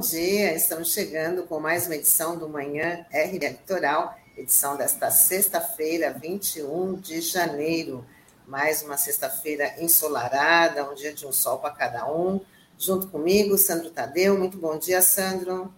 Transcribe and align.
bom 0.00 0.08
dia. 0.08 0.54
Estamos 0.54 0.94
chegando 0.94 1.42
com 1.42 1.60
mais 1.60 1.84
uma 1.84 1.94
edição 1.94 2.38
do 2.38 2.48
Manhã 2.48 3.04
RB 3.12 3.50
Litoral, 3.50 4.14
edição 4.34 4.74
desta 4.74 5.10
sexta-feira, 5.10 6.10
21 6.10 6.94
de 6.94 7.20
janeiro. 7.20 8.02
Mais 8.48 8.82
uma 8.82 8.96
sexta-feira 8.96 9.74
ensolarada, 9.78 10.90
um 10.90 10.94
dia 10.94 11.12
de 11.12 11.26
um 11.26 11.32
sol 11.32 11.58
para 11.58 11.74
cada 11.74 12.10
um. 12.10 12.40
Junto 12.78 13.08
comigo, 13.08 13.58
Sandro 13.58 13.90
Tadeu. 13.90 14.38
Muito 14.38 14.56
bom 14.56 14.78
dia, 14.78 15.02
Sandro. 15.02 15.70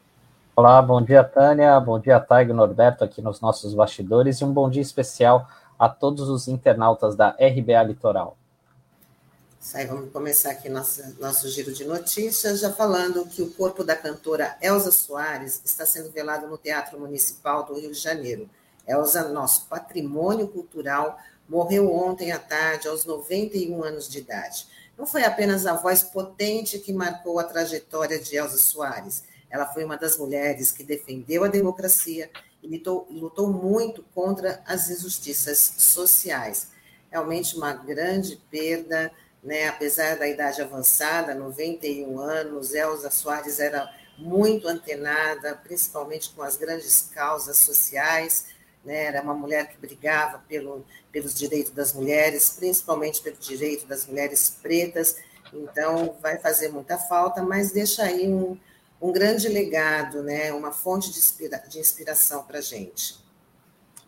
Olá, 0.55 0.80
bom 0.80 1.02
dia, 1.02 1.25
Tânia. 1.25 1.80
Bom 1.80 1.99
dia, 1.99 2.21
Taigo 2.21 2.55
Norberto, 2.55 3.02
aqui 3.02 3.21
nos 3.21 3.41
nossos 3.41 3.75
bastidores. 3.75 4.41
E 4.41 4.45
um 4.45 4.52
bom 4.52 4.71
dia 4.71 4.83
especial 4.83 5.49
a 5.77 5.89
todos 5.89 6.29
os 6.29 6.47
internautas 6.47 7.16
da 7.16 7.30
RBA 7.30 7.83
Litoral. 7.83 8.37
Aí, 9.75 9.87
vamos 9.87 10.12
começar 10.12 10.51
aqui 10.51 10.69
nosso, 10.69 11.02
nosso 11.19 11.48
giro 11.48 11.73
de 11.73 11.84
notícias, 11.84 12.61
já 12.61 12.71
falando 12.71 13.25
que 13.25 13.41
o 13.41 13.51
corpo 13.52 13.83
da 13.83 13.97
cantora 13.97 14.59
Elza 14.61 14.91
Soares 14.91 15.62
está 15.65 15.87
sendo 15.87 16.11
velado 16.11 16.47
no 16.47 16.59
Teatro 16.59 16.98
Municipal 17.01 17.65
do 17.65 17.79
Rio 17.79 17.91
de 17.91 17.98
Janeiro. 17.98 18.51
Elza, 18.87 19.29
nosso 19.29 19.66
patrimônio 19.69 20.48
cultural, 20.48 21.19
morreu 21.48 21.91
ontem 21.91 22.33
à 22.33 22.38
tarde, 22.38 22.88
aos 22.88 23.07
91 23.07 23.83
anos 23.83 24.09
de 24.09 24.18
idade. 24.18 24.66
Não 24.99 25.07
foi 25.07 25.24
apenas 25.24 25.65
a 25.65 25.74
voz 25.74 26.02
potente 26.02 26.79
que 26.79 26.93
marcou 26.93 27.38
a 27.38 27.45
trajetória 27.45 28.18
de 28.18 28.37
Elza 28.37 28.59
Soares. 28.59 29.23
Ela 29.49 29.65
foi 29.65 29.85
uma 29.85 29.96
das 29.96 30.18
mulheres 30.18 30.71
que 30.71 30.85
defendeu 30.85 31.45
a 31.45 31.49
democracia 31.49 32.30
e 32.63 32.68
lutou, 32.68 33.07
lutou 33.10 33.51
muito 33.51 34.05
contra 34.15 34.60
as 34.66 34.90
injustiças 34.90 35.77
sociais. 35.79 36.68
Realmente 37.10 37.57
uma 37.57 37.73
grande 37.73 38.37
perda 38.51 39.10
né? 39.43 39.68
apesar 39.68 40.16
da 40.16 40.29
idade 40.29 40.62
avançada, 40.62 41.35
91 41.35 42.18
anos, 42.18 42.74
Elza 42.74 43.10
Soares 43.10 43.59
era 43.59 43.93
muito 44.16 44.68
antenada, 44.68 45.57
principalmente 45.57 46.30
com 46.30 46.43
as 46.43 46.57
grandes 46.57 47.10
causas 47.12 47.59
sociais, 47.59 48.46
né? 48.84 49.04
era 49.04 49.23
uma 49.23 49.34
mulher 49.34 49.68
que 49.68 49.76
brigava 49.79 50.38
pelo, 50.49 50.84
pelos 51.10 51.34
direitos 51.34 51.73
das 51.73 51.93
mulheres, 51.93 52.51
principalmente 52.51 53.21
pelo 53.21 53.37
direito 53.37 53.87
das 53.87 54.07
mulheres 54.07 54.59
pretas, 54.62 55.16
então 55.52 56.16
vai 56.21 56.38
fazer 56.38 56.68
muita 56.68 56.96
falta, 56.96 57.43
mas 57.43 57.73
deixa 57.73 58.04
aí 58.04 58.29
um, 58.29 58.59
um 59.01 59.12
grande 59.12 59.49
legado, 59.49 60.23
né? 60.23 60.52
uma 60.52 60.73
fonte 60.73 61.10
de, 61.10 61.18
inspira, 61.18 61.59
de 61.68 61.79
inspiração 61.80 62.45
para 62.45 62.59
a 62.59 62.62
gente. 62.62 63.21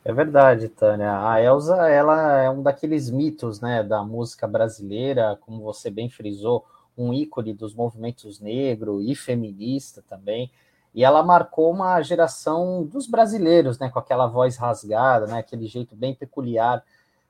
É 0.05 0.13
verdade, 0.13 0.69
Tânia. 0.69 1.27
A 1.27 1.41
Elsa, 1.41 1.89
ela 1.89 2.43
é 2.43 2.51
um 2.51 2.63
daqueles 2.63 3.09
mitos, 3.11 3.61
né, 3.61 3.83
da 3.83 4.05
música 4.05 4.47
brasileira, 4.47 5.39
como 5.41 5.63
você 5.63 5.91
bem 5.91 6.11
frisou, 6.11 6.67
um 6.97 7.13
ícone 7.13 7.55
dos 7.55 7.75
movimentos 7.75 8.39
negro 8.39 9.01
e 9.01 9.15
feminista 9.15 10.05
também. 10.07 10.51
E 10.95 11.03
ela 11.03 11.23
marcou 11.23 11.71
uma 11.73 12.01
geração 12.03 12.85
dos 12.85 13.07
brasileiros, 13.07 13.79
né, 13.79 13.89
com 13.89 13.99
aquela 13.99 14.27
voz 14.27 14.57
rasgada, 14.59 15.27
né, 15.27 15.39
aquele 15.39 15.67
jeito 15.67 15.97
bem 15.97 16.15
peculiar 16.15 16.85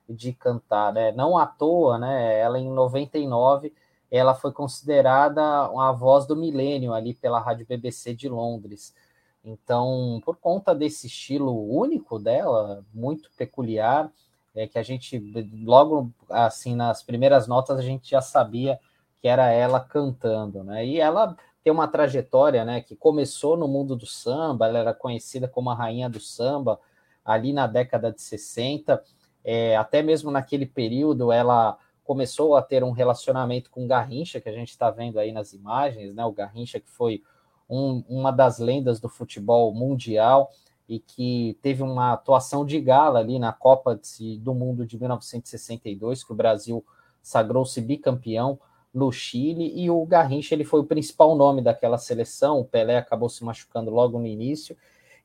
de 0.09 0.33
cantar, 0.33 0.93
né? 0.93 1.13
Não 1.13 1.39
à 1.39 1.47
toa, 1.47 1.97
né, 1.99 2.39
ela 2.41 2.59
em 2.59 2.69
99, 2.69 3.73
ela 4.11 4.35
foi 4.35 4.53
considerada 4.53 5.43
a 5.43 5.93
voz 5.93 6.27
do 6.27 6.37
milênio 6.37 6.93
ali 6.93 7.15
pela 7.15 7.41
Rádio 7.41 7.67
BBC 7.67 8.15
de 8.15 8.29
Londres. 8.29 8.95
Então, 9.45 10.21
por 10.25 10.37
conta 10.37 10.75
desse 10.75 11.07
estilo 11.07 11.53
único 11.71 12.19
dela, 12.19 12.85
muito 12.95 13.31
peculiar, 13.37 14.11
é 14.55 14.67
que 14.67 14.79
a 14.79 14.83
gente 14.83 15.19
logo 15.63 16.11
assim 16.31 16.75
nas 16.75 17.03
primeiras 17.03 17.47
notas 17.47 17.79
a 17.79 17.83
gente 17.83 18.09
já 18.09 18.21
sabia 18.21 18.79
que 19.21 19.29
era 19.29 19.51
ela 19.51 19.81
cantando, 19.81 20.63
né? 20.63 20.87
E 20.87 21.01
ela 21.01 21.37
tem 21.63 21.73
uma 21.73 21.89
trajetória, 21.89 22.65
né, 22.65 22.83
que 22.83 22.95
começou 22.95 23.57
no 23.57 23.67
mundo 23.67 23.97
do 23.97 24.07
samba, 24.07 24.69
ela 24.69 24.79
era 24.79 24.95
conhecida 24.95 25.49
como 25.49 25.71
a 25.71 25.75
rainha 25.75 26.11
do 26.11 26.21
samba 26.21 26.79
ali 27.25 27.55
na 27.55 27.67
década 27.67 28.13
de 28.13 28.21
60, 28.21 29.03
é, 29.43 29.75
até 29.75 30.03
mesmo 30.03 30.31
naquele 30.31 30.67
período 30.67 31.33
ela 31.33 31.79
começou 32.05 32.55
a 32.55 32.61
ter 32.61 32.85
um 32.85 32.91
relacionamento 32.91 33.71
com 33.71 33.87
Garrincha, 33.87 34.43
que 34.43 34.49
a 34.49 34.53
gente 34.53 34.69
está 34.69 34.91
vendo 34.91 35.19
aí 35.19 35.33
nas 35.33 35.55
imagens, 35.55 36.15
né? 36.15 36.25
O 36.25 36.33
Garrincha 36.33 36.79
que 36.79 36.91
foi 36.91 37.23
um, 37.69 38.05
uma 38.09 38.31
das 38.31 38.59
lendas 38.59 39.01
do 39.01 39.09
futebol 39.09 39.73
mundial 39.75 40.51
e 40.89 40.99
que 40.99 41.59
teve 41.63 41.83
uma 41.83 42.13
atuação 42.13 42.65
de 42.65 42.81
gala 42.81 43.19
ali 43.19 43.39
na 43.39 43.53
Copa 43.53 43.99
do 44.41 44.55
Mundo 44.55 44.87
de 44.87 44.99
1962, 44.99 46.23
que 46.23 46.33
o 46.33 46.37
Brasil 46.37 46.85
sagrou-se 47.23 47.81
bicampeão 47.81 48.59
no 48.93 49.11
Chile, 49.11 49.73
e 49.75 49.91
o 49.91 50.05
Garrincha 50.07 50.55
ele 50.55 50.63
foi 50.63 50.81
o 50.81 50.85
principal 50.85 51.35
nome 51.35 51.61
daquela 51.61 51.99
seleção, 51.99 52.61
o 52.61 52.65
Pelé 52.65 52.97
acabou 52.97 53.29
se 53.29 53.43
machucando 53.43 53.91
logo 53.91 54.19
no 54.19 54.27
início, 54.27 54.77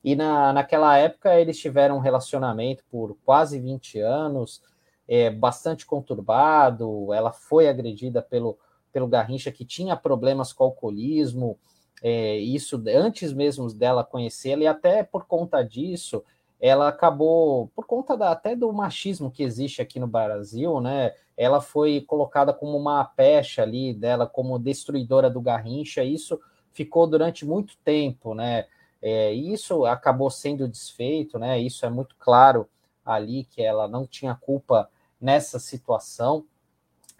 e 0.02 0.16
na, 0.16 0.52
naquela 0.52 0.96
época 0.96 1.38
eles 1.38 1.58
tiveram 1.58 1.98
um 1.98 2.00
relacionamento 2.00 2.82
por 2.90 3.16
quase 3.24 3.60
20 3.60 4.00
anos, 4.00 4.62
é, 5.06 5.30
bastante 5.30 5.86
conturbado, 5.86 7.12
ela 7.12 7.32
foi 7.32 7.68
agredida 7.68 8.22
pelo, 8.22 8.58
pelo 8.92 9.06
Garrincha, 9.06 9.52
que 9.52 9.64
tinha 9.64 9.94
problemas 9.94 10.52
com 10.52 10.64
alcoolismo, 10.64 11.58
é, 12.02 12.36
isso 12.36 12.82
antes 12.88 13.32
mesmo 13.32 13.72
dela 13.72 14.04
conhecê-la, 14.04 14.62
e 14.62 14.66
até 14.66 15.02
por 15.02 15.26
conta 15.26 15.62
disso, 15.62 16.24
ela 16.60 16.88
acabou, 16.88 17.68
por 17.74 17.86
conta 17.86 18.16
da, 18.16 18.30
até 18.30 18.54
do 18.54 18.72
machismo 18.72 19.30
que 19.30 19.42
existe 19.42 19.80
aqui 19.80 19.98
no 19.98 20.06
Brasil, 20.06 20.80
né? 20.80 21.14
Ela 21.36 21.60
foi 21.60 22.02
colocada 22.02 22.52
como 22.52 22.76
uma 22.76 23.02
pecha 23.04 23.62
ali 23.62 23.94
dela, 23.94 24.26
como 24.26 24.58
destruidora 24.58 25.30
do 25.30 25.40
Garrincha, 25.40 26.04
isso 26.04 26.38
ficou 26.72 27.06
durante 27.06 27.46
muito 27.46 27.76
tempo, 27.84 28.34
né? 28.34 28.66
É, 29.02 29.32
isso 29.32 29.86
acabou 29.86 30.30
sendo 30.30 30.68
desfeito, 30.68 31.38
né? 31.38 31.58
Isso 31.58 31.86
é 31.86 31.90
muito 31.90 32.14
claro 32.18 32.68
ali 33.04 33.44
que 33.44 33.62
ela 33.62 33.88
não 33.88 34.06
tinha 34.06 34.34
culpa 34.34 34.90
nessa 35.18 35.58
situação. 35.58 36.44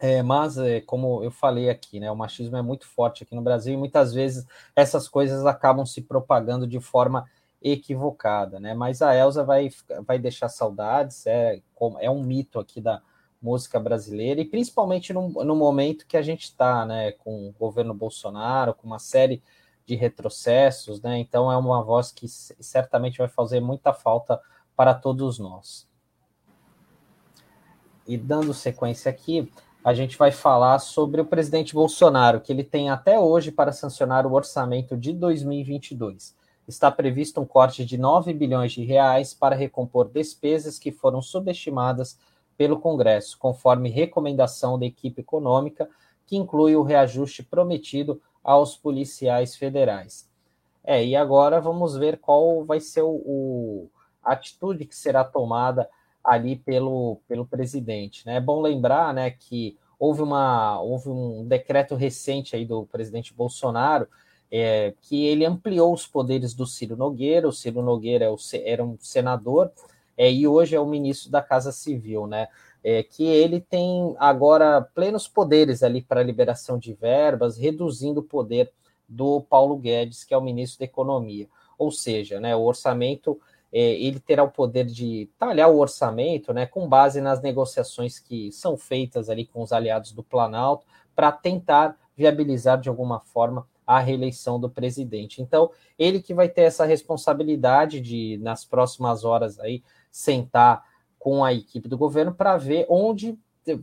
É, 0.03 0.23
mas, 0.23 0.57
é, 0.57 0.81
como 0.81 1.23
eu 1.23 1.31
falei 1.31 1.69
aqui, 1.69 2.01
né, 2.01 2.11
o 2.11 2.17
machismo 2.17 2.57
é 2.57 2.63
muito 2.63 2.87
forte 2.87 3.23
aqui 3.23 3.35
no 3.35 3.43
Brasil 3.43 3.75
e 3.75 3.77
muitas 3.77 4.15
vezes 4.15 4.47
essas 4.75 5.07
coisas 5.07 5.45
acabam 5.45 5.85
se 5.85 6.01
propagando 6.01 6.67
de 6.67 6.81
forma 6.81 7.29
equivocada, 7.61 8.59
né? 8.59 8.73
Mas 8.73 9.03
a 9.03 9.15
Elsa 9.15 9.45
vai, 9.45 9.69
vai 10.07 10.19
deixar 10.19 10.49
saudades, 10.49 11.27
é, 11.27 11.61
é 12.01 12.11
um 12.11 12.23
mito 12.23 12.59
aqui 12.59 12.81
da 12.81 13.03
música 13.43 13.79
brasileira 13.79 14.41
e 14.41 14.45
principalmente 14.47 15.13
no, 15.13 15.29
no 15.29 15.55
momento 15.55 16.07
que 16.07 16.17
a 16.17 16.23
gente 16.23 16.45
está, 16.45 16.87
né, 16.87 17.13
com 17.13 17.49
o 17.49 17.55
governo 17.59 17.93
Bolsonaro, 17.93 18.73
com 18.73 18.87
uma 18.87 18.99
série 18.99 19.43
de 19.85 19.95
retrocessos, 19.97 21.03
né? 21.03 21.19
Então 21.19 21.53
é 21.53 21.57
uma 21.59 21.83
voz 21.83 22.11
que 22.11 22.27
certamente 22.27 23.19
vai 23.19 23.29
fazer 23.29 23.61
muita 23.61 23.93
falta 23.93 24.41
para 24.75 24.95
todos 24.95 25.39
nós. 25.39 25.87
E 28.07 28.17
dando 28.17 28.55
sequência 28.55 29.11
aqui, 29.11 29.53
a 29.83 29.95
gente 29.95 30.17
vai 30.19 30.31
falar 30.31 30.79
sobre 30.79 31.21
o 31.21 31.25
presidente 31.25 31.75
Bolsonaro, 31.75 32.41
que 32.41 32.53
ele 32.53 32.63
tem 32.63 32.91
até 32.91 33.19
hoje 33.19 33.51
para 33.51 33.73
sancionar 33.73 34.27
o 34.27 34.33
orçamento 34.33 34.97
de 34.97 35.13
2022. 35.13 36.37
Está 36.69 36.91
previsto 36.91 37.41
um 37.41 37.47
corte 37.47 37.85
de 37.85 37.97
9 37.97 38.33
bilhões 38.35 38.73
de 38.73 38.85
reais 38.85 39.33
para 39.33 39.57
recompor 39.57 40.09
despesas 40.09 40.79
que 40.79 40.93
foram 40.93 41.23
subestimadas 41.23 42.19
pelo 42.59 42.79
Congresso, 42.79 43.39
conforme 43.39 43.89
recomendação 43.89 44.79
da 44.79 44.85
equipe 44.85 45.23
econômica, 45.23 45.89
que 46.27 46.37
inclui 46.37 46.77
o 46.77 46.83
reajuste 46.83 47.43
prometido 47.43 48.21
aos 48.45 48.77
policiais 48.77 49.57
federais. 49.57 50.29
É, 50.85 51.05
e 51.05 51.17
agora 51.17 51.61
vamos 51.61 51.97
ver 51.97 52.19
qual 52.19 52.65
vai 52.65 52.81
ser 52.81 53.03
o, 53.03 53.23
o 53.25 53.91
a 54.23 54.33
atitude 54.33 54.85
que 54.85 54.95
será 54.95 55.25
tomada 55.25 55.89
ali 56.23 56.57
pelo, 56.57 57.19
pelo 57.27 57.47
presidente. 57.47 58.25
Né? 58.27 58.37
É 58.37 58.41
bom 58.41 58.61
lembrar 58.61 59.13
né, 59.15 59.31
que 59.31 59.77
houve, 59.99 60.23
uma, 60.23 60.81
houve 60.81 61.09
um 61.09 61.47
decreto 61.47 61.95
recente 61.95 62.55
aí 62.55 62.65
do 62.65 62.87
presidente 62.87 63.35
Bolsonaro 63.35 64.07
é, 64.51 64.95
que 65.01 65.25
ele 65.25 65.45
ampliou 65.45 65.93
os 65.93 66.07
poderes 66.07 66.55
do 66.55 66.67
Ciro 66.67 66.97
Nogueira. 66.97 67.49
O 67.49 67.53
Ciro 67.53 67.83
Nogueira 67.83 68.25
é 68.25 68.31
o, 68.31 68.37
era 68.65 68.85
um 68.85 68.97
senador 68.99 69.71
é, 70.17 70.31
e 70.31 70.47
hoje 70.47 70.75
é 70.75 70.81
o 70.81 70.87
ministro 70.87 71.31
da 71.31 71.41
Casa 71.41 71.71
Civil, 71.71 72.27
né? 72.27 72.49
É, 72.83 73.03
que 73.03 73.25
ele 73.25 73.61
tem 73.61 74.15
agora 74.19 74.81
plenos 74.81 75.29
poderes 75.29 75.83
ali 75.83 76.01
para 76.01 76.23
liberação 76.23 76.79
de 76.79 76.95
verbas, 76.95 77.59
reduzindo 77.59 78.21
o 78.21 78.25
poder 78.25 78.73
do 79.07 79.43
Paulo 79.43 79.77
Guedes, 79.77 80.25
que 80.25 80.33
é 80.33 80.37
o 80.37 80.43
ministro 80.43 80.79
da 80.79 80.87
Economia. 80.87 81.47
Ou 81.79 81.91
seja, 81.91 82.41
né, 82.41 82.57
o 82.57 82.63
orçamento 82.63 83.39
ele 83.73 84.19
terá 84.19 84.43
o 84.43 84.51
poder 84.51 84.85
de 84.85 85.29
talhar 85.39 85.71
o 85.71 85.79
orçamento, 85.79 86.53
né, 86.53 86.67
com 86.67 86.89
base 86.89 87.21
nas 87.21 87.41
negociações 87.41 88.19
que 88.19 88.51
são 88.51 88.77
feitas 88.77 89.31
ali 89.31 89.47
com 89.47 89.63
os 89.63 89.73
aliados 89.73 90.13
do 90.13 90.23
Planalto, 90.23 90.87
para 91.15 91.31
tentar 91.31 91.97
viabilizar 92.17 92.81
de 92.81 92.89
alguma 92.89 93.21
forma 93.21 93.67
a 93.87 93.99
reeleição 93.99 94.61
do 94.61 94.69
presidente. 94.69 95.43
Então, 95.43 95.71
ele 95.99 96.21
que 96.21 96.33
vai 96.33 96.49
ter 96.49 96.63
essa 96.63 96.85
responsabilidade 96.85 98.01
de, 98.01 98.39
nas 98.43 98.65
próximas 98.65 99.25
horas 99.25 99.59
aí, 99.59 99.83
sentar 100.11 100.85
com 101.19 101.45
a 101.45 101.53
equipe 101.53 101.89
do 101.89 101.99
governo 101.99 102.33
para 102.33 102.57
ver 102.57 102.87
onde 102.89 103.39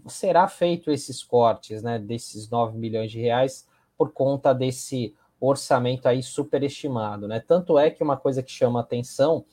será 0.08 0.48
feito 0.48 0.92
esses 0.92 1.24
cortes, 1.24 1.84
né, 1.84 2.00
desses 2.00 2.50
9 2.50 2.78
milhões 2.78 3.12
de 3.12 3.20
reais, 3.20 3.68
por 3.98 4.12
conta 4.12 4.54
desse 4.54 5.14
orçamento 5.40 6.08
aí 6.08 6.24
superestimado, 6.24 7.28
né? 7.28 7.40
Tanto 7.40 7.78
é 7.78 7.92
que 7.92 8.04
uma 8.04 8.18
coisa 8.18 8.42
que 8.42 8.52
chama 8.52 8.80
atenção 8.80 9.46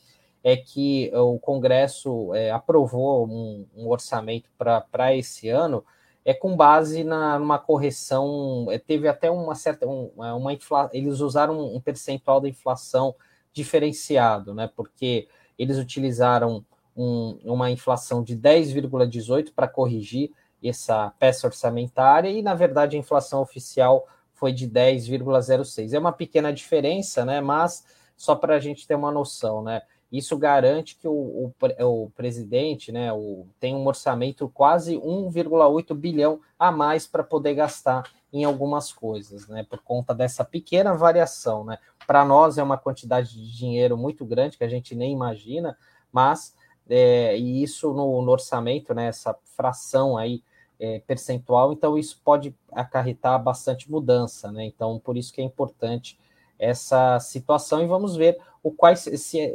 é 0.45 0.57
que 0.57 1.11
o 1.15 1.39
Congresso 1.39 2.35
é, 2.35 2.51
aprovou 2.51 3.27
um, 3.27 3.67
um 3.75 3.89
orçamento 3.89 4.51
para 4.59 5.17
esse 5.17 5.49
ano 5.49 5.83
é 6.25 6.33
com 6.33 6.57
base 6.57 7.05
na, 7.05 7.39
numa 7.39 7.59
correção, 7.59 8.67
é, 8.71 8.79
teve 8.79 9.07
até 9.07 9.31
uma 9.31 9.55
certa, 9.55 9.87
um, 9.87 10.11
é, 10.25 10.33
uma 10.33 10.53
infla, 10.53 10.89
eles 10.93 11.21
usaram 11.21 11.61
um 11.75 11.81
percentual 11.81 12.41
da 12.41 12.49
inflação 12.49 13.15
diferenciado, 13.53 14.55
né? 14.55 14.71
Porque 14.75 15.29
eles 15.59 15.77
utilizaram 15.77 16.65
um, 16.97 17.39
uma 17.45 17.71
inflação 17.71 18.23
de 18.23 18.37
10,18 18.37 19.53
para 19.55 19.69
corrigir 19.69 20.31
essa 20.63 21.11
peça 21.19 21.47
orçamentária 21.47 22.31
e, 22.31 22.41
na 22.41 22.55
verdade, 22.55 22.97
a 22.97 22.99
inflação 22.99 23.43
oficial 23.43 24.09
foi 24.33 24.51
de 24.51 24.67
10,06. 24.67 25.93
É 25.93 25.99
uma 25.99 26.13
pequena 26.13 26.53
diferença, 26.53 27.23
né? 27.25 27.41
Mas 27.43 27.85
só 28.17 28.35
para 28.35 28.57
a 28.57 28.61
gente 28.61 28.87
ter 28.87 28.95
uma 28.95 29.13
noção, 29.13 29.63
né? 29.63 29.83
Isso 30.17 30.39
garante 30.39 30.95
que 30.95 31.09
o, 31.09 31.13
o, 31.13 32.05
o 32.05 32.11
presidente 32.11 32.93
né, 32.93 33.13
o, 33.13 33.49
tem 33.59 33.75
um 33.75 33.85
orçamento 33.85 34.49
quase 34.49 34.97
1,8 34.97 35.93
bilhão 35.93 36.41
a 36.57 36.71
mais 36.71 37.05
para 37.05 37.25
poder 37.25 37.55
gastar 37.55 38.09
em 38.33 38.45
algumas 38.45 38.93
coisas, 38.93 39.49
né? 39.49 39.67
Por 39.69 39.81
conta 39.81 40.15
dessa 40.15 40.45
pequena 40.45 40.95
variação, 40.95 41.65
né? 41.65 41.79
Para 42.07 42.25
nós 42.25 42.59
é 42.59 42.63
uma 42.63 42.79
quantidade 42.79 43.33
de 43.33 43.57
dinheiro 43.57 43.97
muito 43.97 44.25
grande 44.25 44.57
que 44.57 44.63
a 44.63 44.69
gente 44.69 44.95
nem 44.95 45.13
imagina, 45.13 45.77
mas 46.13 46.55
é, 46.89 47.37
e 47.37 47.65
isso 47.65 47.93
no, 47.93 48.23
no, 48.23 48.31
orçamento, 48.31 48.95
né? 48.95 49.07
Essa 49.07 49.37
fração 49.57 50.17
aí 50.17 50.45
é, 50.79 51.01
percentual, 51.01 51.73
então 51.73 51.99
isso 51.99 52.21
pode 52.25 52.55
acarretar 52.71 53.43
bastante 53.43 53.91
mudança, 53.91 54.53
né? 54.53 54.65
Então 54.65 54.97
por 55.01 55.17
isso 55.17 55.33
que 55.33 55.41
é 55.41 55.45
importante 55.45 56.17
essa 56.59 57.19
situação 57.21 57.83
e 57.83 57.87
vamos 57.87 58.17
ver 58.17 58.39
o 58.63 58.71
quais 58.71 59.01
se 59.01 59.53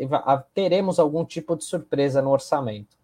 teremos 0.54 1.00
algum 1.00 1.26
tipo 1.26 1.56
de 1.56 1.64
surpresa 1.64 2.22
no 2.22 2.30
orçamento. 2.30 2.98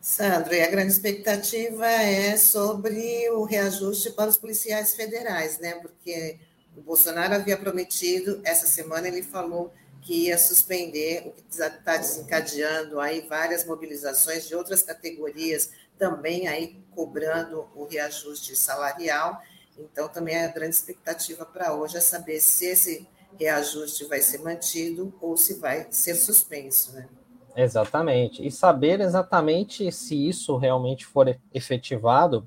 Sandro, 0.00 0.54
e 0.54 0.62
a 0.62 0.70
grande 0.70 0.92
expectativa 0.92 1.84
é 1.84 2.36
sobre 2.36 3.28
o 3.30 3.42
reajuste 3.42 4.10
para 4.10 4.30
os 4.30 4.36
policiais 4.36 4.94
federais, 4.94 5.58
né? 5.58 5.74
Porque 5.80 6.38
o 6.76 6.80
Bolsonaro 6.80 7.34
havia 7.34 7.56
prometido, 7.56 8.40
essa 8.44 8.68
semana 8.68 9.08
ele 9.08 9.22
falou 9.22 9.72
que 10.02 10.26
ia 10.26 10.38
suspender, 10.38 11.26
o 11.26 11.32
que 11.32 11.42
está 11.50 11.96
desencadeando 11.96 13.00
aí 13.00 13.26
várias 13.28 13.64
mobilizações 13.64 14.46
de 14.46 14.54
outras 14.54 14.80
categorias, 14.80 15.70
também 15.98 16.46
aí 16.46 16.80
cobrando 16.94 17.66
o 17.74 17.84
reajuste 17.84 18.54
salarial. 18.54 19.42
Então, 19.78 20.08
também 20.08 20.36
a 20.36 20.48
grande 20.48 20.74
expectativa 20.74 21.44
para 21.44 21.74
hoje 21.74 21.96
é 21.96 22.00
saber 22.00 22.40
se 22.40 22.66
esse 22.66 23.08
reajuste 23.38 24.04
vai 24.06 24.20
ser 24.20 24.38
mantido 24.38 25.12
ou 25.20 25.36
se 25.36 25.54
vai 25.58 25.86
ser 25.90 26.14
suspenso, 26.14 26.92
né? 26.94 27.08
Exatamente. 27.54 28.46
E 28.46 28.50
saber 28.50 29.00
exatamente 29.00 29.90
se 29.90 30.28
isso 30.28 30.56
realmente 30.56 31.06
for 31.06 31.38
efetivado, 31.52 32.46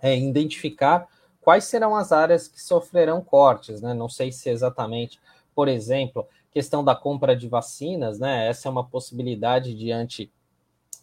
é 0.00 0.16
identificar 0.16 1.08
quais 1.40 1.64
serão 1.64 1.96
as 1.96 2.12
áreas 2.12 2.46
que 2.46 2.60
sofrerão 2.60 3.20
cortes, 3.22 3.80
né? 3.80 3.92
Não 3.92 4.08
sei 4.08 4.30
se 4.30 4.48
exatamente, 4.48 5.20
por 5.54 5.68
exemplo, 5.68 6.26
questão 6.52 6.84
da 6.84 6.94
compra 6.94 7.34
de 7.36 7.48
vacinas, 7.48 8.18
né? 8.18 8.46
Essa 8.48 8.68
é 8.68 8.70
uma 8.70 8.84
possibilidade 8.84 9.74
diante 9.74 10.32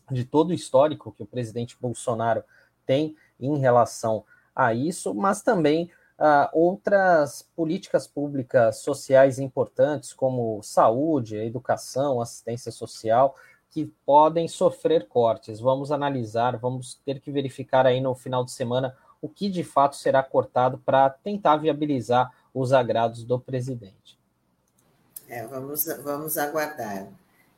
de 0.10 0.24
todo 0.24 0.52
o 0.52 0.54
histórico 0.54 1.12
que 1.12 1.24
o 1.24 1.28
presidente 1.28 1.78
Bolsonaro 1.80 2.44
tem 2.86 3.16
em 3.40 3.58
relação 3.58 4.24
a 4.58 4.74
isso, 4.74 5.14
mas 5.14 5.44
também 5.44 5.92
uh, 6.18 6.50
outras 6.52 7.48
políticas 7.56 8.08
públicas 8.08 8.78
sociais 8.78 9.38
importantes, 9.38 10.12
como 10.12 10.64
saúde, 10.64 11.38
educação, 11.38 12.20
assistência 12.20 12.72
social, 12.72 13.36
que 13.70 13.86
podem 14.04 14.48
sofrer 14.48 15.08
cortes. 15.08 15.60
Vamos 15.60 15.92
analisar, 15.92 16.58
vamos 16.58 16.96
ter 17.06 17.20
que 17.20 17.32
verificar 17.32 17.86
aí 17.86 18.02
no 18.02 18.16
final 18.16 18.44
de 18.44 18.52
semana 18.52 18.98
o 19.22 19.30
que 19.30 19.48
de 19.48 19.64
fato 19.64 19.96
será 19.96 20.24
cortado 20.24 20.80
para 20.80 21.08
tentar 21.10 21.58
viabilizar 21.58 22.34
os 22.52 22.74
agrados 22.74 23.24
do 23.24 23.40
presidente. 23.40 24.18
É, 25.30 25.46
vamos, 25.46 25.86
vamos 26.04 26.38
aguardar. 26.38 27.08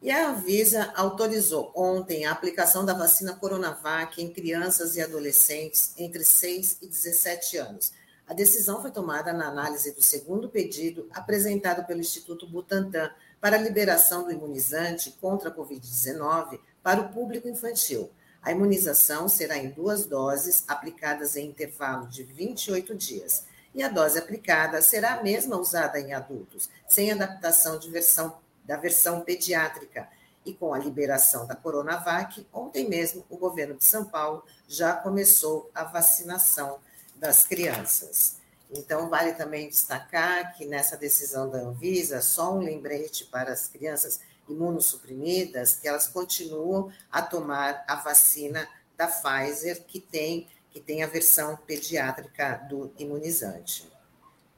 E 0.02 0.10
a 0.10 0.30
Anvisa 0.30 0.94
autorizou 0.96 1.74
ontem 1.76 2.26
a 2.26 2.32
aplicação 2.32 2.86
da 2.86 2.94
vacina 2.94 3.36
Coronavac 3.36 4.22
em 4.22 4.32
crianças 4.32 4.96
e 4.96 5.02
adolescentes 5.02 5.94
entre 5.98 6.24
6 6.24 6.78
e 6.82 6.88
17 6.88 7.58
anos. 7.58 7.92
A 8.26 8.34
decisão 8.34 8.82
foi 8.82 8.92
tomada 8.92 9.34
na 9.34 9.50
análise 9.50 9.92
do 9.92 10.02
segundo 10.02 10.48
pedido 10.48 11.10
apresentado 11.12 11.86
pelo 11.86 12.00
Instituto 12.00 12.48
Butantan 12.48 13.12
para 13.42 13.58
a 13.58 13.60
liberação 13.60 14.24
do 14.24 14.32
imunizante 14.32 15.12
contra 15.20 15.50
a 15.50 15.54
Covid-19 15.54 16.62
para 16.82 17.02
o 17.02 17.10
público 17.10 17.50
infantil. 17.50 18.10
A 18.42 18.54
imunização 18.54 19.28
será 19.28 19.58
em 19.58 19.70
duas 19.70 20.06
doses, 20.06 20.64
aplicadas 20.66 21.36
em 21.36 21.48
intervalo 21.48 22.08
de 22.08 22.24
28 22.24 22.96
dias. 22.96 23.44
E 23.76 23.84
a 23.84 23.90
dose 23.90 24.18
aplicada 24.18 24.82
será 24.82 25.16
a 25.16 25.24
mesma 25.24 25.58
usada 25.58 26.00
em 26.00 26.14
adultos, 26.14 26.70
sem 26.88 27.12
adaptação 27.12 27.78
de 27.78 27.90
versão, 27.90 28.38
da 28.70 28.78
versão 28.78 29.22
pediátrica. 29.22 30.08
E 30.46 30.54
com 30.54 30.76
a 30.76 30.78
liberação 30.78 31.48
da 31.48 31.56
Coronavac, 31.56 32.46
ontem 32.54 32.88
mesmo 32.88 33.26
o 33.28 33.36
governo 33.36 33.76
de 33.76 33.84
São 33.84 34.06
Paulo 34.06 34.44
já 34.68 34.94
começou 34.94 35.72
a 35.74 35.84
vacinação 35.84 36.80
das 37.16 37.46
crianças. 37.46 38.38
Então, 38.70 39.10
vale 39.10 39.34
também 39.34 39.68
destacar 39.68 40.56
que 40.56 40.68
nessa 40.68 40.96
decisão 40.96 41.50
da 41.50 41.58
Anvisa, 41.58 42.22
só 42.22 42.54
um 42.54 42.60
lembrete 42.60 43.26
para 43.26 43.52
as 43.52 43.68
crianças 43.68 44.22
imunossuprimidas, 44.48 45.74
que 45.74 45.88
elas 45.88 46.08
continuam 46.08 46.92
a 47.12 47.24
tomar 47.24 47.84
a 47.88 47.96
vacina 47.96 48.70
da 48.96 49.08
Pfizer, 49.08 49.84
que 49.86 50.00
tem, 50.00 50.48
que 50.70 50.80
tem 50.80 51.02
a 51.02 51.08
versão 51.08 51.58
pediátrica 51.58 52.64
do 52.70 52.94
imunizante. 53.00 53.92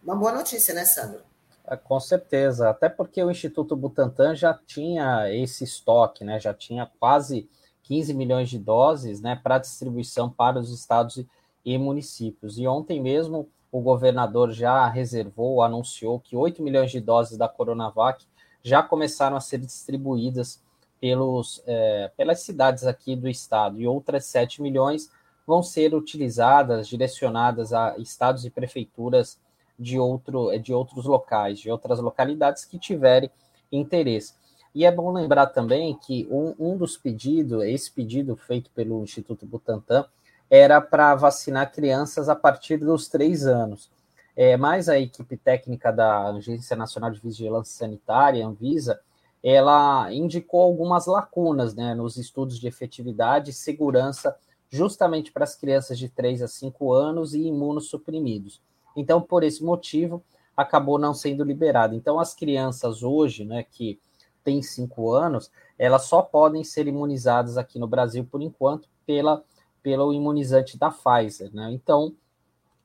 Uma 0.04 0.18
boa 0.18 0.34
notícia, 0.34 0.74
né, 0.74 0.84
Sandro? 0.84 1.31
É, 1.72 1.78
com 1.78 2.02
certeza, 2.02 2.70
até 2.70 2.90
porque 2.90 3.24
o 3.24 3.32
Instituto 3.32 3.78
Butantan 3.78 4.36
já 4.36 4.54
tinha 4.54 5.34
esse 5.34 5.64
estoque, 5.64 6.22
né? 6.26 6.38
Já 6.38 6.54
tinha 6.54 6.86
quase 7.00 7.50
15 7.84 8.14
milhões 8.14 8.50
de 8.50 8.60
doses, 8.60 9.22
né, 9.22 9.40
para 9.42 9.58
distribuição 9.58 10.30
para 10.30 10.60
os 10.60 10.70
estados 10.70 11.26
e 11.64 11.78
municípios. 11.78 12.58
E 12.58 12.68
ontem 12.68 13.02
mesmo 13.02 13.50
o 13.72 13.80
governador 13.80 14.52
já 14.52 14.86
reservou, 14.90 15.64
anunciou 15.64 16.20
que 16.20 16.36
8 16.36 16.62
milhões 16.62 16.92
de 16.92 17.00
doses 17.00 17.38
da 17.38 17.48
Coronavac 17.48 18.26
já 18.62 18.84
começaram 18.84 19.38
a 19.38 19.40
ser 19.40 19.60
distribuídas 19.60 20.62
pelos, 21.00 21.64
é, 21.66 22.12
pelas 22.18 22.42
cidades 22.42 22.86
aqui 22.86 23.16
do 23.16 23.30
estado, 23.30 23.80
e 23.80 23.88
outras 23.88 24.26
7 24.26 24.62
milhões 24.62 25.10
vão 25.48 25.64
ser 25.64 25.96
utilizadas, 25.96 26.86
direcionadas 26.86 27.72
a 27.72 27.98
estados 27.98 28.44
e 28.44 28.50
prefeituras 28.50 29.40
de, 29.82 29.98
outro, 29.98 30.58
de 30.60 30.74
outros 30.74 31.06
locais, 31.06 31.60
de 31.60 31.72
outras 31.72 32.00
localidades 32.00 32.64
que 32.64 32.78
tiverem 32.78 33.32
interesse. 33.72 34.36
E 34.74 34.86
é 34.86 34.92
bom 34.92 35.12
lembrar 35.12 35.48
também 35.48 35.98
que 35.98 36.28
um, 36.30 36.54
um 36.58 36.78
dos 36.78 36.96
pedidos, 36.96 37.64
esse 37.64 37.92
pedido 37.92 38.36
feito 38.36 38.70
pelo 38.72 39.04
Instituto 39.04 39.46
Butantan, 39.46 40.06
era 40.50 40.80
para 40.80 41.16
vacinar 41.16 41.72
crianças 41.72 42.30
a 42.30 42.36
partir 42.36 42.78
dos 42.78 43.08
três 43.08 43.48
anos. 43.48 43.90
É, 44.36 44.56
mas 44.56 44.88
a 44.88 44.98
equipe 44.98 45.36
técnica 45.36 45.92
da 45.92 46.28
Agência 46.30 46.76
Nacional 46.76 47.12
de 47.12 47.20
Vigilância 47.20 47.74
Sanitária, 47.74 48.46
Anvisa, 48.46 49.00
ela 49.44 50.14
indicou 50.14 50.62
algumas 50.62 51.06
lacunas 51.06 51.74
né, 51.74 51.94
nos 51.96 52.16
estudos 52.16 52.60
de 52.60 52.68
efetividade 52.68 53.50
e 53.50 53.54
segurança, 53.54 54.36
justamente 54.70 55.32
para 55.32 55.44
as 55.44 55.56
crianças 55.56 55.98
de 55.98 56.08
3 56.08 56.44
a 56.44 56.48
5 56.48 56.94
anos 56.94 57.34
e 57.34 57.42
imunossuprimidos. 57.42 58.62
Então, 58.96 59.22
por 59.22 59.44
esse 59.44 59.64
motivo, 59.64 60.24
acabou 60.56 60.98
não 61.00 61.14
sendo 61.14 61.44
liberado. 61.44 61.96
Então, 61.96 62.20
as 62.20 62.34
crianças 62.34 63.04
hoje, 63.04 63.46
né, 63.46 63.64
que 63.64 64.00
têm 64.44 64.62
5 64.62 65.12
anos, 65.12 65.52
elas 65.78 66.04
só 66.04 66.22
podem 66.22 66.64
ser 66.64 66.88
imunizadas 66.88 67.58
aqui 67.58 67.80
no 67.80 67.88
Brasil, 67.88 68.26
por 68.30 68.42
enquanto, 68.42 68.90
pela 69.06 69.44
pelo 69.82 70.14
imunizante 70.14 70.78
da 70.78 70.92
Pfizer. 70.92 71.54
Né? 71.54 71.72
Então, 71.72 72.14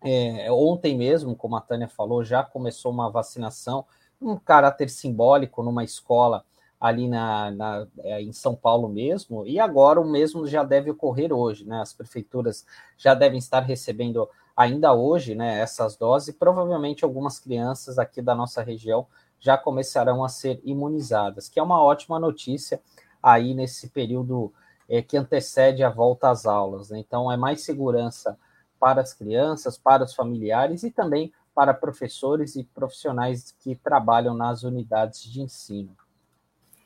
é, 0.02 0.50
ontem 0.50 0.96
mesmo, 0.96 1.36
como 1.36 1.56
a 1.56 1.60
Tânia 1.60 1.88
falou, 1.88 2.24
já 2.24 2.42
começou 2.42 2.92
uma 2.92 3.10
vacinação, 3.10 3.84
um 4.20 4.36
caráter 4.36 4.88
simbólico 4.88 5.62
numa 5.62 5.84
escola 5.84 6.44
ali 6.80 7.08
na, 7.08 7.50
na, 7.50 7.86
é, 8.00 8.22
em 8.22 8.32
São 8.32 8.54
Paulo 8.54 8.88
mesmo, 8.88 9.46
e 9.46 9.58
agora 9.58 10.00
o 10.00 10.08
mesmo 10.08 10.46
já 10.46 10.62
deve 10.62 10.90
ocorrer 10.90 11.32
hoje, 11.32 11.64
né? 11.64 11.80
As 11.80 11.94
prefeituras 11.94 12.66
já 12.98 13.14
devem 13.14 13.38
estar 13.38 13.60
recebendo 13.60 14.28
ainda 14.56 14.94
hoje, 14.94 15.34
né, 15.34 15.60
essas 15.60 15.96
doses, 15.96 16.34
provavelmente 16.34 17.04
algumas 17.04 17.38
crianças 17.38 17.98
aqui 17.98 18.22
da 18.22 18.34
nossa 18.34 18.62
região 18.62 19.06
já 19.38 19.58
começarão 19.58 20.24
a 20.24 20.28
ser 20.28 20.60
imunizadas, 20.64 21.48
que 21.48 21.60
é 21.60 21.62
uma 21.62 21.82
ótima 21.82 22.18
notícia 22.18 22.80
aí 23.22 23.54
nesse 23.54 23.88
período 23.88 24.52
é, 24.88 25.02
que 25.02 25.16
antecede 25.16 25.82
a 25.82 25.90
volta 25.90 26.30
às 26.30 26.46
aulas. 26.46 26.90
Né? 26.90 26.98
Então, 26.98 27.30
é 27.30 27.36
mais 27.36 27.62
segurança 27.62 28.38
para 28.80 29.00
as 29.02 29.12
crianças, 29.12 29.76
para 29.76 30.04
os 30.04 30.14
familiares 30.14 30.82
e 30.82 30.90
também 30.90 31.32
para 31.54 31.74
professores 31.74 32.56
e 32.56 32.64
profissionais 32.64 33.54
que 33.60 33.74
trabalham 33.74 34.34
nas 34.34 34.62
unidades 34.62 35.22
de 35.22 35.40
ensino. 35.40 35.96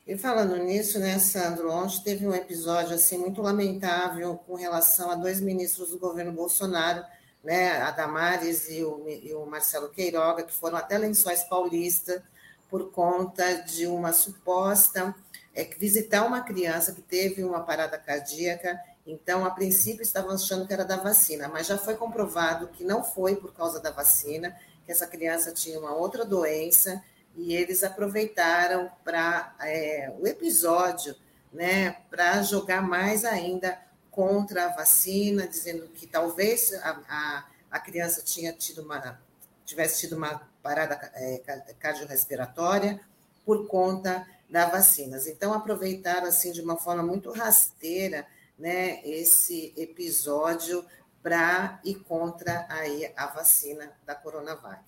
E 0.06 0.16
falando 0.16 0.56
nisso, 0.56 0.98
né, 0.98 1.18
Sandro, 1.18 1.70
ontem 1.70 2.02
teve 2.02 2.26
um 2.26 2.34
episódio 2.34 2.94
assim 2.94 3.18
muito 3.18 3.42
lamentável 3.42 4.36
com 4.46 4.54
relação 4.54 5.10
a 5.10 5.14
dois 5.14 5.40
ministros 5.40 5.90
do 5.90 5.98
governo 5.98 6.32
Bolsonaro, 6.32 7.04
né, 7.42 7.80
a 7.82 7.90
Damares 7.90 8.68
e 8.68 8.84
o, 8.84 9.08
e 9.08 9.32
o 9.34 9.46
Marcelo 9.46 9.88
Queiroga, 9.88 10.42
que 10.42 10.52
foram 10.52 10.76
até 10.76 10.98
Lençóis 10.98 11.42
Paulista 11.44 12.22
por 12.68 12.90
conta 12.92 13.62
de 13.62 13.86
uma 13.86 14.12
suposta 14.12 15.14
é, 15.54 15.64
visitar 15.64 16.24
uma 16.24 16.42
criança 16.42 16.92
que 16.92 17.02
teve 17.02 17.42
uma 17.42 17.60
parada 17.60 17.98
cardíaca. 17.98 18.80
Então, 19.06 19.44
a 19.44 19.50
princípio, 19.50 20.02
estavam 20.02 20.30
achando 20.30 20.66
que 20.66 20.72
era 20.72 20.84
da 20.84 20.96
vacina, 20.96 21.48
mas 21.48 21.66
já 21.66 21.76
foi 21.76 21.96
comprovado 21.96 22.68
que 22.68 22.84
não 22.84 23.02
foi 23.02 23.36
por 23.36 23.52
causa 23.52 23.80
da 23.80 23.90
vacina, 23.90 24.56
que 24.84 24.92
essa 24.92 25.06
criança 25.06 25.52
tinha 25.52 25.78
uma 25.78 25.94
outra 25.94 26.24
doença 26.24 27.02
e 27.36 27.54
eles 27.54 27.82
aproveitaram 27.82 28.90
para 29.04 29.54
é, 29.60 30.12
o 30.18 30.26
episódio, 30.26 31.16
né, 31.52 31.96
para 32.08 32.42
jogar 32.42 32.82
mais 32.82 33.24
ainda 33.24 33.78
contra 34.10 34.66
a 34.66 34.68
vacina, 34.68 35.46
dizendo 35.46 35.88
que 35.88 36.06
talvez 36.06 36.72
a, 36.82 37.00
a, 37.08 37.44
a 37.70 37.80
criança 37.80 38.22
tinha 38.22 38.52
tido 38.52 38.82
uma, 38.82 39.20
tivesse 39.64 40.00
tido 40.00 40.16
uma 40.16 40.42
parada 40.62 40.94
é, 41.14 41.38
cardiorrespiratória 41.78 43.00
por 43.44 43.66
conta 43.66 44.26
das 44.48 44.70
vacinas. 44.70 45.26
Então, 45.26 45.52
aproveitaram 45.52 46.26
assim 46.26 46.52
de 46.52 46.60
uma 46.60 46.76
forma 46.76 47.02
muito 47.02 47.30
rasteira 47.32 48.26
né, 48.58 49.00
esse 49.04 49.72
episódio 49.76 50.84
para 51.22 51.80
ir 51.84 51.96
contra 51.96 52.66
aí 52.68 53.10
a 53.16 53.26
vacina 53.26 53.90
da 54.04 54.14
Coronavac. 54.14 54.80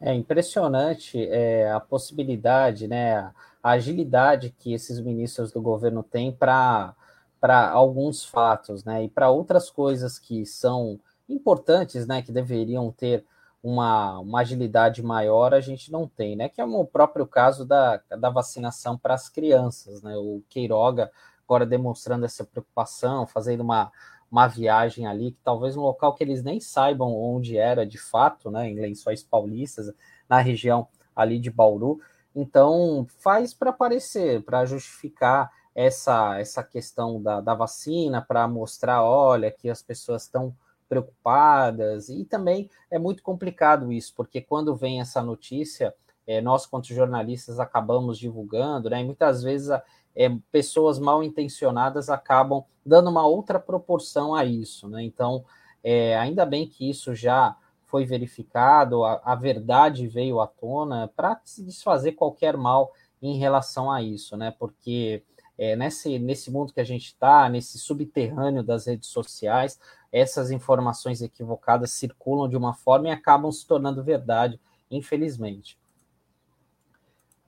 É 0.00 0.12
impressionante 0.12 1.26
é, 1.28 1.70
a 1.70 1.80
possibilidade, 1.80 2.88
né, 2.88 3.32
a 3.62 3.70
agilidade 3.70 4.54
que 4.58 4.72
esses 4.74 5.00
ministros 5.00 5.52
do 5.52 5.62
governo 5.62 6.02
têm 6.02 6.32
para 6.32 6.94
para 7.44 7.68
alguns 7.68 8.24
fatos, 8.24 8.84
né, 8.84 9.04
e 9.04 9.08
para 9.10 9.28
outras 9.28 9.68
coisas 9.68 10.18
que 10.18 10.46
são 10.46 10.98
importantes, 11.28 12.06
né, 12.06 12.22
que 12.22 12.32
deveriam 12.32 12.90
ter 12.90 13.22
uma, 13.62 14.18
uma 14.18 14.40
agilidade 14.40 15.02
maior, 15.02 15.52
a 15.52 15.60
gente 15.60 15.92
não 15.92 16.08
tem, 16.08 16.34
né, 16.34 16.48
que 16.48 16.58
é 16.58 16.64
o 16.64 16.86
próprio 16.86 17.26
caso 17.26 17.66
da, 17.66 18.00
da 18.18 18.30
vacinação 18.30 18.96
para 18.96 19.12
as 19.12 19.28
crianças, 19.28 20.00
né, 20.00 20.16
o 20.16 20.42
Queiroga 20.48 21.12
agora 21.44 21.66
demonstrando 21.66 22.24
essa 22.24 22.46
preocupação, 22.46 23.26
fazendo 23.26 23.60
uma, 23.60 23.92
uma 24.32 24.46
viagem 24.46 25.06
ali, 25.06 25.32
que 25.32 25.40
talvez 25.44 25.76
um 25.76 25.82
local 25.82 26.14
que 26.14 26.24
eles 26.24 26.42
nem 26.42 26.58
saibam 26.60 27.14
onde 27.14 27.58
era 27.58 27.84
de 27.84 27.98
fato, 27.98 28.50
né, 28.50 28.70
em 28.70 28.80
Lençóis 28.80 29.22
Paulistas, 29.22 29.92
na 30.26 30.38
região 30.38 30.88
ali 31.14 31.38
de 31.38 31.50
Bauru. 31.50 32.00
Então, 32.34 33.06
faz 33.18 33.52
para 33.52 33.68
aparecer, 33.68 34.42
para 34.42 34.64
justificar 34.64 35.52
essa, 35.74 36.38
essa 36.38 36.62
questão 36.62 37.20
da, 37.20 37.40
da 37.40 37.54
vacina, 37.54 38.22
para 38.22 38.46
mostrar, 38.46 39.02
olha, 39.02 39.50
que 39.50 39.68
as 39.68 39.82
pessoas 39.82 40.22
estão 40.22 40.54
preocupadas, 40.88 42.08
e 42.08 42.24
também 42.24 42.70
é 42.90 42.98
muito 42.98 43.22
complicado 43.22 43.92
isso, 43.92 44.12
porque 44.14 44.40
quando 44.40 44.76
vem 44.76 45.00
essa 45.00 45.22
notícia, 45.22 45.94
é, 46.26 46.40
nós, 46.40 46.66
quanto 46.66 46.94
jornalistas, 46.94 47.58
acabamos 47.58 48.18
divulgando, 48.18 48.88
né? 48.88 49.00
E 49.00 49.04
muitas 49.04 49.42
vezes 49.42 49.68
é, 50.14 50.30
pessoas 50.50 50.98
mal 50.98 51.22
intencionadas 51.22 52.08
acabam 52.08 52.64
dando 52.84 53.10
uma 53.10 53.26
outra 53.26 53.58
proporção 53.58 54.34
a 54.34 54.44
isso, 54.44 54.88
né? 54.88 55.02
Então, 55.02 55.44
é, 55.82 56.16
ainda 56.16 56.46
bem 56.46 56.66
que 56.66 56.88
isso 56.88 57.14
já 57.14 57.56
foi 57.82 58.04
verificado, 58.04 59.04
a, 59.04 59.20
a 59.24 59.34
verdade 59.34 60.06
veio 60.06 60.40
à 60.40 60.46
tona 60.46 61.10
para 61.14 61.40
se 61.44 61.62
desfazer 61.62 62.12
qualquer 62.12 62.56
mal 62.56 62.92
em 63.20 63.36
relação 63.36 63.90
a 63.90 64.02
isso, 64.02 64.36
né? 64.36 64.54
Porque 64.58 65.22
é, 65.58 65.76
nesse, 65.76 66.18
nesse 66.18 66.50
mundo 66.50 66.72
que 66.72 66.80
a 66.80 66.84
gente 66.84 67.06
está, 67.06 67.48
nesse 67.48 67.78
subterrâneo 67.78 68.62
das 68.62 68.86
redes 68.86 69.08
sociais, 69.08 69.78
essas 70.10 70.50
informações 70.50 71.22
equivocadas 71.22 71.92
circulam 71.92 72.48
de 72.48 72.56
uma 72.56 72.74
forma 72.74 73.08
e 73.08 73.10
acabam 73.10 73.50
se 73.50 73.66
tornando 73.66 74.02
verdade, 74.02 74.60
infelizmente. 74.90 75.78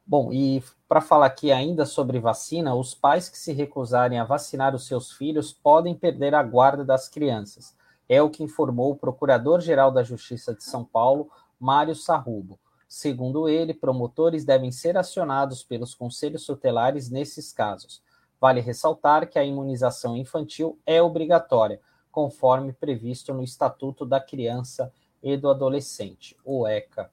Bom, 0.07 0.33
e 0.33 0.63
para 0.89 1.01
falar 1.01 1.27
aqui 1.27 1.51
ainda 1.51 1.85
sobre 1.85 2.21
vacina, 2.21 2.77
os 2.77 2.95
pais 2.95 3.29
que 3.29 3.37
se 3.37 3.53
recusarem 3.53 4.21
a 4.21 4.25
vacinar 4.25 4.73
os 4.73 4.87
seus 4.87 5.11
filhos 5.11 5.53
podem 5.53 5.97
perder 5.97 6.33
a 6.33 6.45
guarda 6.45 6.85
das 6.85 7.09
crianças. 7.09 7.77
É 8.09 8.23
o 8.23 8.31
que 8.31 8.45
informou 8.45 8.93
o 8.93 8.97
Procurador-Geral 8.97 9.91
da 9.91 10.05
Justiça 10.05 10.55
de 10.55 10.63
São 10.63 10.85
Paulo, 10.85 11.29
Mário 11.59 11.95
Sarrubo. 11.95 12.57
Segundo 12.89 13.49
ele, 13.49 13.75
promotores 13.75 14.45
devem 14.45 14.71
ser 14.71 14.97
acionados 14.97 15.63
pelos 15.63 15.95
conselhos 15.95 16.47
tutelares 16.47 17.11
nesses 17.11 17.53
casos. 17.53 18.03
Vale 18.41 18.61
ressaltar 18.61 19.29
que 19.29 19.39
a 19.39 19.45
imunização 19.45 20.17
infantil 20.17 20.79
é 20.87 21.03
obrigatória, 21.03 21.81
conforme 22.11 22.73
previsto 22.73 23.35
no 23.35 23.43
Estatuto 23.43 24.07
da 24.07 24.21
Criança 24.21 24.93
e 25.23 25.37
do 25.37 25.51
Adolescente, 25.51 26.37
o 26.45 26.67
ECA. 26.67 27.11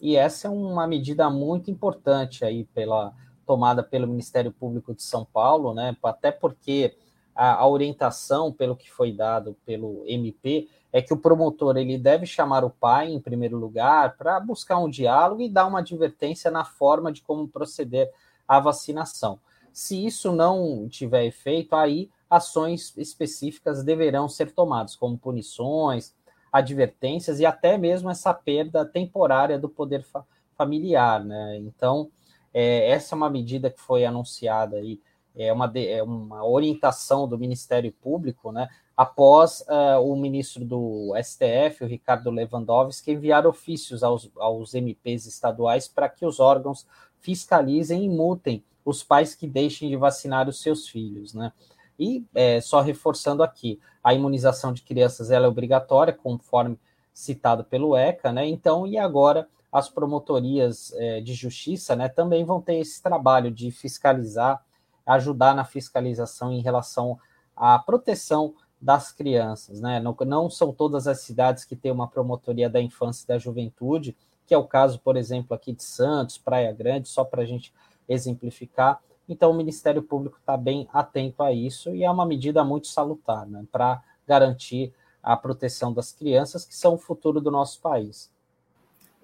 E 0.00 0.14
essa 0.16 0.46
é 0.46 0.50
uma 0.50 0.86
medida 0.86 1.28
muito 1.28 1.70
importante 1.70 2.44
aí 2.44 2.64
pela 2.64 3.12
tomada 3.44 3.82
pelo 3.82 4.06
Ministério 4.06 4.52
Público 4.52 4.94
de 4.94 5.02
São 5.02 5.24
Paulo, 5.24 5.74
né? 5.74 5.96
Até 6.02 6.30
porque 6.30 6.96
a, 7.34 7.54
a 7.54 7.66
orientação 7.66 8.52
pelo 8.52 8.76
que 8.76 8.90
foi 8.90 9.10
dado 9.10 9.56
pelo 9.64 10.04
MP 10.06 10.68
é 10.92 11.02
que 11.02 11.12
o 11.12 11.16
promotor 11.16 11.76
ele 11.76 11.98
deve 11.98 12.26
chamar 12.26 12.64
o 12.64 12.70
pai 12.70 13.12
em 13.12 13.20
primeiro 13.20 13.56
lugar 13.56 14.16
para 14.16 14.40
buscar 14.40 14.78
um 14.78 14.88
diálogo 14.88 15.42
e 15.42 15.48
dar 15.48 15.66
uma 15.66 15.80
advertência 15.80 16.50
na 16.50 16.64
forma 16.64 17.12
de 17.12 17.22
como 17.22 17.46
proceder 17.46 18.10
à 18.46 18.58
vacinação. 18.58 19.38
Se 19.72 20.04
isso 20.04 20.32
não 20.32 20.88
tiver 20.88 21.26
efeito, 21.26 21.76
aí 21.76 22.10
ações 22.28 22.92
específicas 22.96 23.84
deverão 23.84 24.28
ser 24.28 24.50
tomadas, 24.52 24.96
como 24.96 25.18
punições, 25.18 26.14
advertências 26.52 27.40
e 27.40 27.46
até 27.46 27.76
mesmo 27.76 28.10
essa 28.10 28.32
perda 28.32 28.84
temporária 28.84 29.58
do 29.58 29.68
poder 29.68 30.02
fa 30.02 30.24
familiar, 30.56 31.24
né? 31.24 31.56
Então, 31.58 32.10
é, 32.52 32.90
essa 32.90 33.14
é 33.14 33.16
uma 33.16 33.30
medida 33.30 33.70
que 33.70 33.80
foi 33.80 34.04
anunciada 34.04 34.78
aí, 34.78 35.00
é 35.38 35.52
uma, 35.52 35.70
é 35.76 36.02
uma 36.02 36.44
orientação 36.44 37.28
do 37.28 37.38
Ministério 37.38 37.92
Público, 37.92 38.50
né? 38.52 38.68
Após 38.96 39.60
uh, 39.68 40.02
o 40.02 40.16
ministro 40.16 40.64
do 40.64 41.12
STF, 41.22 41.84
o 41.84 41.86
Ricardo 41.86 42.30
Lewandowski, 42.30 43.12
enviar 43.12 43.46
ofícios 43.46 44.02
aos, 44.02 44.28
aos 44.36 44.74
MPs 44.74 45.26
estaduais 45.26 45.86
para 45.86 46.08
que 46.08 46.26
os 46.26 46.40
órgãos 46.40 46.86
fiscalizem 47.20 48.04
e 48.04 48.08
multem 48.08 48.64
os 48.84 49.02
pais 49.02 49.34
que 49.34 49.46
deixem 49.46 49.88
de 49.88 49.96
vacinar 49.96 50.48
os 50.48 50.60
seus 50.60 50.88
filhos, 50.88 51.32
né? 51.32 51.52
E 51.98 52.24
é, 52.34 52.60
só 52.60 52.80
reforçando 52.80 53.42
aqui, 53.42 53.80
a 54.02 54.14
imunização 54.14 54.72
de 54.72 54.82
crianças 54.82 55.30
ela 55.30 55.46
é 55.46 55.48
obrigatória, 55.48 56.12
conforme 56.12 56.78
citado 57.12 57.64
pelo 57.64 57.96
ECA, 57.96 58.32
né? 58.32 58.46
Então, 58.46 58.86
e 58.86 58.96
agora 58.96 59.48
as 59.72 59.88
promotorias 59.88 60.92
é, 60.94 61.20
de 61.20 61.34
justiça 61.34 61.94
né, 61.94 62.08
também 62.08 62.44
vão 62.44 62.60
ter 62.60 62.76
esse 62.76 63.02
trabalho 63.02 63.50
de 63.50 63.70
fiscalizar, 63.70 64.64
ajudar 65.08 65.54
na 65.54 65.64
fiscalização 65.64 66.52
em 66.52 66.60
relação 66.60 67.18
à 67.56 67.78
proteção 67.78 68.54
das 68.80 69.10
crianças. 69.10 69.80
Né? 69.80 69.98
Não, 70.00 70.16
não 70.26 70.50
são 70.50 70.72
todas 70.72 71.08
as 71.08 71.20
cidades 71.20 71.64
que 71.64 71.74
têm 71.74 71.90
uma 71.90 72.06
promotoria 72.06 72.68
da 72.68 72.80
infância 72.80 73.24
e 73.24 73.28
da 73.28 73.38
juventude, 73.38 74.16
que 74.46 74.54
é 74.54 74.58
o 74.58 74.66
caso, 74.66 75.00
por 75.00 75.16
exemplo, 75.16 75.54
aqui 75.54 75.72
de 75.72 75.82
Santos, 75.82 76.38
Praia 76.38 76.72
Grande, 76.72 77.08
só 77.08 77.24
para 77.24 77.42
a 77.42 77.46
gente 77.46 77.72
exemplificar. 78.08 79.00
Então, 79.28 79.50
o 79.50 79.54
Ministério 79.54 80.02
Público 80.02 80.38
está 80.38 80.56
bem 80.56 80.88
atento 80.92 81.42
a 81.42 81.52
isso 81.52 81.94
e 81.94 82.04
é 82.04 82.10
uma 82.10 82.24
medida 82.24 82.64
muito 82.64 82.86
salutar 82.86 83.46
né, 83.46 83.64
para 83.70 84.02
garantir 84.26 84.92
a 85.22 85.36
proteção 85.36 85.92
das 85.92 86.12
crianças, 86.12 86.64
que 86.64 86.74
são 86.74 86.94
o 86.94 86.98
futuro 86.98 87.40
do 87.40 87.50
nosso 87.50 87.80
país. 87.80 88.30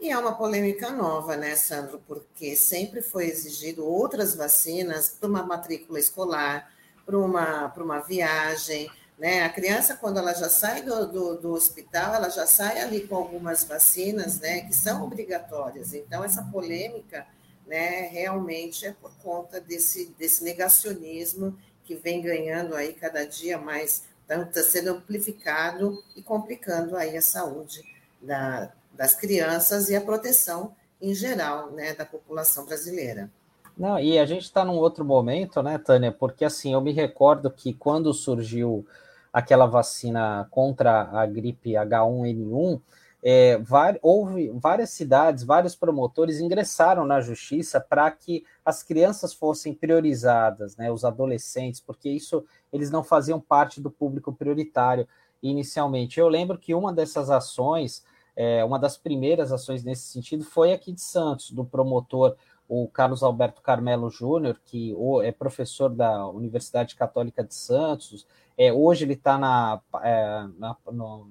E 0.00 0.10
é 0.10 0.18
uma 0.18 0.34
polêmica 0.34 0.90
nova, 0.90 1.36
né, 1.36 1.56
Sandro? 1.56 2.02
Porque 2.06 2.56
sempre 2.56 3.00
foi 3.00 3.26
exigido 3.26 3.86
outras 3.86 4.34
vacinas 4.34 5.08
para 5.08 5.28
uma 5.28 5.42
matrícula 5.42 5.98
escolar, 5.98 6.70
para 7.06 7.18
uma, 7.18 7.68
para 7.68 7.82
uma 7.82 8.00
viagem. 8.00 8.90
Né? 9.18 9.44
A 9.44 9.48
criança, 9.48 9.96
quando 9.96 10.18
ela 10.18 10.34
já 10.34 10.48
sai 10.48 10.82
do, 10.82 11.06
do, 11.06 11.36
do, 11.36 11.52
hospital, 11.52 12.14
ela 12.14 12.28
já 12.28 12.46
sai 12.46 12.80
ali 12.80 13.06
com 13.06 13.14
algumas 13.14 13.64
vacinas 13.64 14.40
né, 14.40 14.62
que 14.62 14.74
são 14.74 15.04
obrigatórias. 15.04 15.94
Então, 15.94 16.24
essa 16.24 16.42
polêmica 16.42 17.26
né, 17.66 18.08
realmente 18.08 18.86
é 18.86 18.92
por 18.92 19.12
conta 19.22 19.60
desse, 19.60 20.06
desse 20.18 20.42
negacionismo 20.44 21.56
que 21.84 21.94
vem 21.94 22.20
ganhando 22.20 22.74
aí 22.74 22.92
cada 22.92 23.24
dia 23.24 23.56
mais, 23.58 24.04
está 24.22 24.44
tá 24.44 24.62
sendo 24.62 24.90
amplificado 24.90 26.02
e 26.16 26.22
complicando 26.22 26.96
aí 26.96 27.16
a 27.16 27.22
saúde 27.22 27.82
da, 28.20 28.72
das 28.96 29.14
crianças 29.14 29.88
e 29.88 29.96
a 29.96 30.00
proteção 30.00 30.74
em 31.00 31.14
geral 31.14 31.70
né, 31.70 31.94
da 31.94 32.04
população 32.04 32.64
brasileira. 32.64 33.30
Não, 33.76 33.98
e 33.98 34.18
a 34.18 34.24
gente 34.24 34.44
está 34.44 34.64
num 34.64 34.76
outro 34.76 35.04
momento, 35.04 35.62
né, 35.62 35.78
Tânia? 35.78 36.12
Porque 36.12 36.44
assim, 36.44 36.72
eu 36.72 36.80
me 36.80 36.92
recordo 36.92 37.50
que 37.50 37.74
quando 37.74 38.14
surgiu 38.14 38.86
aquela 39.32 39.66
vacina 39.66 40.46
contra 40.50 41.10
a 41.10 41.26
gripe 41.26 41.72
H1N1, 41.72 42.80
é, 43.26 43.58
houve 44.02 44.50
várias 44.50 44.90
cidades, 44.90 45.42
vários 45.42 45.74
promotores 45.74 46.40
ingressaram 46.40 47.06
na 47.06 47.22
justiça 47.22 47.80
para 47.80 48.10
que 48.10 48.44
as 48.62 48.82
crianças 48.82 49.32
fossem 49.32 49.72
priorizadas, 49.72 50.76
né, 50.76 50.92
os 50.92 51.04
adolescentes, 51.06 51.80
porque 51.80 52.10
isso 52.10 52.44
eles 52.70 52.90
não 52.90 53.02
faziam 53.02 53.40
parte 53.40 53.80
do 53.80 53.90
público 53.90 54.30
prioritário 54.30 55.08
inicialmente. 55.42 56.20
Eu 56.20 56.28
lembro 56.28 56.58
que 56.58 56.74
uma 56.74 56.92
dessas 56.92 57.30
ações, 57.30 58.04
é, 58.36 58.64
uma 58.64 58.78
das 58.78 58.96
primeiras 58.96 59.52
ações 59.52 59.84
nesse 59.84 60.04
sentido, 60.04 60.44
foi 60.44 60.72
aqui 60.72 60.92
de 60.92 61.00
Santos, 61.00 61.50
do 61.50 61.64
promotor 61.64 62.36
o 62.68 62.88
Carlos 62.88 63.22
Alberto 63.22 63.60
Carmelo 63.60 64.10
Júnior, 64.10 64.58
que 64.64 64.94
é 65.22 65.30
professor 65.30 65.90
da 65.90 66.26
Universidade 66.28 66.96
Católica 66.96 67.44
de 67.44 67.54
Santos, 67.54 68.26
é, 68.56 68.72
hoje 68.72 69.04
ele 69.04 69.14
está 69.14 69.36
na, 69.36 69.80
é, 70.02 70.46
na, 70.58 70.76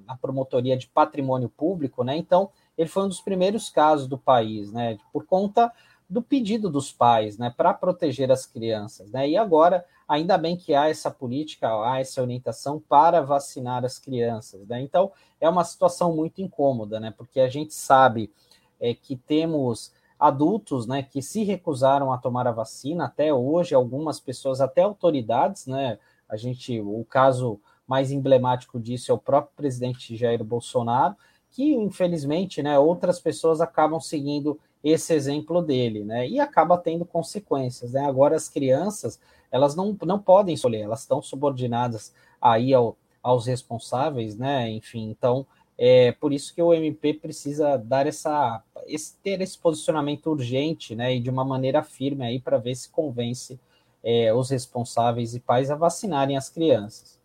na, 0.05 0.17
promotoria 0.17 0.77
de 0.77 0.87
patrimônio 0.87 1.49
público, 1.49 2.03
né? 2.03 2.17
Então, 2.17 2.49
ele 2.77 2.89
foi 2.89 3.03
um 3.03 3.07
dos 3.07 3.21
primeiros 3.21 3.69
casos 3.69 4.07
do 4.07 4.17
país, 4.17 4.71
né? 4.71 4.97
Por 5.11 5.25
conta 5.25 5.71
do 6.09 6.21
pedido 6.21 6.69
dos 6.69 6.91
pais, 6.91 7.37
né? 7.37 7.53
Para 7.55 7.73
proteger 7.73 8.29
as 8.31 8.45
crianças, 8.45 9.09
né? 9.09 9.27
E 9.27 9.37
agora, 9.37 9.85
ainda 10.13 10.37
bem 10.37 10.55
que 10.55 10.73
há 10.73 10.89
essa 10.89 11.09
política, 11.09 11.67
há 11.67 11.99
essa 11.99 12.21
orientação 12.21 12.79
para 12.79 13.21
vacinar 13.21 13.83
as 13.83 13.97
crianças, 13.97 14.67
né? 14.67 14.81
Então, 14.81 15.11
é 15.41 15.49
uma 15.49 15.63
situação 15.63 16.15
muito 16.15 16.41
incômoda, 16.41 16.99
né? 16.99 17.13
Porque 17.17 17.39
a 17.39 17.49
gente 17.49 17.73
sabe 17.73 18.31
é, 18.79 18.93
que 18.93 19.15
temos 19.15 19.91
adultos, 20.19 20.87
né, 20.87 21.03
que 21.03 21.21
se 21.21 21.43
recusaram 21.43 22.13
a 22.13 22.17
tomar 22.17 22.47
a 22.47 22.51
vacina 22.51 23.05
até 23.05 23.33
hoje, 23.33 23.75
algumas 23.75 24.21
pessoas, 24.21 24.61
até 24.61 24.81
autoridades, 24.81 25.67
né, 25.67 25.99
a 26.29 26.37
gente, 26.37 26.79
o 26.79 27.05
caso 27.09 27.59
mais 27.85 28.09
emblemático 28.09 28.79
disso 28.79 29.11
é 29.11 29.13
o 29.13 29.17
próprio 29.17 29.53
presidente 29.55 30.15
Jair 30.15 30.41
Bolsonaro, 30.41 31.15
que 31.49 31.73
infelizmente, 31.73 32.63
né, 32.63 32.79
outras 32.79 33.19
pessoas 33.19 33.59
acabam 33.59 33.99
seguindo 33.99 34.57
esse 34.81 35.13
exemplo 35.13 35.61
dele, 35.61 36.05
né, 36.05 36.25
e 36.25 36.39
acaba 36.39 36.77
tendo 36.77 37.03
consequências, 37.03 37.91
né, 37.91 38.05
agora 38.05 38.35
as 38.37 38.47
crianças, 38.47 39.19
elas 39.53 39.75
não, 39.75 39.95
não 40.03 40.17
podem 40.17 40.55
escolher, 40.55 40.81
elas 40.81 41.01
estão 41.01 41.21
subordinadas 41.21 42.11
aí 42.41 42.73
ao, 42.73 42.97
aos 43.21 43.45
responsáveis, 43.45 44.35
né, 44.35 44.69
enfim, 44.69 45.11
então 45.11 45.45
é 45.77 46.11
por 46.11 46.33
isso 46.33 46.53
que 46.53 46.61
o 46.61 46.73
MP 46.73 47.13
precisa 47.13 47.77
dar 47.77 48.05
essa 48.07 48.61
esse, 48.87 49.15
ter 49.23 49.39
esse 49.41 49.57
posicionamento 49.57 50.27
urgente, 50.27 50.95
né, 50.95 51.15
e 51.15 51.19
de 51.19 51.29
uma 51.29 51.45
maneira 51.45 51.83
firme 51.83 52.25
aí 52.25 52.39
para 52.39 52.57
ver 52.57 52.75
se 52.75 52.89
convence 52.89 53.59
é, 54.03 54.33
os 54.33 54.49
responsáveis 54.49 55.33
e 55.35 55.39
pais 55.39 55.71
a 55.71 55.75
vacinarem 55.75 56.35
as 56.35 56.49
crianças. 56.49 57.19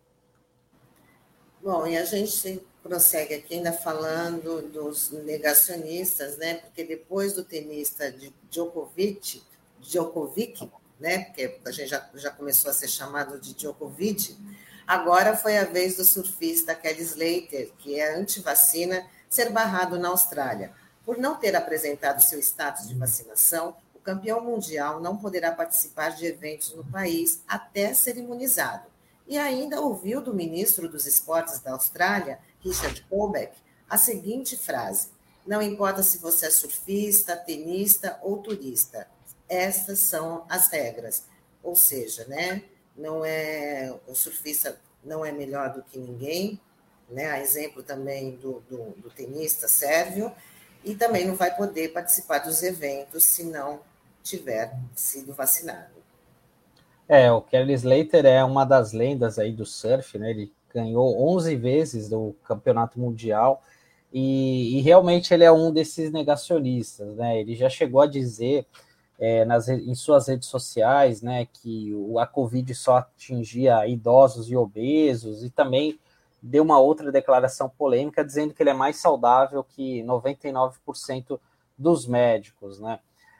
Bom, 1.61 1.85
e 1.85 1.97
a 1.97 2.05
gente 2.05 2.61
prossegue 2.81 3.33
aqui 3.33 3.55
ainda 3.55 3.73
falando 3.73 4.61
dos 4.71 5.11
negacionistas, 5.11 6.37
né? 6.37 6.55
Porque 6.55 6.85
depois 6.85 7.33
do 7.33 7.43
tenista 7.43 8.15
Djokovic, 8.49 9.43
Djokovic, 9.81 10.69
né? 10.99 11.25
Porque 11.25 11.59
a 11.65 11.71
gente 11.71 11.89
já, 11.89 12.09
já 12.15 12.31
começou 12.31 12.69
a 12.69 12.73
ser 12.73 12.87
chamado 12.87 13.39
de 13.39 13.53
Djokovic, 13.53 14.37
agora 14.85 15.35
foi 15.35 15.57
a 15.57 15.63
vez 15.63 15.95
do 15.97 16.03
surfista 16.03 16.75
Kelly 16.75 17.01
Slater, 17.01 17.71
que 17.77 17.99
é 17.99 18.15
anti-vacina, 18.15 19.05
ser 19.29 19.51
barrado 19.51 19.97
na 19.97 20.09
Austrália. 20.09 20.73
Por 21.05 21.17
não 21.17 21.35
ter 21.35 21.55
apresentado 21.55 22.21
seu 22.21 22.39
status 22.39 22.87
de 22.87 22.95
vacinação, 22.95 23.75
o 23.95 23.99
campeão 23.99 24.41
mundial 24.41 24.99
não 24.99 25.17
poderá 25.17 25.51
participar 25.51 26.09
de 26.09 26.25
eventos 26.25 26.73
no 26.73 26.83
país 26.83 27.41
até 27.47 27.93
ser 27.93 28.17
imunizado. 28.17 28.87
E 29.27 29.37
ainda 29.37 29.79
ouviu 29.79 30.21
do 30.21 30.33
ministro 30.33 30.89
dos 30.89 31.05
Esportes 31.05 31.59
da 31.59 31.73
Austrália, 31.73 32.39
Richard 32.61 33.05
Colbeck, 33.09 33.55
a 33.89 33.97
seguinte 33.97 34.57
frase: 34.57 35.09
Não 35.45 35.61
importa 35.61 36.01
se 36.01 36.17
você 36.17 36.47
é 36.47 36.49
surfista, 36.49 37.35
tenista 37.35 38.19
ou 38.23 38.37
turista, 38.37 39.07
estas 39.49 39.99
são 39.99 40.45
as 40.47 40.67
regras. 40.67 41.25
Ou 41.61 41.75
seja, 41.75 42.25
né, 42.25 42.63
não 42.95 43.25
é 43.25 43.93
o 44.07 44.15
surfista 44.15 44.79
não 45.03 45.25
é 45.25 45.31
melhor 45.31 45.73
do 45.73 45.81
que 45.81 45.97
ninguém, 45.97 46.59
né? 47.09 47.31
A 47.31 47.41
exemplo 47.41 47.81
também 47.81 48.35
do, 48.35 48.61
do, 48.69 48.91
do 49.01 49.09
tenista 49.09 49.67
sérvio, 49.67 50.31
e 50.83 50.95
também 50.95 51.25
não 51.25 51.35
vai 51.35 51.55
poder 51.55 51.89
participar 51.89 52.39
dos 52.39 52.61
eventos 52.63 53.23
se 53.23 53.43
não 53.43 53.79
tiver 54.23 54.73
sido 54.95 55.33
vacinado. 55.33 55.99
É, 57.07 57.31
o 57.31 57.41
Kelly 57.41 57.73
Slater 57.73 58.25
é 58.25 58.43
uma 58.43 58.65
das 58.65 58.93
lendas 58.93 59.39
aí 59.39 59.51
do 59.51 59.65
surf, 59.65 60.17
né? 60.17 60.29
Ele 60.29 60.53
ganhou 60.73 61.19
11 61.35 61.55
vezes 61.55 62.09
do 62.09 62.35
campeonato 62.43 62.99
mundial 62.99 63.63
e, 64.13 64.77
e 64.77 64.81
realmente 64.81 65.33
ele 65.33 65.43
é 65.43 65.51
um 65.51 65.71
desses 65.71 66.11
negacionistas, 66.11 67.15
né? 67.15 67.39
Ele 67.39 67.55
já 67.55 67.67
chegou 67.69 68.01
a 68.01 68.05
dizer 68.05 68.67
é, 69.19 69.43
nas, 69.43 69.67
em 69.67 69.93
suas 69.93 70.27
redes 70.29 70.47
sociais, 70.47 71.21
né, 71.21 71.45
que 71.45 71.91
a 72.17 72.25
Covid 72.25 72.73
só 72.73 72.97
atingia 72.97 73.85
idosos 73.85 74.49
e 74.49 74.55
obesos 74.55 75.43
e 75.43 75.49
também 75.49 75.99
deu 76.41 76.63
uma 76.63 76.79
outra 76.79 77.11
declaração 77.11 77.69
polêmica 77.69 78.23
dizendo 78.23 78.53
que 78.53 78.63
ele 78.63 78.69
é 78.69 78.73
mais 78.73 78.95
saudável 78.95 79.61
que 79.61 80.01
99% 80.03 81.37
dos 81.77 82.07
médicos, 82.07 82.79
né? 82.79 82.99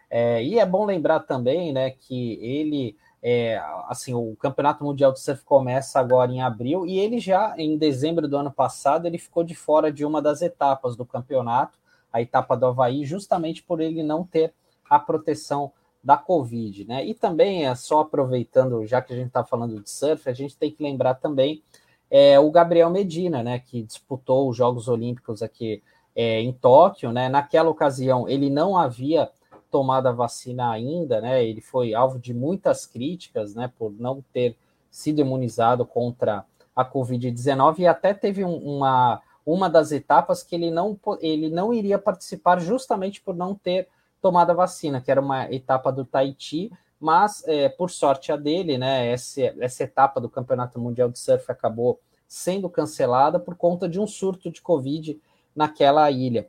É, 0.09 0.43
e 0.43 0.57
é 0.57 0.65
bom 0.65 0.85
lembrar 0.85 1.19
também, 1.21 1.71
né, 1.71 1.91
que 1.91 2.33
ele, 2.41 2.97
é, 3.21 3.61
assim, 3.87 4.13
o 4.13 4.35
Campeonato 4.37 4.83
Mundial 4.83 5.13
de 5.13 5.19
Surf 5.19 5.43
começa 5.43 5.99
agora 5.99 6.31
em 6.31 6.41
abril 6.41 6.85
e 6.85 6.97
ele 6.97 7.19
já, 7.19 7.53
em 7.57 7.77
dezembro 7.77 8.27
do 8.27 8.35
ano 8.35 8.51
passado, 8.51 9.05
ele 9.05 9.19
ficou 9.19 9.43
de 9.43 9.53
fora 9.53 9.91
de 9.91 10.03
uma 10.03 10.19
das 10.19 10.41
etapas 10.41 10.95
do 10.95 11.05
campeonato, 11.05 11.77
a 12.11 12.21
etapa 12.21 12.57
do 12.57 12.65
Havaí, 12.65 13.05
justamente 13.05 13.61
por 13.61 13.79
ele 13.79 14.01
não 14.01 14.23
ter 14.25 14.51
a 14.89 14.97
proteção 14.97 15.71
da 16.03 16.17
Covid, 16.17 16.87
né? 16.87 17.05
E 17.05 17.13
também, 17.13 17.67
é 17.67 17.75
só 17.75 18.01
aproveitando, 18.01 18.85
já 18.85 19.01
que 19.01 19.13
a 19.13 19.15
gente 19.15 19.27
está 19.27 19.43
falando 19.43 19.81
de 19.81 19.89
surf, 19.89 20.29
a 20.29 20.33
gente 20.33 20.57
tem 20.57 20.71
que 20.71 20.81
lembrar 20.81 21.15
também 21.15 21.61
é, 22.09 22.39
o 22.39 22.49
Gabriel 22.49 22.89
Medina, 22.89 23.43
né, 23.43 23.59
que 23.59 23.83
disputou 23.83 24.49
os 24.49 24.57
Jogos 24.57 24.87
Olímpicos 24.87 25.43
aqui 25.43 25.83
é, 26.15 26.41
em 26.41 26.51
Tóquio, 26.51 27.11
né? 27.11 27.29
Naquela 27.29 27.69
ocasião, 27.69 28.27
ele 28.27 28.49
não 28.49 28.77
havia 28.77 29.29
tomado 29.69 30.07
a 30.07 30.11
vacina 30.11 30.71
ainda, 30.71 31.21
né? 31.21 31.43
Ele 31.43 31.61
foi 31.61 31.93
alvo 31.93 32.17
de 32.17 32.33
muitas 32.33 32.85
críticas, 32.85 33.53
né, 33.53 33.71
por 33.77 33.91
não 33.91 34.23
ter 34.33 34.57
sido 34.89 35.21
imunizado 35.21 35.85
contra 35.85 36.43
a 36.75 36.83
Covid-19 36.83 37.79
e 37.79 37.87
até 37.87 38.13
teve 38.13 38.43
um, 38.43 38.55
uma 38.55 39.21
uma 39.45 39.69
das 39.69 39.91
etapas 39.91 40.43
que 40.43 40.55
ele 40.55 40.69
não 40.69 40.97
ele 41.21 41.49
não 41.49 41.73
iria 41.73 41.97
participar 41.97 42.59
justamente 42.59 43.21
por 43.21 43.35
não 43.35 43.55
ter 43.55 43.87
tomado 44.21 44.51
a 44.51 44.55
vacina, 44.55 45.01
que 45.01 45.11
era 45.11 45.21
uma 45.21 45.51
etapa 45.51 45.91
do 45.91 46.05
Tahiti, 46.05 46.71
mas 46.99 47.43
é, 47.47 47.69
por 47.69 47.89
sorte 47.89 48.31
a 48.31 48.35
dele, 48.35 48.77
né, 48.77 49.09
essa, 49.11 49.41
essa 49.59 49.83
etapa 49.83 50.19
do 50.19 50.29
Campeonato 50.29 50.79
Mundial 50.79 51.09
de 51.09 51.17
Surf 51.17 51.49
acabou 51.49 51.99
sendo 52.27 52.69
cancelada 52.69 53.39
por 53.39 53.55
conta 53.55 53.87
de 53.87 53.99
um 53.99 54.05
surto 54.05 54.51
de 54.51 54.61
Covid 54.61 55.19
naquela 55.55 56.11
ilha. 56.11 56.47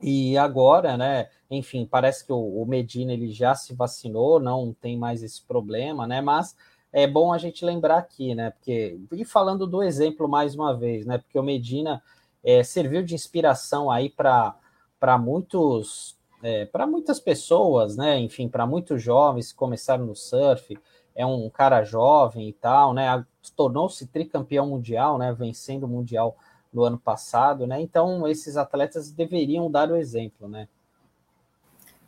E 0.00 0.36
agora, 0.36 0.96
né, 0.96 1.28
enfim, 1.50 1.86
parece 1.86 2.24
que 2.24 2.32
o, 2.32 2.62
o 2.62 2.66
Medina 2.66 3.12
ele 3.12 3.30
já 3.30 3.54
se 3.54 3.74
vacinou, 3.74 4.40
não 4.40 4.74
tem 4.74 4.96
mais 4.96 5.22
esse 5.22 5.42
problema, 5.42 6.06
né, 6.06 6.20
mas 6.20 6.56
é 6.92 7.06
bom 7.06 7.32
a 7.32 7.38
gente 7.38 7.64
lembrar 7.64 7.98
aqui, 7.98 8.34
né, 8.34 8.50
porque, 8.50 8.98
e 9.12 9.24
falando 9.24 9.66
do 9.66 9.82
exemplo 9.82 10.26
mais 10.26 10.54
uma 10.54 10.74
vez, 10.74 11.04
né, 11.04 11.18
porque 11.18 11.38
o 11.38 11.42
Medina 11.42 12.02
é, 12.42 12.62
serviu 12.62 13.02
de 13.02 13.14
inspiração 13.14 13.90
aí 13.90 14.08
para 14.08 15.18
muitos 15.18 16.16
é, 16.42 16.64
para 16.66 16.86
muitas 16.86 17.18
pessoas, 17.18 17.96
né? 17.96 18.18
Enfim, 18.18 18.48
para 18.48 18.66
muitos 18.66 19.02
jovens 19.02 19.52
que 19.52 19.58
começaram 19.58 20.04
no 20.04 20.14
surf, 20.14 20.78
é 21.14 21.24
um 21.24 21.48
cara 21.48 21.82
jovem 21.82 22.48
e 22.48 22.52
tal, 22.52 22.92
né? 22.92 23.24
Tornou-se 23.54 24.06
tricampeão 24.06 24.66
mundial, 24.66 25.18
né? 25.18 25.32
Vencendo 25.32 25.84
o 25.84 25.88
mundial 25.88 26.36
no 26.72 26.84
ano 26.84 26.98
passado, 26.98 27.66
né? 27.66 27.80
Então 27.80 28.28
esses 28.28 28.56
atletas 28.56 29.10
deveriam 29.10 29.70
dar 29.70 29.90
o 29.90 29.96
exemplo, 29.96 30.46
né? 30.46 30.68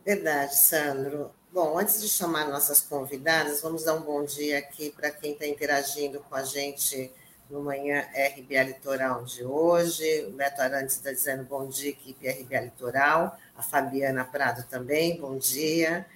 Verdade, 0.04 0.56
Sandro. 0.56 1.30
Bom, 1.52 1.78
antes 1.78 2.02
de 2.02 2.08
chamar 2.08 2.48
nossas 2.48 2.80
convidadas, 2.80 3.62
vamos 3.62 3.84
dar 3.84 3.94
um 3.94 4.02
bom 4.02 4.24
dia 4.24 4.58
aqui 4.58 4.90
para 4.90 5.10
quem 5.10 5.32
está 5.32 5.46
interagindo 5.46 6.20
com 6.20 6.34
a 6.34 6.44
gente 6.44 7.10
no 7.48 7.62
Manhã 7.62 8.06
RBA 8.36 8.62
Litoral 8.64 9.24
de 9.24 9.44
hoje. 9.44 10.26
O 10.26 10.32
Beto 10.32 10.60
Arantes 10.60 10.96
está 10.96 11.10
dizendo 11.10 11.44
bom 11.44 11.66
dia, 11.66 11.90
equipe 11.90 12.28
RBA 12.28 12.60
Litoral. 12.60 13.38
A 13.58 13.62
Fabiana 13.62 14.24
Prado 14.24 14.62
também, 14.70 15.20
bom 15.20 15.36
dia. 15.36 16.06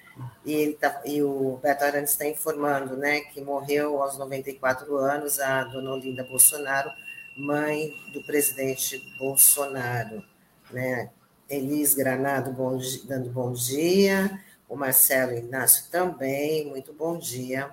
E, 0.45 0.77
tá, 0.79 1.01
e 1.03 1.21
o 1.21 1.59
Beto 1.61 1.83
Arantes 1.83 2.13
está 2.13 2.25
informando 2.25 2.95
né, 2.95 3.19
que 3.19 3.41
morreu 3.41 4.01
aos 4.01 4.17
94 4.17 4.95
anos 4.95 5.41
a 5.41 5.65
dona 5.65 5.91
Olinda 5.91 6.23
Bolsonaro, 6.23 6.89
mãe 7.35 7.91
do 8.13 8.23
presidente 8.23 8.97
Bolsonaro. 9.19 10.23
Né? 10.71 11.09
Elis 11.49 11.93
Granado 11.93 12.49
bom, 12.53 12.79
dando 13.03 13.29
bom 13.29 13.51
dia. 13.51 14.39
O 14.69 14.77
Marcelo 14.77 15.33
Inácio 15.33 15.91
também, 15.91 16.65
muito 16.69 16.93
bom 16.93 17.19
dia. 17.19 17.69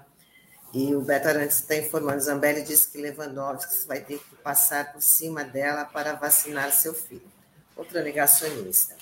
E 0.74 0.92
o 0.96 1.00
Beto 1.00 1.28
Arantes 1.28 1.61
está 1.61 1.76
informando, 1.76 2.20
Zambelli 2.20 2.62
disse 2.62 2.90
que 2.90 2.98
Lewandowski 2.98 3.87
vai 3.87 4.00
ter 4.00 4.18
que 4.18 4.35
passar 4.37 4.92
por 4.92 5.00
cima 5.00 5.44
dela 5.44 5.85
para 5.85 6.14
vacinar 6.14 6.72
seu 6.72 6.92
filho. 6.92 7.30
outra 7.76 8.02
negacionista. 8.02 8.99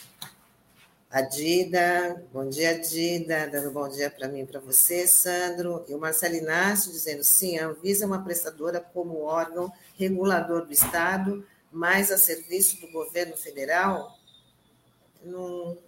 A 1.11 1.23
Dida, 1.23 2.23
bom 2.31 2.47
dia, 2.51 2.79
Dida, 2.79 3.49
dando 3.49 3.71
bom 3.71 3.89
dia 3.89 4.11
para 4.11 4.29
mim 4.29 4.41
e 4.41 4.47
para 4.47 4.61
você, 4.61 5.07
Sandro. 5.07 5.83
E 5.89 5.95
o 5.95 5.99
Marcelo 5.99 6.35
Inácio 6.35 6.93
dizendo: 6.93 7.25
sim, 7.25 7.59
a 7.59 7.67
Anvisa 7.67 8.05
é 8.05 8.07
uma 8.07 8.23
prestadora 8.23 8.79
como 8.79 9.23
órgão 9.23 9.73
regulador 9.99 10.67
do 10.67 10.73
Estado, 10.73 11.47
mas 11.73 12.13
a 12.13 12.19
serviço 12.19 12.79
do 12.83 12.93
governo 12.93 13.39
federal. 13.39 14.19
Não, 15.25 15.79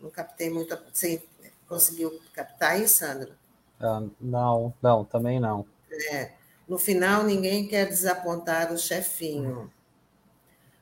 não 0.00 0.10
captei 0.10 0.48
muito. 0.48 0.74
Você 0.90 1.22
conseguiu 1.68 2.18
captar 2.32 2.80
isso, 2.80 3.00
Sandro? 3.00 3.34
Ah, 3.78 4.02
não, 4.18 4.72
não, 4.80 5.04
também 5.04 5.38
não. 5.38 5.66
É, 6.10 6.32
no 6.66 6.78
final, 6.78 7.24
ninguém 7.24 7.68
quer 7.68 7.86
desapontar 7.86 8.72
o 8.72 8.78
chefinho. 8.78 9.70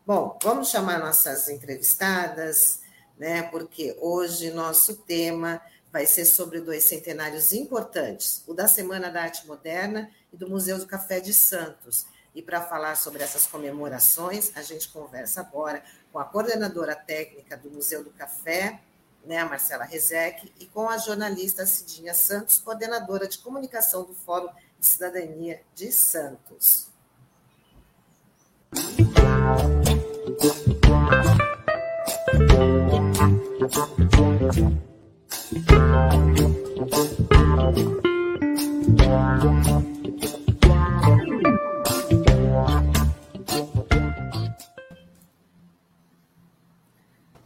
Bom, 0.06 0.38
vamos 0.40 0.70
chamar 0.70 1.00
nossas 1.00 1.48
entrevistadas, 1.48 2.82
né? 3.18 3.42
Porque 3.42 3.96
hoje 4.00 4.50
nosso 4.50 4.96
tema 4.96 5.60
vai 5.92 6.06
ser 6.06 6.24
sobre 6.24 6.60
dois 6.60 6.84
centenários 6.84 7.52
importantes, 7.52 8.42
o 8.46 8.54
da 8.54 8.68
Semana 8.68 9.10
da 9.10 9.22
Arte 9.22 9.46
Moderna 9.46 10.10
e 10.32 10.36
do 10.36 10.48
Museu 10.48 10.78
do 10.78 10.86
Café 10.86 11.18
de 11.18 11.32
Santos. 11.32 12.06
E 12.34 12.42
para 12.42 12.60
falar 12.60 12.96
sobre 12.96 13.22
essas 13.22 13.46
comemorações, 13.46 14.52
a 14.54 14.62
gente 14.62 14.88
conversa 14.90 15.40
agora 15.40 15.82
com 16.12 16.18
a 16.18 16.24
coordenadora 16.24 16.94
técnica 16.94 17.56
do 17.56 17.70
Museu 17.70 18.04
do 18.04 18.10
Café, 18.10 18.80
né, 19.24 19.38
a 19.38 19.46
Marcela 19.46 19.84
Rezec, 19.84 20.52
e 20.60 20.66
com 20.66 20.88
a 20.88 20.98
jornalista 20.98 21.66
Cidinha 21.66 22.14
Santos, 22.14 22.58
coordenadora 22.58 23.26
de 23.26 23.38
comunicação 23.38 24.04
do 24.04 24.14
Fórum 24.14 24.48
de 24.78 24.86
Cidadania 24.86 25.62
de 25.74 25.90
Santos. 25.90 26.88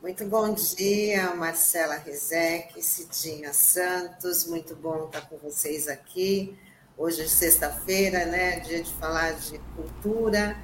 Muito 0.00 0.24
bom 0.26 0.54
dia, 0.54 1.34
Marcela 1.34 1.96
Rezec, 1.96 2.80
Cidinha 2.80 3.52
Santos, 3.52 4.46
muito 4.46 4.76
bom 4.76 5.06
estar 5.06 5.22
com 5.22 5.36
vocês 5.38 5.88
aqui. 5.88 6.56
Hoje 6.96 7.22
é 7.22 7.26
sexta-feira, 7.26 8.26
né? 8.26 8.60
Dia 8.60 8.80
de 8.80 8.92
falar 8.94 9.32
de 9.32 9.58
cultura 9.74 10.56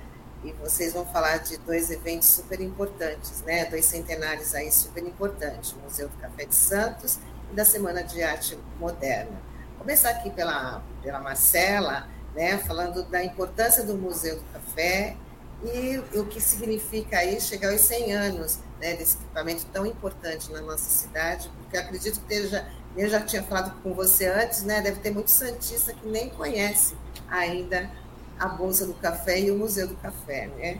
e 0.44 0.52
vocês 0.52 0.92
vão 0.92 1.04
falar 1.04 1.38
de 1.38 1.56
dois 1.58 1.90
eventos 1.90 2.28
super 2.28 2.60
importantes, 2.60 3.42
né? 3.42 3.64
Dois 3.64 3.84
centenários 3.84 4.54
aí 4.54 4.70
super 4.70 5.02
importantes, 5.02 5.72
o 5.72 5.78
Museu 5.78 6.08
do 6.08 6.16
Café 6.16 6.44
de 6.44 6.54
Santos 6.54 7.18
e 7.50 7.54
da 7.54 7.64
Semana 7.64 8.02
de 8.02 8.22
Arte 8.22 8.58
Moderna. 8.78 9.40
Começar 9.78 10.10
aqui 10.10 10.30
pela, 10.30 10.82
pela 11.02 11.20
Marcela, 11.20 12.08
né? 12.34 12.58
Falando 12.58 13.02
da 13.04 13.22
importância 13.24 13.84
do 13.84 13.94
Museu 13.96 14.36
do 14.36 14.44
Café 14.52 15.16
e 15.64 15.98
o 16.16 16.24
que 16.26 16.40
significa 16.40 17.18
aí 17.18 17.40
chegar 17.40 17.72
aos 17.72 17.80
100 17.80 18.12
anos 18.12 18.60
né, 18.80 18.94
desse 18.94 19.16
equipamento 19.16 19.66
tão 19.72 19.84
importante 19.84 20.52
na 20.52 20.60
nossa 20.60 20.88
cidade, 20.88 21.50
porque 21.58 21.76
acredito 21.76 22.20
que 22.20 22.34
esteja, 22.34 22.68
eu 22.96 23.08
já 23.08 23.20
tinha 23.20 23.42
falado 23.42 23.82
com 23.82 23.92
você 23.92 24.26
antes, 24.26 24.62
né? 24.62 24.80
Deve 24.80 25.00
ter 25.00 25.10
muito 25.10 25.32
santista 25.32 25.92
que 25.92 26.06
nem 26.06 26.30
conhece 26.30 26.96
ainda 27.28 27.90
a 28.38 28.48
Bolsa 28.48 28.86
do 28.86 28.94
Café 28.94 29.40
e 29.40 29.50
o 29.50 29.56
Museu 29.58 29.88
do 29.88 29.96
Café, 29.96 30.48
né? 30.56 30.78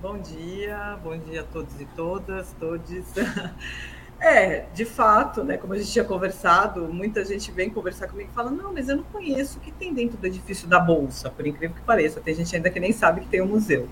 Bom 0.00 0.18
dia, 0.18 0.98
bom 1.02 1.16
dia 1.16 1.40
a 1.40 1.44
todos 1.44 1.80
e 1.80 1.86
todas, 1.96 2.54
todos. 2.58 3.04
É, 4.20 4.66
de 4.72 4.84
fato, 4.84 5.42
né, 5.42 5.58
como 5.58 5.74
a 5.74 5.76
gente 5.76 5.90
tinha 5.90 6.04
conversado, 6.04 6.88
muita 6.88 7.24
gente 7.24 7.50
vem 7.50 7.68
conversar 7.68 8.08
comigo 8.08 8.30
e 8.30 8.34
fala: 8.34 8.50
Não, 8.50 8.72
mas 8.72 8.88
eu 8.88 8.96
não 8.96 9.04
conheço 9.04 9.58
o 9.58 9.60
que 9.60 9.72
tem 9.72 9.92
dentro 9.92 10.16
do 10.16 10.26
edifício 10.26 10.66
da 10.66 10.78
Bolsa, 10.78 11.28
por 11.28 11.46
incrível 11.46 11.76
que 11.76 11.82
pareça. 11.82 12.20
Tem 12.20 12.34
gente 12.34 12.54
ainda 12.54 12.70
que 12.70 12.80
nem 12.80 12.92
sabe 12.92 13.22
que 13.22 13.26
tem 13.26 13.42
um 13.42 13.46
museu. 13.46 13.88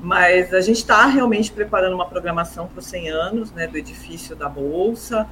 Mas 0.00 0.52
a 0.52 0.60
gente 0.60 0.76
está 0.76 1.06
realmente 1.06 1.50
preparando 1.50 1.94
uma 1.94 2.06
programação 2.06 2.68
para 2.68 2.78
os 2.78 2.86
100 2.86 3.08
anos 3.08 3.52
né, 3.52 3.66
do 3.66 3.76
edifício 3.78 4.36
da 4.36 4.48
Bolsa. 4.48 5.26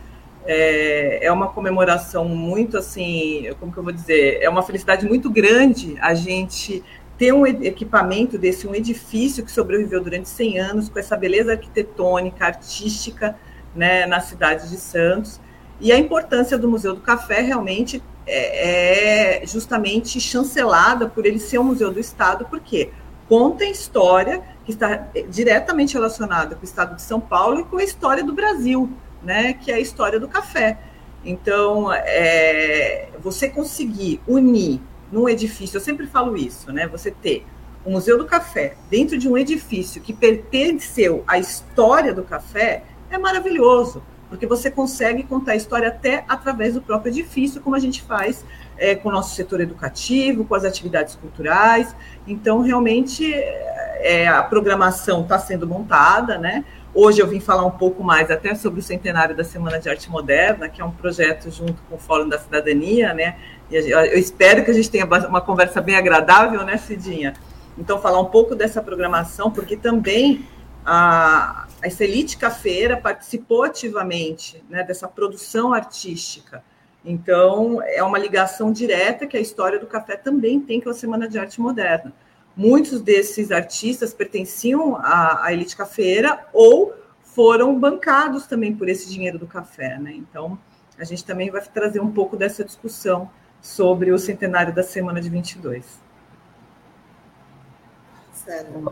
É, 0.44 1.26
é 1.26 1.32
uma 1.32 1.48
comemoração 1.48 2.24
muito 2.24 2.76
assim, 2.76 3.48
como 3.60 3.72
que 3.72 3.78
eu 3.78 3.82
vou 3.82 3.92
dizer? 3.92 4.38
É 4.42 4.48
uma 4.48 4.62
felicidade 4.62 5.06
muito 5.06 5.30
grande 5.30 5.96
a 6.00 6.14
gente 6.14 6.82
ter 7.16 7.32
um 7.32 7.46
equipamento 7.46 8.36
desse, 8.36 8.66
um 8.66 8.74
edifício 8.74 9.44
que 9.44 9.52
sobreviveu 9.52 10.02
durante 10.02 10.28
100 10.28 10.58
anos, 10.58 10.88
com 10.88 10.98
essa 10.98 11.16
beleza 11.16 11.52
arquitetônica, 11.52 12.44
artística, 12.44 13.36
né, 13.76 14.06
na 14.06 14.20
cidade 14.20 14.68
de 14.68 14.76
Santos. 14.76 15.40
E 15.80 15.92
a 15.92 15.98
importância 15.98 16.58
do 16.58 16.68
Museu 16.68 16.94
do 16.94 17.00
Café 17.00 17.40
realmente 17.40 18.02
é, 18.26 19.40
é 19.42 19.46
justamente 19.46 20.20
chancelada 20.20 21.08
por 21.08 21.26
ele 21.26 21.38
ser 21.38 21.58
um 21.58 21.64
museu 21.64 21.92
do 21.92 22.00
Estado, 22.00 22.46
porque 22.50 22.90
conta 23.28 23.64
a 23.64 23.68
história 23.68 24.42
que 24.64 24.72
está 24.72 25.08
diretamente 25.28 25.94
relacionada 25.94 26.54
com 26.54 26.62
o 26.62 26.64
Estado 26.64 26.96
de 26.96 27.02
São 27.02 27.20
Paulo 27.20 27.60
e 27.60 27.64
com 27.64 27.78
a 27.78 27.84
história 27.84 28.22
do 28.24 28.32
Brasil 28.32 28.90
né, 29.22 29.52
que 29.52 29.70
é 29.70 29.74
a 29.74 29.80
história 29.80 30.18
do 30.18 30.28
café. 30.28 30.78
Então, 31.24 31.92
é, 31.92 33.08
você 33.20 33.48
conseguir 33.48 34.20
unir 34.26 34.80
num 35.10 35.28
edifício, 35.28 35.76
eu 35.76 35.80
sempre 35.80 36.06
falo 36.06 36.36
isso, 36.36 36.72
né? 36.72 36.88
Você 36.88 37.10
ter 37.10 37.46
o 37.84 37.90
Museu 37.90 38.16
do 38.16 38.24
Café 38.24 38.74
dentro 38.88 39.18
de 39.18 39.28
um 39.28 39.36
edifício 39.36 40.00
que 40.00 40.12
pertenceu 40.12 41.22
à 41.26 41.38
história 41.38 42.14
do 42.14 42.22
café 42.22 42.84
é 43.10 43.18
maravilhoso, 43.18 44.02
porque 44.28 44.46
você 44.46 44.70
consegue 44.70 45.24
contar 45.24 45.52
a 45.52 45.56
história 45.56 45.88
até 45.88 46.24
através 46.28 46.74
do 46.74 46.80
próprio 46.80 47.10
edifício, 47.10 47.60
como 47.60 47.76
a 47.76 47.78
gente 47.78 48.02
faz 48.02 48.44
é, 48.78 48.94
com 48.94 49.10
o 49.10 49.12
nosso 49.12 49.34
setor 49.34 49.60
educativo, 49.60 50.44
com 50.44 50.54
as 50.54 50.64
atividades 50.64 51.14
culturais. 51.16 51.94
Então, 52.26 52.60
realmente, 52.60 53.32
é, 53.34 54.26
a 54.26 54.42
programação 54.42 55.22
está 55.22 55.38
sendo 55.38 55.66
montada, 55.66 56.38
né? 56.38 56.64
Hoje 56.94 57.22
eu 57.22 57.26
vim 57.26 57.40
falar 57.40 57.64
um 57.64 57.70
pouco 57.70 58.04
mais 58.04 58.30
até 58.30 58.54
sobre 58.54 58.80
o 58.80 58.82
centenário 58.82 59.34
da 59.34 59.42
Semana 59.42 59.78
de 59.78 59.88
Arte 59.88 60.10
Moderna, 60.10 60.68
que 60.68 60.82
é 60.82 60.84
um 60.84 60.90
projeto 60.90 61.50
junto 61.50 61.80
com 61.88 61.94
o 61.94 61.98
Fórum 61.98 62.28
da 62.28 62.38
Cidadania, 62.38 63.14
né? 63.14 63.36
E 63.70 63.76
eu 63.76 64.18
espero 64.18 64.62
que 64.62 64.70
a 64.70 64.74
gente 64.74 64.90
tenha 64.90 65.06
uma 65.06 65.40
conversa 65.40 65.80
bem 65.80 65.96
agradável, 65.96 66.62
né, 66.64 66.76
Cidinha? 66.76 67.32
Então, 67.78 67.98
falar 67.98 68.20
um 68.20 68.26
pouco 68.26 68.54
dessa 68.54 68.82
programação, 68.82 69.50
porque 69.50 69.74
também 69.74 70.46
a, 70.84 71.66
a 71.82 71.86
Excelite 71.86 72.36
Cafeira 72.36 72.94
participou 72.94 73.62
ativamente 73.62 74.62
né, 74.68 74.82
dessa 74.82 75.08
produção 75.08 75.72
artística. 75.72 76.62
Então, 77.02 77.80
é 77.82 78.02
uma 78.02 78.18
ligação 78.18 78.70
direta 78.70 79.26
que 79.26 79.38
a 79.38 79.40
história 79.40 79.78
do 79.78 79.86
café 79.86 80.14
também 80.14 80.60
tem 80.60 80.78
com 80.78 80.90
a 80.90 80.94
Semana 80.94 81.26
de 81.26 81.38
Arte 81.38 81.58
Moderna 81.58 82.12
muitos 82.56 83.00
desses 83.00 83.50
artistas 83.50 84.12
pertenciam 84.12 84.96
à, 84.96 85.44
à 85.44 85.52
elite 85.52 85.76
cafeira 85.76 86.46
ou 86.52 86.94
foram 87.22 87.78
bancados 87.78 88.46
também 88.46 88.74
por 88.74 88.88
esse 88.88 89.10
dinheiro 89.10 89.38
do 89.38 89.46
café, 89.46 89.98
né? 89.98 90.12
Então, 90.14 90.58
a 90.98 91.04
gente 91.04 91.24
também 91.24 91.50
vai 91.50 91.62
trazer 91.62 92.00
um 92.00 92.10
pouco 92.10 92.36
dessa 92.36 92.64
discussão 92.64 93.30
sobre 93.60 94.12
o 94.12 94.18
centenário 94.18 94.74
da 94.74 94.82
semana 94.82 95.20
de 95.20 95.30
22. 95.30 96.00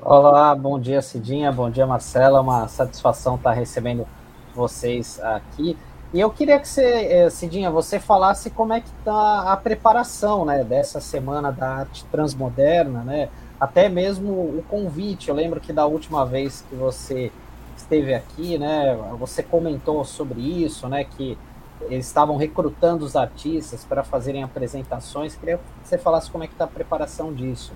Olá, 0.03 0.55
bom 0.55 0.79
dia 0.79 1.03
Cidinha, 1.03 1.51
bom 1.51 1.69
dia 1.69 1.85
Marcela, 1.85 2.41
uma 2.41 2.69
satisfação 2.69 3.35
estar 3.35 3.51
recebendo 3.51 4.07
vocês 4.55 5.21
aqui. 5.21 5.77
E 6.13 6.21
eu 6.21 6.31
queria 6.31 6.59
que 6.59 6.69
você, 6.69 6.85
eh, 6.85 7.31
Cidinha, 7.31 7.71
você 7.71 8.01
falasse 8.01 8.51
como 8.51 8.73
é 8.73 8.81
que 8.81 8.89
está 8.89 9.53
a 9.53 9.57
preparação 9.57 10.45
né, 10.45 10.65
dessa 10.65 11.01
semana 11.01 11.53
da 11.53 11.69
arte 11.69 12.05
transmoderna, 12.07 13.03
né? 13.03 13.29
Até 13.61 13.89
mesmo 13.89 14.33
o 14.33 14.65
convite. 14.69 15.29
Eu 15.29 15.35
lembro 15.35 15.61
que 15.61 15.73
da 15.73 15.87
última 15.87 16.25
vez 16.25 16.65
que 16.69 16.75
você 16.75 17.31
esteve 17.77 18.15
aqui, 18.15 18.59
né, 18.59 18.97
você 19.19 19.43
comentou 19.43 20.05
sobre 20.05 20.41
isso, 20.41 20.89
né, 20.89 21.05
que 21.05 21.37
eles 21.83 22.07
estavam 22.07 22.37
recrutando 22.37 23.05
os 23.05 23.17
artistas 23.17 23.85
para 23.85 24.03
fazerem 24.03 24.43
apresentações. 24.43 25.35
Queria 25.35 25.59
que 25.59 25.89
você 25.89 25.99
falasse 25.99 26.31
como 26.31 26.45
é 26.45 26.47
que 26.47 26.55
está 26.55 26.65
a 26.65 26.69
preparação 26.69 27.33
disso. 27.33 27.73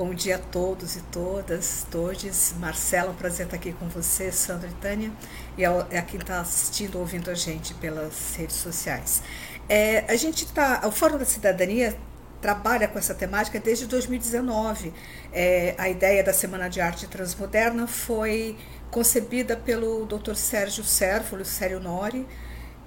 Bom 0.00 0.14
dia 0.14 0.36
a 0.36 0.38
todos 0.38 0.96
e 0.96 1.02
todas, 1.02 1.86
todos. 1.90 2.54
Marcela, 2.58 3.10
um 3.10 3.14
prazer 3.14 3.44
estar 3.44 3.56
aqui 3.56 3.70
com 3.72 3.86
você, 3.86 4.32
Sandra 4.32 4.70
e 4.70 4.72
Tânia, 4.72 5.12
e 5.58 5.62
é 5.62 5.98
a 5.98 6.02
quem 6.02 6.18
está 6.18 6.40
assistindo, 6.40 6.98
ouvindo 6.98 7.30
a 7.30 7.34
gente 7.34 7.74
pelas 7.74 8.34
redes 8.34 8.56
sociais. 8.56 9.22
É, 9.68 10.10
a 10.10 10.16
gente 10.16 10.46
está, 10.46 10.80
o 10.86 10.90
Fórum 10.90 11.18
da 11.18 11.26
Cidadania 11.26 11.94
trabalha 12.40 12.88
com 12.88 12.98
essa 12.98 13.14
temática 13.14 13.60
desde 13.60 13.86
2019. 13.86 14.92
É, 15.32 15.74
a 15.78 15.88
ideia 15.88 16.24
da 16.24 16.32
Semana 16.32 16.68
de 16.68 16.80
Arte 16.80 17.06
Transmoderna 17.06 17.86
foi 17.86 18.56
concebida 18.90 19.56
pelo 19.56 20.06
Dr. 20.06 20.34
Sérgio 20.34 20.82
Sérvulo, 20.84 21.44
Sério 21.44 21.80
Nori. 21.80 22.26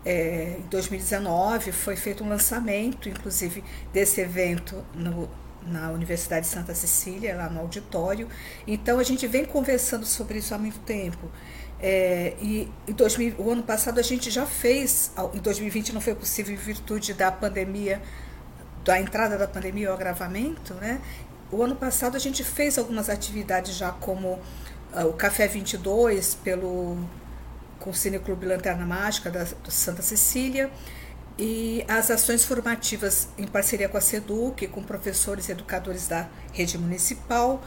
É, 0.06 0.58
em 0.60 0.68
2019 0.70 1.72
foi 1.72 1.96
feito 1.96 2.24
um 2.24 2.30
lançamento, 2.30 3.08
inclusive, 3.08 3.64
desse 3.94 4.20
evento 4.20 4.84
no, 4.94 5.30
na 5.66 5.92
Universidade 5.92 6.46
de 6.46 6.52
Santa 6.52 6.76
Cecília, 6.76 7.36
lá 7.36 7.50
no 7.50 7.62
auditório. 7.62 8.28
Então 8.68 9.00
a 9.00 9.04
gente 9.04 9.26
vem 9.28 9.46
conversando 9.46 10.06
sobre 10.06 10.40
isso 10.40 10.54
há 10.54 10.58
muito 10.58 10.80
tempo. 10.80 11.30
É, 11.80 12.34
e 12.42 12.72
em 12.88 12.94
2000, 12.94 13.36
o 13.38 13.52
ano 13.52 13.64
passado 13.64 14.00
a 14.00 14.02
gente 14.02 14.32
já 14.32 14.46
fez, 14.46 15.12
em 15.34 15.40
2020 15.40 15.94
não 15.94 16.00
foi 16.00 16.16
possível 16.16 16.54
em 16.54 16.58
virtude 16.58 17.14
da 17.14 17.32
pandemia, 17.32 18.02
da 18.84 19.00
entrada 19.00 19.38
da 19.38 19.48
pandemia 19.48 19.92
o 19.92 19.94
agravamento, 19.94 20.74
né? 20.76 21.02
O 21.52 21.62
ano 21.62 21.76
passado 21.76 22.16
a 22.16 22.20
gente 22.20 22.44
fez 22.44 22.78
algumas 22.78 23.10
atividades 23.10 23.76
já 23.76 23.92
como 23.92 24.40
uh, 24.94 25.08
o 25.08 25.14
Café 25.14 25.48
22 25.48 26.36
pelo 26.36 26.98
com 27.80 27.90
o 27.90 27.94
Cine 27.94 28.18
Clube 28.18 28.46
Lanterna 28.46 28.86
Mágica 28.86 29.30
da, 29.30 29.44
da 29.44 29.72
Santa 29.72 30.02
Cecília 30.02 30.72
e 31.38 31.84
as 31.88 32.10
ações 32.12 32.46
formativas 32.46 33.28
em 33.38 33.48
parceria 33.48 33.90
com 33.90 33.98
a 33.98 34.02
SEDUC, 34.02 34.68
com 34.68 34.84
professores 34.84 35.50
e 35.50 35.52
educadores 35.52 36.08
da 36.08 36.28
rede 36.52 36.78
municipal, 36.78 37.62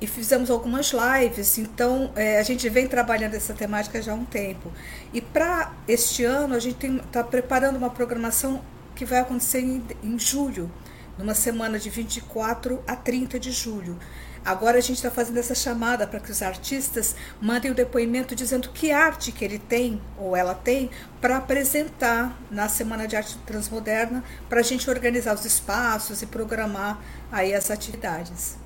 e 0.00 0.06
fizemos 0.06 0.50
algumas 0.50 0.92
lives, 0.92 1.58
então 1.58 2.10
é, 2.16 2.38
a 2.38 2.42
gente 2.42 2.66
vem 2.70 2.88
trabalhando 2.88 3.34
essa 3.34 3.52
temática 3.52 4.00
já 4.00 4.12
há 4.12 4.14
um 4.14 4.24
tempo. 4.24 4.72
E 5.12 5.20
para 5.20 5.72
este 5.86 6.24
ano, 6.24 6.54
a 6.54 6.58
gente 6.58 6.86
está 6.86 7.22
preparando 7.22 7.76
uma 7.76 7.90
programação 7.90 8.62
que 9.00 9.04
vai 9.06 9.20
acontecer 9.20 9.60
em, 9.60 9.82
em 10.02 10.18
julho, 10.18 10.70
numa 11.16 11.32
semana 11.32 11.78
de 11.78 11.88
24 11.88 12.84
a 12.86 12.94
30 12.94 13.40
de 13.40 13.50
julho. 13.50 13.98
Agora 14.44 14.76
a 14.76 14.80
gente 14.82 14.96
está 14.96 15.10
fazendo 15.10 15.38
essa 15.38 15.54
chamada 15.54 16.06
para 16.06 16.20
que 16.20 16.30
os 16.30 16.42
artistas 16.42 17.16
mandem 17.40 17.70
o 17.70 17.74
depoimento 17.74 18.34
dizendo 18.34 18.68
que 18.68 18.92
arte 18.92 19.32
que 19.32 19.42
ele 19.42 19.58
tem 19.58 20.02
ou 20.18 20.36
ela 20.36 20.54
tem 20.54 20.90
para 21.18 21.38
apresentar 21.38 22.38
na 22.50 22.68
Semana 22.68 23.08
de 23.08 23.16
Arte 23.16 23.38
Transmoderna, 23.46 24.22
para 24.50 24.60
a 24.60 24.62
gente 24.62 24.90
organizar 24.90 25.34
os 25.34 25.46
espaços 25.46 26.20
e 26.20 26.26
programar 26.26 27.02
aí 27.32 27.54
as 27.54 27.70
atividades. 27.70 28.58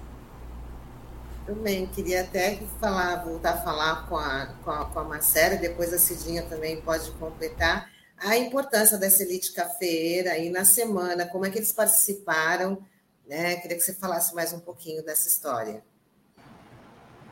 Também 1.46 1.86
queria 1.86 2.22
até 2.22 2.58
falar, 2.80 3.22
voltar 3.22 3.50
a 3.50 3.56
falar 3.58 4.08
com 4.08 4.16
a, 4.16 4.46
com 4.64 4.70
a, 4.72 4.84
com 4.86 4.98
a 4.98 5.04
Marcela, 5.04 5.54
depois 5.54 5.92
a 5.92 5.98
Cidinha 5.98 6.42
também 6.42 6.80
pode 6.80 7.08
completar 7.12 7.93
a 8.24 8.36
importância 8.36 8.98
dessa 8.98 9.22
elite 9.22 9.52
cafeeira 9.52 10.32
aí 10.32 10.50
na 10.50 10.64
semana, 10.64 11.26
como 11.26 11.46
é 11.46 11.50
que 11.50 11.58
eles 11.58 11.72
participaram 11.72 12.82
né? 13.26 13.56
Queria 13.56 13.76
que 13.76 13.82
você 13.82 13.94
falasse 13.94 14.34
mais 14.34 14.52
um 14.52 14.60
pouquinho 14.60 15.02
dessa 15.02 15.28
história. 15.28 15.82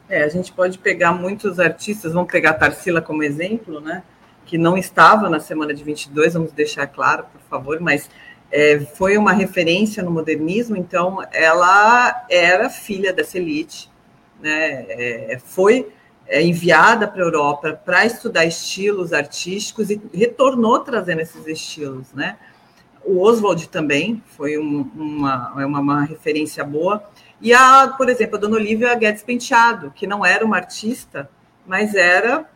É, 0.08 0.22
a 0.22 0.28
gente 0.28 0.52
pode 0.52 0.78
pegar 0.78 1.12
muitos 1.12 1.60
artistas, 1.60 2.12
vamos 2.12 2.30
pegar 2.30 2.50
a 2.50 2.54
Tarsila 2.54 3.00
como 3.00 3.22
exemplo, 3.22 3.80
né? 3.80 4.02
Que 4.44 4.58
não 4.58 4.76
estava 4.76 5.28
na 5.30 5.40
semana 5.40 5.72
de 5.72 5.84
22, 5.84 6.34
vamos 6.34 6.52
deixar 6.52 6.86
claro, 6.86 7.26
por 7.32 7.40
favor, 7.42 7.80
mas 7.80 8.10
é, 8.50 8.80
foi 8.80 9.16
uma 9.16 9.32
referência 9.32 10.02
no 10.02 10.10
modernismo, 10.10 10.76
então 10.76 11.18
ela 11.32 12.26
era 12.28 12.68
filha 12.68 13.12
dessa 13.12 13.38
elite, 13.38 13.90
né? 14.40 14.86
É, 14.88 15.38
foi 15.42 15.92
é, 16.32 16.42
enviada 16.42 17.06
para 17.06 17.22
a 17.22 17.26
Europa 17.26 17.78
para 17.84 18.06
estudar 18.06 18.46
estilos 18.46 19.12
artísticos 19.12 19.90
e 19.90 20.00
retornou 20.14 20.80
trazendo 20.80 21.20
esses 21.20 21.46
estilos, 21.46 22.10
né? 22.14 22.38
O 23.04 23.20
Oswald 23.20 23.68
também 23.68 24.22
foi 24.28 24.56
um, 24.56 24.90
uma, 24.94 25.52
uma, 25.52 25.80
uma, 25.80 26.04
referência 26.04 26.64
boa. 26.64 27.04
E, 27.38 27.52
a, 27.52 27.88
por 27.98 28.08
exemplo, 28.08 28.36
a 28.36 28.38
dona 28.40 28.56
Olivia 28.56 28.94
Guedes 28.94 29.22
Penteado, 29.22 29.90
que 29.90 30.06
não 30.06 30.24
era 30.24 30.42
uma 30.42 30.56
artista, 30.56 31.28
mas 31.66 31.94
era 31.94 32.48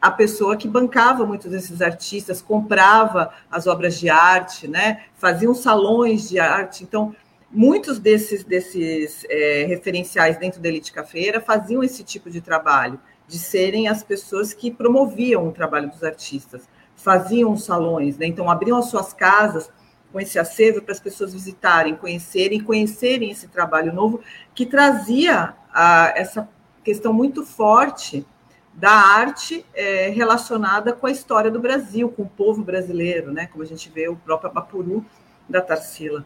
a 0.00 0.10
pessoa 0.10 0.56
que 0.56 0.68
bancava 0.68 1.26
muitos 1.26 1.50
desses 1.50 1.82
artistas, 1.82 2.40
comprava 2.40 3.32
as 3.50 3.66
obras 3.66 3.98
de 3.98 4.08
arte, 4.08 4.68
né? 4.68 5.02
faziam 5.16 5.52
salões 5.52 6.28
de 6.28 6.38
arte. 6.38 6.84
Então, 6.84 7.12
muitos 7.50 7.98
desses, 7.98 8.44
desses 8.44 9.24
é, 9.28 9.64
referenciais 9.66 10.36
dentro 10.36 10.60
da 10.60 10.68
Elite 10.68 10.92
Cafeira 10.92 11.40
faziam 11.40 11.82
esse 11.82 12.04
tipo 12.04 12.30
de 12.30 12.40
trabalho, 12.40 13.00
de 13.28 13.38
serem 13.38 13.88
as 13.88 14.02
pessoas 14.02 14.52
que 14.52 14.70
promoviam 14.70 15.48
o 15.48 15.52
trabalho 15.52 15.90
dos 15.90 16.02
artistas, 16.02 16.68
faziam 16.94 17.56
salões, 17.56 18.16
né? 18.16 18.26
então 18.26 18.50
abriam 18.50 18.78
as 18.78 18.86
suas 18.86 19.12
casas 19.12 19.70
com 20.12 20.20
esse 20.20 20.38
acervo 20.38 20.80
para 20.80 20.92
as 20.92 21.00
pessoas 21.00 21.32
visitarem, 21.32 21.94
conhecerem, 21.96 22.60
conhecerem 22.60 23.30
esse 23.30 23.48
trabalho 23.48 23.92
novo 23.92 24.20
que 24.54 24.64
trazia 24.64 25.54
a, 25.72 26.12
essa 26.16 26.48
questão 26.82 27.12
muito 27.12 27.44
forte 27.44 28.26
da 28.72 28.92
arte 28.92 29.64
é, 29.74 30.08
relacionada 30.10 30.92
com 30.92 31.06
a 31.06 31.10
história 31.10 31.50
do 31.50 31.58
Brasil, 31.58 32.08
com 32.10 32.22
o 32.22 32.28
povo 32.28 32.62
brasileiro, 32.62 33.32
né? 33.32 33.46
Como 33.46 33.64
a 33.64 33.66
gente 33.66 33.90
vê 33.90 34.06
o 34.06 34.16
próprio 34.16 34.50
Apapuru 34.50 35.04
da 35.48 35.62
Tarsila. 35.62 36.24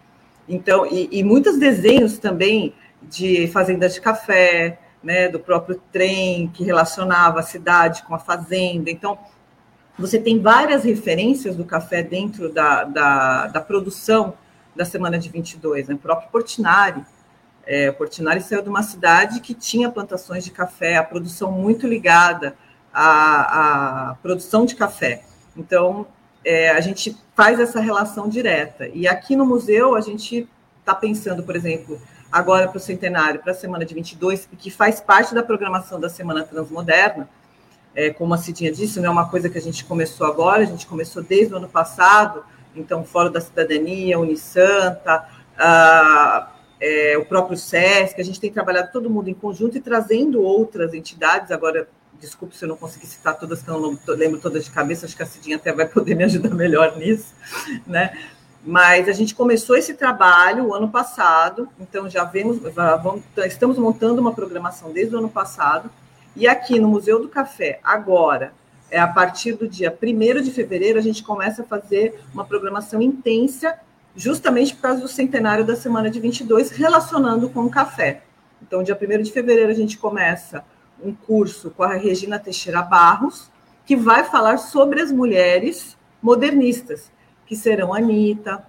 Então, 0.48 0.84
e, 0.84 1.08
e 1.12 1.22
muitos 1.22 1.58
desenhos 1.58 2.18
também 2.18 2.74
de 3.02 3.46
fazendas 3.48 3.94
de 3.94 4.00
café, 4.00 4.78
né? 5.02 5.28
Do 5.28 5.40
próprio 5.40 5.80
trem 5.92 6.48
que 6.48 6.64
relacionava 6.64 7.40
a 7.40 7.42
cidade 7.42 8.02
com 8.02 8.14
a 8.14 8.18
fazenda. 8.18 8.90
Então, 8.90 9.18
você 9.98 10.18
tem 10.18 10.40
várias 10.40 10.84
referências 10.84 11.56
do 11.56 11.64
café 11.64 12.02
dentro 12.02 12.52
da, 12.52 12.84
da, 12.84 13.46
da 13.48 13.60
produção 13.60 14.34
da 14.74 14.84
semana 14.84 15.18
de 15.18 15.28
22, 15.28 15.88
né? 15.88 15.94
o 15.94 15.98
próprio 15.98 16.30
Portinari. 16.30 17.04
É, 17.66 17.92
Portinari 17.92 18.40
saiu 18.40 18.62
de 18.62 18.68
uma 18.68 18.82
cidade 18.82 19.40
que 19.40 19.52
tinha 19.52 19.90
plantações 19.90 20.42
de 20.44 20.50
café, 20.50 20.96
a 20.96 21.04
produção 21.04 21.52
muito 21.52 21.86
ligada 21.86 22.56
à, 22.92 24.10
à 24.10 24.14
produção 24.16 24.64
de 24.64 24.74
café. 24.74 25.22
Então, 25.56 26.06
é, 26.44 26.70
a 26.70 26.80
gente 26.80 27.16
faz 27.34 27.60
essa 27.60 27.80
relação 27.80 28.28
direta. 28.28 28.88
E 28.88 29.06
aqui 29.06 29.36
no 29.36 29.44
museu, 29.44 29.94
a 29.94 30.00
gente 30.00 30.48
está 30.78 30.94
pensando, 30.94 31.42
por 31.42 31.54
exemplo, 31.54 32.00
agora 32.30 32.68
para 32.68 32.76
o 32.76 32.80
centenário, 32.80 33.40
para 33.40 33.52
a 33.52 33.54
semana 33.54 33.84
de 33.84 33.94
22, 33.94 34.48
que 34.58 34.70
faz 34.70 35.00
parte 35.00 35.34
da 35.34 35.42
programação 35.42 35.98
da 35.98 36.08
Semana 36.08 36.44
Transmoderna, 36.44 37.28
é, 37.94 38.10
como 38.10 38.32
a 38.34 38.38
Cidinha 38.38 38.70
disse, 38.70 39.00
não 39.00 39.06
é 39.06 39.10
uma 39.10 39.28
coisa 39.28 39.48
que 39.48 39.58
a 39.58 39.60
gente 39.60 39.84
começou 39.84 40.26
agora, 40.26 40.62
a 40.62 40.66
gente 40.66 40.86
começou 40.86 41.22
desde 41.22 41.52
o 41.52 41.56
ano 41.56 41.68
passado, 41.68 42.44
então, 42.74 43.04
Fórum 43.04 43.32
da 43.32 43.40
Cidadania, 43.40 44.18
Unisanta, 44.18 45.26
a, 45.58 46.52
é, 46.80 47.18
o 47.18 47.24
próprio 47.24 47.56
SESC, 47.56 48.20
a 48.20 48.24
gente 48.24 48.40
tem 48.40 48.52
trabalhado 48.52 48.92
todo 48.92 49.10
mundo 49.10 49.28
em 49.28 49.34
conjunto 49.34 49.76
e 49.76 49.80
trazendo 49.80 50.40
outras 50.40 50.94
entidades, 50.94 51.50
agora, 51.50 51.88
desculpe 52.20 52.56
se 52.56 52.64
eu 52.64 52.68
não 52.68 52.76
consegui 52.76 53.06
citar 53.06 53.36
todas, 53.36 53.60
que 53.62 53.68
eu 53.68 53.80
não 53.80 53.98
lembro 54.06 54.38
todas 54.38 54.64
de 54.64 54.70
cabeça, 54.70 55.04
acho 55.04 55.16
que 55.16 55.22
a 55.22 55.26
Cidinha 55.26 55.56
até 55.56 55.72
vai 55.72 55.86
poder 55.86 56.14
me 56.14 56.24
ajudar 56.24 56.50
melhor 56.54 56.96
nisso, 56.96 57.34
né? 57.86 58.16
Mas 58.64 59.08
a 59.08 59.12
gente 59.12 59.34
começou 59.34 59.76
esse 59.76 59.94
trabalho 59.94 60.68
o 60.68 60.74
ano 60.74 60.88
passado, 60.88 61.68
então 61.80 62.08
já 62.10 62.24
vemos, 62.24 62.58
vamos, 63.02 63.22
estamos 63.46 63.78
montando 63.78 64.20
uma 64.20 64.34
programação 64.34 64.92
desde 64.92 65.14
o 65.14 65.18
ano 65.18 65.30
passado, 65.30 65.90
e 66.36 66.46
aqui 66.46 66.78
no 66.78 66.88
Museu 66.88 67.20
do 67.20 67.28
Café, 67.28 67.80
agora, 67.82 68.52
é 68.90 68.98
a 68.98 69.06
partir 69.06 69.54
do 69.54 69.68
dia 69.68 69.96
1 70.02 70.42
de 70.42 70.50
fevereiro, 70.50 70.98
a 70.98 71.02
gente 71.02 71.22
começa 71.22 71.62
a 71.62 71.64
fazer 71.64 72.20
uma 72.34 72.44
programação 72.44 73.00
intensa, 73.00 73.78
justamente 74.14 74.74
por 74.74 74.82
causa 74.82 75.00
do 75.00 75.08
centenário 75.08 75.64
da 75.64 75.76
semana 75.76 76.10
de 76.10 76.20
22, 76.20 76.70
relacionando 76.70 77.48
com 77.48 77.60
o 77.64 77.70
café. 77.70 78.22
Então, 78.60 78.82
dia 78.82 78.98
1 79.00 79.22
de 79.22 79.32
fevereiro, 79.32 79.70
a 79.70 79.74
gente 79.74 79.96
começa 79.96 80.64
um 81.02 81.14
curso 81.14 81.70
com 81.70 81.82
a 81.82 81.94
Regina 81.94 82.38
Teixeira 82.38 82.82
Barros, 82.82 83.50
que 83.86 83.96
vai 83.96 84.24
falar 84.24 84.58
sobre 84.58 85.00
as 85.00 85.10
mulheres 85.10 85.96
modernistas, 86.22 87.10
que 87.50 87.56
serão 87.56 87.92
Anitta, 87.92 88.64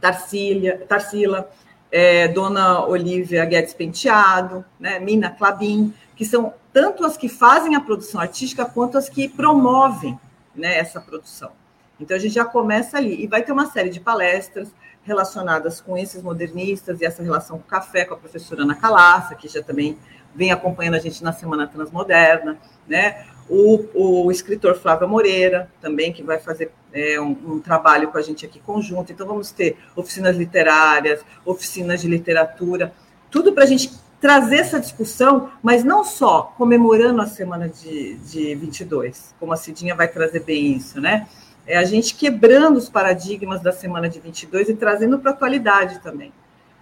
Tarsila, 0.00 0.78
Tarsila 0.88 1.48
é, 1.88 2.26
Dona 2.26 2.84
Olivia 2.84 3.44
Guedes 3.44 3.72
Penteado, 3.72 4.64
né, 4.76 4.98
Mina 4.98 5.30
Clabin, 5.30 5.94
que 6.16 6.24
são 6.24 6.52
tanto 6.72 7.06
as 7.06 7.16
que 7.16 7.28
fazem 7.28 7.76
a 7.76 7.80
produção 7.80 8.20
artística 8.20 8.64
quanto 8.64 8.98
as 8.98 9.08
que 9.08 9.28
promovem 9.28 10.18
né, 10.52 10.78
essa 10.78 11.00
produção. 11.00 11.52
Então 12.00 12.16
a 12.16 12.18
gente 12.18 12.34
já 12.34 12.44
começa 12.44 12.96
ali 12.96 13.22
e 13.22 13.28
vai 13.28 13.40
ter 13.40 13.52
uma 13.52 13.66
série 13.66 13.88
de 13.88 14.00
palestras 14.00 14.68
relacionadas 15.04 15.80
com 15.80 15.96
esses 15.96 16.20
modernistas 16.20 17.00
e 17.00 17.04
essa 17.04 17.22
relação 17.22 17.56
com 17.56 17.62
o 17.62 17.68
café, 17.68 18.04
com 18.04 18.14
a 18.14 18.16
professora 18.16 18.62
Ana 18.62 18.74
Calaça, 18.74 19.36
que 19.36 19.46
já 19.46 19.62
também 19.62 19.96
vem 20.34 20.50
acompanhando 20.50 20.96
a 20.96 20.98
gente 20.98 21.22
na 21.22 21.32
Semana 21.32 21.68
Transmoderna, 21.68 22.58
né? 22.84 23.24
O, 23.48 24.24
o 24.26 24.30
escritor 24.30 24.76
Flávio 24.76 25.08
Moreira, 25.08 25.70
também, 25.80 26.12
que 26.12 26.22
vai 26.22 26.38
fazer 26.38 26.70
é, 26.92 27.18
um, 27.20 27.30
um, 27.30 27.60
trabalho 27.60 28.08
com 28.08 28.18
a 28.18 28.22
gente 28.22 28.44
aqui 28.44 28.60
conjunto. 28.60 29.10
Então, 29.10 29.26
vamos 29.26 29.50
ter 29.50 29.78
oficinas 29.96 30.36
literárias, 30.36 31.24
oficinas 31.46 32.00
de 32.00 32.08
literatura, 32.08 32.92
tudo 33.30 33.52
para 33.52 33.64
a 33.64 33.66
gente 33.66 33.90
trazer 34.20 34.56
essa 34.56 34.80
discussão, 34.80 35.50
mas 35.62 35.84
não 35.84 36.04
só 36.04 36.54
comemorando 36.56 37.22
a 37.22 37.26
semana 37.26 37.68
de, 37.68 38.16
de 38.16 38.54
22, 38.54 39.34
como 39.38 39.52
a 39.52 39.56
Cidinha 39.56 39.94
vai 39.94 40.08
trazer 40.08 40.40
bem 40.40 40.76
isso, 40.76 41.00
né? 41.00 41.28
É 41.66 41.76
a 41.76 41.84
gente 41.84 42.14
quebrando 42.14 42.78
os 42.78 42.88
paradigmas 42.88 43.60
da 43.60 43.72
semana 43.72 44.08
de 44.08 44.18
22 44.18 44.70
e 44.70 44.74
trazendo 44.74 45.18
para 45.18 45.30
a 45.30 45.34
atualidade 45.34 46.00
também. 46.00 46.32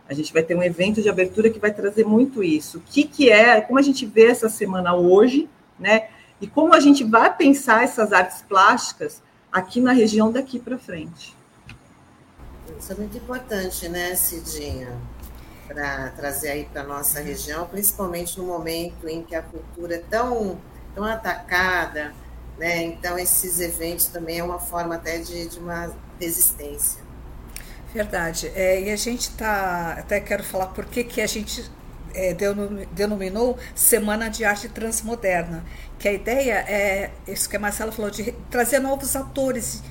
A 0.09 0.15
gente 0.15 0.33
vai 0.33 0.43
ter 0.43 0.55
um 0.55 0.63
evento 0.63 1.03
de 1.03 1.09
abertura 1.09 1.51
que 1.51 1.59
vai 1.59 1.73
trazer 1.73 2.05
muito 2.05 2.43
isso. 2.43 2.79
O 2.79 2.81
que, 2.81 3.03
que 3.03 3.29
é, 3.29 3.61
como 3.61 3.79
a 3.79 3.83
gente 3.83 4.07
vê 4.07 4.27
essa 4.27 4.49
semana 4.49 4.95
hoje, 4.95 5.49
né? 5.79 6.09
E 6.41 6.47
como 6.47 6.75
a 6.75 6.81
gente 6.81 7.03
vai 7.05 7.35
pensar 7.35 7.85
essas 7.85 8.13
artes 8.13 8.43
plásticas 8.43 9.23
aqui 9.51 9.81
na 9.81 9.93
região 9.93 10.31
daqui 10.31 10.59
para 10.59 10.79
frente. 10.79 11.35
Isso 12.79 12.93
é 12.93 12.97
muito 12.97 13.17
importante, 13.17 13.89
né, 13.89 14.15
Cidinha? 14.15 14.99
para 15.67 16.11
trazer 16.11 16.51
aí 16.51 16.65
para 16.65 16.83
a 16.83 16.85
nossa 16.85 17.21
região, 17.21 17.67
principalmente 17.67 18.39
no 18.39 18.47
momento 18.47 19.09
em 19.09 19.23
que 19.23 19.35
a 19.35 19.43
cultura 19.43 19.97
é 19.97 19.99
tão, 19.99 20.59
tão 20.95 21.05
atacada, 21.05 22.13
né? 22.59 22.85
Então, 22.85 23.19
esses 23.19 23.61
eventos 23.61 24.07
também 24.07 24.39
é 24.39 24.45
uma 24.45 24.59
forma 24.59 24.95
até 24.95 25.19
de, 25.19 25.49
de 25.49 25.59
uma 25.59 25.93
resistência. 26.21 27.03
Verdade. 27.93 28.51
É, 28.55 28.81
e 28.83 28.91
a 28.91 28.97
gente 28.97 29.31
está. 29.31 29.93
Até 29.99 30.21
quero 30.21 30.45
falar 30.45 30.69
por 30.69 30.85
que, 30.87 31.05
que 31.05 31.21
a 31.21 31.27
gente 31.27 31.71
é, 32.17 32.35
denominou 32.93 33.59
Semana 33.75 34.29
de 34.29 34.45
Arte 34.45 34.69
Transmoderna. 34.69 35.65
Que 35.99 36.09
a 36.09 36.13
ideia 36.13 36.65
é, 36.67 37.11
isso 37.29 37.49
que 37.49 37.57
a 37.57 37.61
Marcela 37.61 37.93
falou, 37.93 38.11
de 38.11 38.33
trazer 38.51 38.79
novos 38.79 39.15
atores 39.15 39.83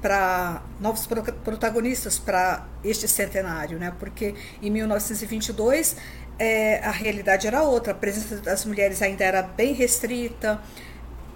para 0.00 0.62
novos 0.78 1.08
protagonistas 1.42 2.18
para 2.18 2.66
este 2.84 3.08
centenário, 3.08 3.78
né? 3.78 3.90
Porque 3.98 4.34
em 4.60 4.70
1922 4.70 5.96
é, 6.38 6.80
a 6.84 6.90
realidade 6.90 7.46
era 7.46 7.62
outra, 7.62 7.92
a 7.92 7.96
presença 7.96 8.36
das 8.36 8.66
mulheres 8.66 9.00
ainda 9.00 9.24
era 9.24 9.42
bem 9.42 9.72
restrita, 9.72 10.60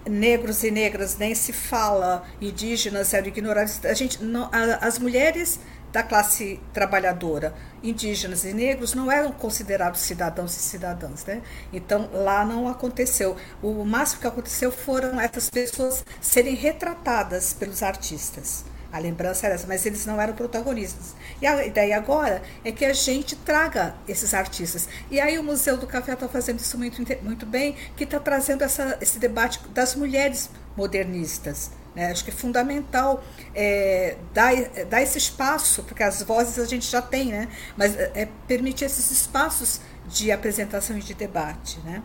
negros 0.09 0.63
e 0.65 0.71
negras 0.71 1.17
nem 1.17 1.35
se 1.35 1.53
fala, 1.53 2.25
indígenas 2.41 3.15
eram 3.15 3.29
ignorados. 3.29 3.85
A 3.87 3.95
gente, 3.95 4.23
não, 4.23 4.51
a, 4.53 4.87
as 4.87 4.99
mulheres 4.99 5.61
da 5.93 6.03
classe 6.03 6.61
trabalhadora, 6.73 7.55
indígenas 7.83 8.45
e 8.45 8.53
negros, 8.53 8.95
não 8.95 9.11
eram 9.11 9.33
considerados 9.33 10.01
cidadãos 10.01 10.57
e 10.57 10.61
cidadãs. 10.61 11.25
Né? 11.25 11.43
Então, 11.73 12.09
lá 12.13 12.45
não 12.45 12.69
aconteceu. 12.69 13.37
O 13.63 13.85
máximo 13.85 14.21
que 14.21 14.27
aconteceu 14.27 14.71
foram 14.71 15.21
essas 15.21 15.49
pessoas 15.51 16.05
serem 16.21 16.55
retratadas 16.55 17.53
pelos 17.53 17.83
artistas. 17.83 18.65
A 18.91 18.99
lembrança 18.99 19.47
era 19.47 19.55
essa, 19.55 19.67
mas 19.67 19.85
eles 19.85 20.07
não 20.07 20.19
eram 20.21 20.35
protagonistas. 20.35 21.15
E 21.43 21.47
a 21.47 21.67
ideia 21.67 21.97
agora 21.97 22.43
é 22.65 22.73
que 22.73 22.87
a 22.87 22.93
gente 22.95 23.37
traga 23.37 23.95
esses 24.09 24.33
artistas. 24.33 24.89
E 25.11 25.21
aí 25.21 25.39
o 25.39 25.45
Museu 25.45 25.77
do 25.77 25.87
Café 25.87 26.15
está 26.15 26.27
fazendo 26.27 26.59
isso 26.59 26.79
muito, 26.79 27.03
muito 27.23 27.45
bem, 27.45 27.77
que 27.97 28.05
está 28.05 28.19
trazendo 28.19 28.65
essa, 28.65 28.97
esse 29.01 29.19
debate 29.19 29.61
das 29.75 29.95
mulheres 29.95 30.49
modernistas. 30.75 31.71
Né? 31.99 32.13
Acho 32.13 32.23
que 32.23 32.31
é 32.31 32.33
fundamental 32.33 33.25
é, 33.53 34.17
dar, 34.33 34.55
dar 34.89 35.03
esse 35.03 35.19
espaço, 35.19 35.83
porque 35.83 36.05
as 36.05 36.23
vozes 36.23 36.57
a 36.57 36.65
gente 36.65 36.89
já 36.89 37.03
tem, 37.03 37.27
né? 37.27 37.49
mas 37.77 37.97
é, 37.97 38.13
é 38.15 38.29
permitir 38.47 38.85
esses 38.85 39.11
espaços 39.11 39.81
de 40.07 40.31
apresentação 40.31 40.97
e 40.97 41.01
de 41.01 41.13
debate. 41.13 41.81
Né? 41.81 42.01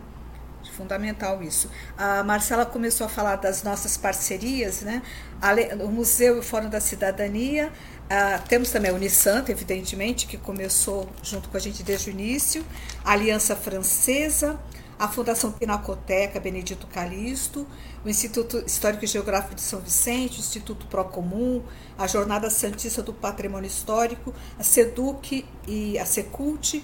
fundamental 0.74 1.40
isso. 1.40 1.70
A 1.96 2.24
Marcela 2.24 2.66
começou 2.66 3.06
a 3.06 3.08
falar 3.08 3.36
das 3.36 3.62
nossas 3.62 3.96
parcerias, 3.96 4.80
né? 4.80 5.02
O 5.84 5.86
Museu 5.86 6.34
e 6.34 6.38
o 6.40 6.42
Fórum 6.42 6.68
da 6.68 6.80
Cidadania. 6.80 7.70
Temos 8.48 8.70
também 8.70 8.90
a 8.90 8.94
Unisanto, 8.94 9.52
evidentemente, 9.52 10.26
que 10.26 10.36
começou 10.36 11.08
junto 11.22 11.48
com 11.48 11.56
a 11.56 11.60
gente 11.60 11.84
desde 11.84 12.10
o 12.10 12.12
início, 12.12 12.66
a 13.04 13.12
Aliança 13.12 13.54
Francesa, 13.54 14.58
a 14.98 15.08
Fundação 15.08 15.52
Pinacoteca 15.52 16.38
Benedito 16.40 16.86
Calixto, 16.86 17.66
o 18.04 18.08
Instituto 18.08 18.62
Histórico 18.66 19.04
e 19.04 19.08
Geográfico 19.08 19.54
de 19.54 19.60
São 19.60 19.80
Vicente, 19.80 20.38
o 20.38 20.40
Instituto 20.40 20.86
Procomum, 20.86 21.62
a 21.98 22.06
Jornada 22.06 22.50
Santista 22.50 23.02
do 23.02 23.12
Patrimônio 23.12 23.66
Histórico, 23.66 24.34
a 24.58 24.62
SEDUC 24.62 25.44
e 25.66 25.98
a 25.98 26.06
SECULT 26.06 26.82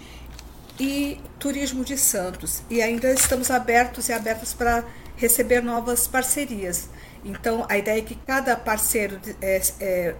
e 0.78 1.20
Turismo 1.38 1.84
de 1.84 1.98
Santos. 1.98 2.62
E 2.70 2.80
ainda 2.80 3.12
estamos 3.12 3.50
abertos 3.50 4.08
e 4.08 4.12
abertos 4.12 4.54
para 4.54 4.84
receber 5.16 5.62
novas 5.62 6.06
parcerias. 6.06 6.88
Então, 7.22 7.66
a 7.68 7.76
ideia 7.76 7.98
é 7.98 8.02
que 8.02 8.14
cada 8.14 8.56
parceiro 8.56 9.20
é, 9.42 9.60
é, 9.78 10.14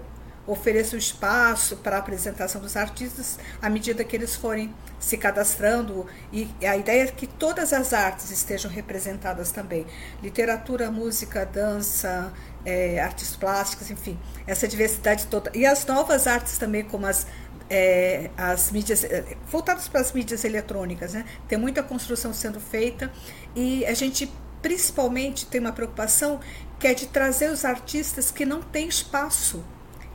ofereça 0.47 0.97
um 0.97 0.99
espaço 0.99 1.77
para 1.77 1.97
a 1.97 1.99
apresentação 1.99 2.61
dos 2.61 2.77
artistas 2.77 3.39
à 3.61 3.69
medida 3.69 4.03
que 4.05 4.17
eles 4.17 4.35
forem 4.35 4.75
se 4.99 5.17
cadastrando. 5.17 6.07
E 6.33 6.49
a 6.67 6.77
ideia 6.77 7.05
é 7.05 7.07
que 7.07 7.27
todas 7.27 7.73
as 7.73 7.93
artes 7.93 8.31
estejam 8.31 8.71
representadas 8.71 9.51
também: 9.51 9.87
literatura, 10.23 10.91
música, 10.91 11.45
dança, 11.45 12.33
é, 12.65 13.01
artes 13.01 13.37
plásticas, 13.37 13.91
enfim, 13.91 14.19
essa 14.47 14.67
diversidade 14.67 15.27
toda. 15.27 15.51
E 15.55 15.67
as 15.67 15.87
novas 15.87 16.27
artes 16.27 16.59
também, 16.59 16.85
como 16.85 17.07
as 17.07 17.27
é, 17.71 18.31
as 18.37 18.73
mídias 18.73 19.05
é, 19.05 19.37
voltadas 19.49 19.87
para 19.87 20.01
as 20.01 20.13
mídias 20.13 20.45
eletrônicas, 20.45 21.15
né? 21.15 21.25
Tem 21.47 21.57
muita 21.57 21.83
construção 21.83 22.35
sendo 22.35 22.61
feita 22.61 23.11
e 23.55 23.87
a 23.87 23.95
gente 23.95 24.31
principalmente 24.61 25.47
tem 25.47 25.61
uma 25.61 25.73
preocupação 25.73 26.41
que 26.79 26.87
é 26.87 26.93
de 26.93 27.07
trazer 27.07 27.51
os 27.51 27.65
artistas 27.65 28.31
que 28.31 28.45
não 28.45 28.61
têm 28.61 28.89
espaço. 28.89 29.63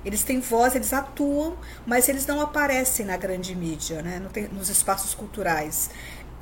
Eles 0.05 0.23
têm 0.23 0.39
voz, 0.39 0.75
eles 0.75 0.93
atuam, 0.93 1.57
mas 1.85 2.07
eles 2.07 2.25
não 2.25 2.39
aparecem 2.39 3.05
na 3.05 3.17
grande 3.17 3.55
mídia, 3.55 4.01
né? 4.01 4.21
Nos 4.51 4.69
espaços 4.69 5.13
culturais. 5.13 5.89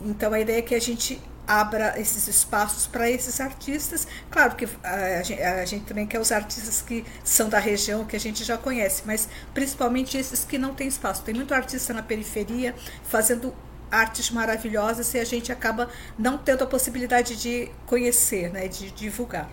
Então 0.02 0.34
a 0.34 0.40
ideia 0.40 0.60
é 0.60 0.62
que 0.62 0.76
a 0.76 0.82
gente 0.82 1.22
abra 1.48 2.00
esses 2.00 2.28
espaços 2.28 2.88
para 2.88 3.10
esses 3.10 3.40
artistas. 3.40 4.08
Claro 4.30 4.56
que 4.56 4.68
a 4.84 5.24
gente, 5.24 5.42
a 5.42 5.66
gente, 5.66 5.86
também 5.86 6.08
quer 6.08 6.20
os 6.20 6.32
artistas 6.32 6.82
que 6.82 7.06
são 7.24 7.50
da 7.50 7.60
região, 7.60 8.06
que 8.06 8.16
a 8.16 8.20
gente 8.20 8.44
já 8.44 8.58
conhece, 8.58 9.04
mas 9.06 9.28
principalmente 9.54 10.18
esses 10.18 10.44
que 10.44 10.58
não 10.58 10.74
têm 10.74 10.88
espaço. 10.88 11.24
Tem 11.24 11.34
muito 11.34 11.54
artista 11.54 11.94
na 11.94 12.04
periferia 12.04 12.76
fazendo 13.04 13.54
artes 13.92 14.32
maravilhosas 14.32 15.14
e 15.14 15.20
a 15.20 15.26
gente 15.26 15.52
acaba 15.52 15.88
não 16.18 16.38
tendo 16.38 16.64
a 16.64 16.68
possibilidade 16.68 17.36
de 17.36 17.70
conhecer, 17.86 18.52
né, 18.52 18.68
de 18.68 18.90
divulgar. 18.92 19.50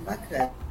Bacana. 0.00 0.67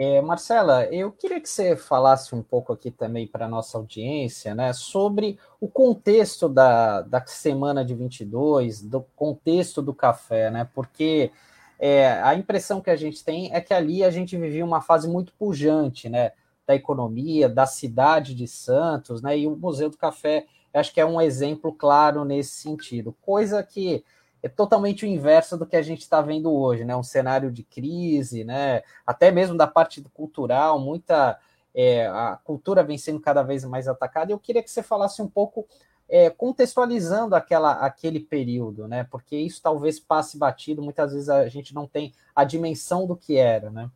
É, 0.00 0.22
Marcela, 0.22 0.84
eu 0.94 1.10
queria 1.10 1.40
que 1.40 1.48
você 1.48 1.74
falasse 1.74 2.32
um 2.32 2.40
pouco 2.40 2.72
aqui 2.72 2.88
também 2.88 3.26
para 3.26 3.46
a 3.46 3.48
nossa 3.48 3.76
audiência, 3.76 4.54
né, 4.54 4.72
sobre 4.72 5.40
o 5.60 5.66
contexto 5.66 6.48
da, 6.48 7.00
da 7.00 7.26
semana 7.26 7.84
de 7.84 7.96
22, 7.96 8.80
do 8.80 9.00
contexto 9.16 9.82
do 9.82 9.92
café, 9.92 10.52
né, 10.52 10.68
porque 10.72 11.32
é, 11.80 12.12
a 12.22 12.32
impressão 12.36 12.80
que 12.80 12.90
a 12.90 12.94
gente 12.94 13.24
tem 13.24 13.52
é 13.52 13.60
que 13.60 13.74
ali 13.74 14.04
a 14.04 14.10
gente 14.10 14.36
vivia 14.36 14.64
uma 14.64 14.80
fase 14.80 15.08
muito 15.08 15.32
pujante, 15.32 16.08
né, 16.08 16.30
da 16.64 16.76
economia, 16.76 17.48
da 17.48 17.66
cidade 17.66 18.36
de 18.36 18.46
Santos, 18.46 19.20
né, 19.20 19.36
e 19.36 19.48
o 19.48 19.56
Museu 19.56 19.90
do 19.90 19.98
Café, 19.98 20.46
acho 20.72 20.94
que 20.94 21.00
é 21.00 21.04
um 21.04 21.20
exemplo 21.20 21.72
claro 21.72 22.24
nesse 22.24 22.52
sentido, 22.52 23.16
coisa 23.20 23.64
que 23.64 24.04
é 24.42 24.48
totalmente 24.48 25.04
o 25.04 25.08
inverso 25.08 25.56
do 25.56 25.66
que 25.66 25.76
a 25.76 25.82
gente 25.82 26.00
está 26.00 26.20
vendo 26.20 26.52
hoje, 26.52 26.84
né? 26.84 26.94
Um 26.96 27.02
cenário 27.02 27.50
de 27.50 27.62
crise, 27.62 28.44
né? 28.44 28.82
Até 29.06 29.30
mesmo 29.30 29.56
da 29.56 29.66
parte 29.66 30.00
cultural, 30.14 30.78
muita 30.78 31.38
é, 31.74 32.06
a 32.06 32.38
cultura 32.42 32.82
vem 32.82 32.98
sendo 32.98 33.20
cada 33.20 33.42
vez 33.42 33.64
mais 33.64 33.88
atacada. 33.88 34.32
Eu 34.32 34.38
queria 34.38 34.62
que 34.62 34.70
você 34.70 34.82
falasse 34.82 35.20
um 35.20 35.28
pouco 35.28 35.66
é, 36.08 36.30
contextualizando 36.30 37.34
aquela, 37.34 37.72
aquele 37.72 38.20
período, 38.20 38.88
né? 38.88 39.04
Porque 39.04 39.36
isso 39.36 39.60
talvez 39.60 40.00
passe 40.00 40.38
batido. 40.38 40.82
Muitas 40.82 41.12
vezes 41.12 41.28
a 41.28 41.48
gente 41.48 41.74
não 41.74 41.86
tem 41.86 42.12
a 42.34 42.44
dimensão 42.44 43.06
do 43.06 43.16
que 43.16 43.36
era, 43.36 43.70
né? 43.70 43.90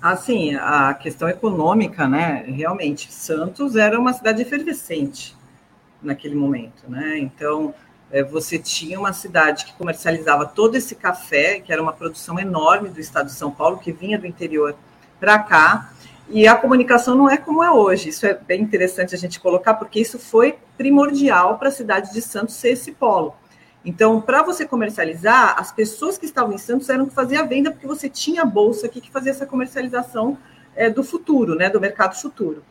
Assim, 0.00 0.54
a 0.54 0.94
questão 0.94 1.28
econômica, 1.28 2.06
né? 2.06 2.44
Realmente, 2.46 3.12
Santos 3.12 3.74
era 3.74 3.98
uma 3.98 4.12
cidade 4.12 4.40
efervescente 4.42 5.36
naquele 6.00 6.36
momento, 6.36 6.88
né? 6.88 7.18
Então 7.18 7.74
você 8.30 8.58
tinha 8.58 8.98
uma 8.98 9.12
cidade 9.12 9.66
que 9.66 9.72
comercializava 9.74 10.46
todo 10.46 10.76
esse 10.76 10.94
café, 10.94 11.60
que 11.60 11.72
era 11.72 11.82
uma 11.82 11.92
produção 11.92 12.38
enorme 12.38 12.88
do 12.88 13.00
estado 13.00 13.26
de 13.26 13.32
São 13.32 13.50
Paulo, 13.50 13.78
que 13.78 13.92
vinha 13.92 14.18
do 14.18 14.26
interior 14.26 14.74
para 15.20 15.38
cá, 15.38 15.92
e 16.30 16.46
a 16.46 16.54
comunicação 16.54 17.14
não 17.14 17.28
é 17.28 17.36
como 17.36 17.62
é 17.62 17.70
hoje. 17.70 18.10
Isso 18.10 18.26
é 18.26 18.34
bem 18.34 18.62
interessante 18.62 19.14
a 19.14 19.18
gente 19.18 19.40
colocar, 19.40 19.74
porque 19.74 20.00
isso 20.00 20.18
foi 20.18 20.58
primordial 20.76 21.58
para 21.58 21.68
a 21.68 21.72
cidade 21.72 22.12
de 22.12 22.20
Santos 22.20 22.54
ser 22.54 22.70
esse 22.70 22.92
polo. 22.92 23.34
Então, 23.84 24.20
para 24.20 24.42
você 24.42 24.66
comercializar, 24.66 25.54
as 25.58 25.72
pessoas 25.72 26.18
que 26.18 26.26
estavam 26.26 26.52
em 26.52 26.58
Santos 26.58 26.88
eram 26.88 27.06
que 27.06 27.14
faziam 27.14 27.42
a 27.42 27.46
venda, 27.46 27.70
porque 27.70 27.86
você 27.86 28.08
tinha 28.08 28.42
a 28.42 28.44
bolsa 28.44 28.86
aqui 28.86 29.00
que 29.00 29.10
fazia 29.10 29.30
essa 29.30 29.46
comercialização 29.46 30.36
é, 30.76 30.90
do 30.90 31.02
futuro, 31.02 31.54
né, 31.54 31.70
do 31.70 31.80
mercado 31.80 32.14
futuro. 32.20 32.62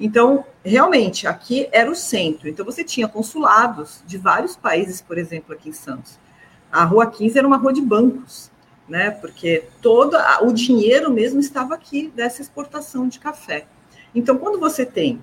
Então, 0.00 0.46
realmente, 0.64 1.26
aqui 1.26 1.68
era 1.70 1.90
o 1.90 1.94
centro. 1.94 2.48
Então, 2.48 2.64
você 2.64 2.82
tinha 2.82 3.06
consulados 3.06 4.02
de 4.06 4.16
vários 4.16 4.56
países, 4.56 5.02
por 5.02 5.18
exemplo, 5.18 5.54
aqui 5.54 5.68
em 5.68 5.74
Santos. 5.74 6.18
A 6.72 6.84
Rua 6.84 7.06
15 7.06 7.38
era 7.38 7.46
uma 7.46 7.58
rua 7.58 7.70
de 7.70 7.82
bancos, 7.82 8.50
né? 8.88 9.10
Porque 9.10 9.64
todo 9.82 10.16
o 10.40 10.52
dinheiro 10.52 11.12
mesmo 11.12 11.38
estava 11.38 11.74
aqui 11.74 12.10
dessa 12.16 12.40
exportação 12.40 13.06
de 13.08 13.20
café. 13.20 13.66
Então, 14.14 14.38
quando 14.38 14.58
você 14.58 14.86
tem 14.86 15.22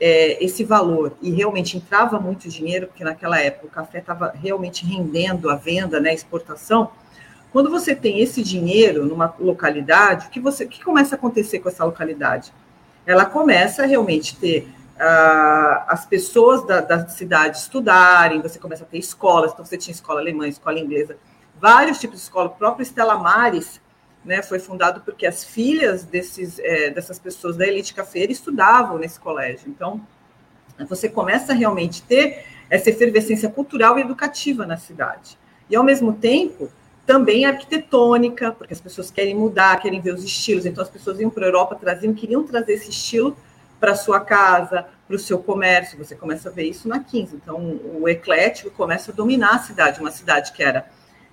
é, 0.00 0.42
esse 0.44 0.64
valor 0.64 1.16
e 1.22 1.30
realmente 1.30 1.76
entrava 1.76 2.18
muito 2.18 2.48
dinheiro, 2.48 2.88
porque 2.88 3.04
naquela 3.04 3.40
época 3.40 3.66
o 3.68 3.70
café 3.70 3.98
estava 3.98 4.32
realmente 4.34 4.84
rendendo 4.84 5.48
a 5.48 5.54
venda, 5.54 6.00
né, 6.00 6.10
a 6.10 6.14
exportação. 6.14 6.90
Quando 7.52 7.70
você 7.70 7.94
tem 7.94 8.20
esse 8.20 8.42
dinheiro 8.42 9.06
numa 9.06 9.32
localidade, 9.38 10.26
o 10.26 10.30
que, 10.30 10.40
você, 10.40 10.64
o 10.64 10.68
que 10.68 10.82
começa 10.82 11.14
a 11.14 11.16
acontecer 11.16 11.60
com 11.60 11.68
essa 11.68 11.84
localidade? 11.84 12.52
Ela 13.06 13.24
começa 13.24 13.84
a 13.84 13.86
realmente 13.86 14.36
ter 14.36 14.68
uh, 14.96 15.84
as 15.86 16.04
pessoas 16.04 16.66
da, 16.66 16.80
da, 16.80 17.08
cidade 17.08 17.58
estudarem, 17.58 18.40
você 18.40 18.58
começa 18.58 18.84
a 18.84 18.86
ter 18.86 18.98
escolas, 18.98 19.52
então 19.52 19.64
você 19.64 19.76
tinha 19.76 19.94
escola 19.94 20.20
alemã, 20.20 20.48
escola 20.48 20.78
inglesa, 20.78 21.16
vários 21.60 22.00
tipos 22.00 22.16
de 22.16 22.22
escola, 22.24 22.48
o 22.48 22.50
próprio 22.50 22.82
Estela 22.82 23.16
Maris 23.16 23.80
né, 24.24 24.42
foi 24.42 24.58
fundado 24.58 25.00
porque 25.02 25.24
as 25.24 25.44
filhas 25.44 26.02
desses, 26.04 26.58
é, 26.58 26.90
dessas 26.90 27.18
pessoas 27.18 27.56
da 27.56 27.66
elite 27.66 27.94
cafeira 27.94 28.32
estudavam 28.32 28.98
nesse 28.98 29.20
colégio. 29.20 29.68
Então, 29.68 30.04
você 30.88 31.08
começa 31.08 31.52
a 31.52 31.54
realmente 31.54 32.02
ter 32.02 32.44
essa 32.68 32.90
efervescência 32.90 33.48
cultural 33.48 33.96
e 33.98 34.02
educativa 34.02 34.66
na 34.66 34.76
cidade. 34.76 35.38
E, 35.70 35.76
ao 35.76 35.84
mesmo 35.84 36.12
tempo, 36.12 36.68
também 37.06 37.46
arquitetônica, 37.46 38.50
porque 38.52 38.74
as 38.74 38.80
pessoas 38.80 39.10
querem 39.10 39.34
mudar, 39.34 39.80
querem 39.80 40.00
ver 40.00 40.12
os 40.12 40.24
estilos. 40.24 40.66
Então, 40.66 40.82
as 40.82 40.90
pessoas 40.90 41.20
iam 41.20 41.30
para 41.30 41.44
a 41.44 41.48
Europa, 41.48 41.76
traziam, 41.76 42.12
queriam 42.12 42.42
trazer 42.42 42.72
esse 42.72 42.90
estilo 42.90 43.36
para 43.78 43.94
sua 43.94 44.18
casa, 44.20 44.86
para 45.06 45.16
o 45.16 45.18
seu 45.18 45.38
comércio. 45.38 45.96
Você 45.98 46.16
começa 46.16 46.48
a 46.48 46.52
ver 46.52 46.64
isso 46.64 46.88
na 46.88 46.98
15. 46.98 47.36
Então, 47.36 47.80
o 48.00 48.08
eclético 48.08 48.70
começa 48.70 49.12
a 49.12 49.14
dominar 49.14 49.54
a 49.54 49.58
cidade. 49.60 50.00
Uma 50.00 50.10
cidade 50.10 50.52
que 50.52 50.62
era 50.62 50.86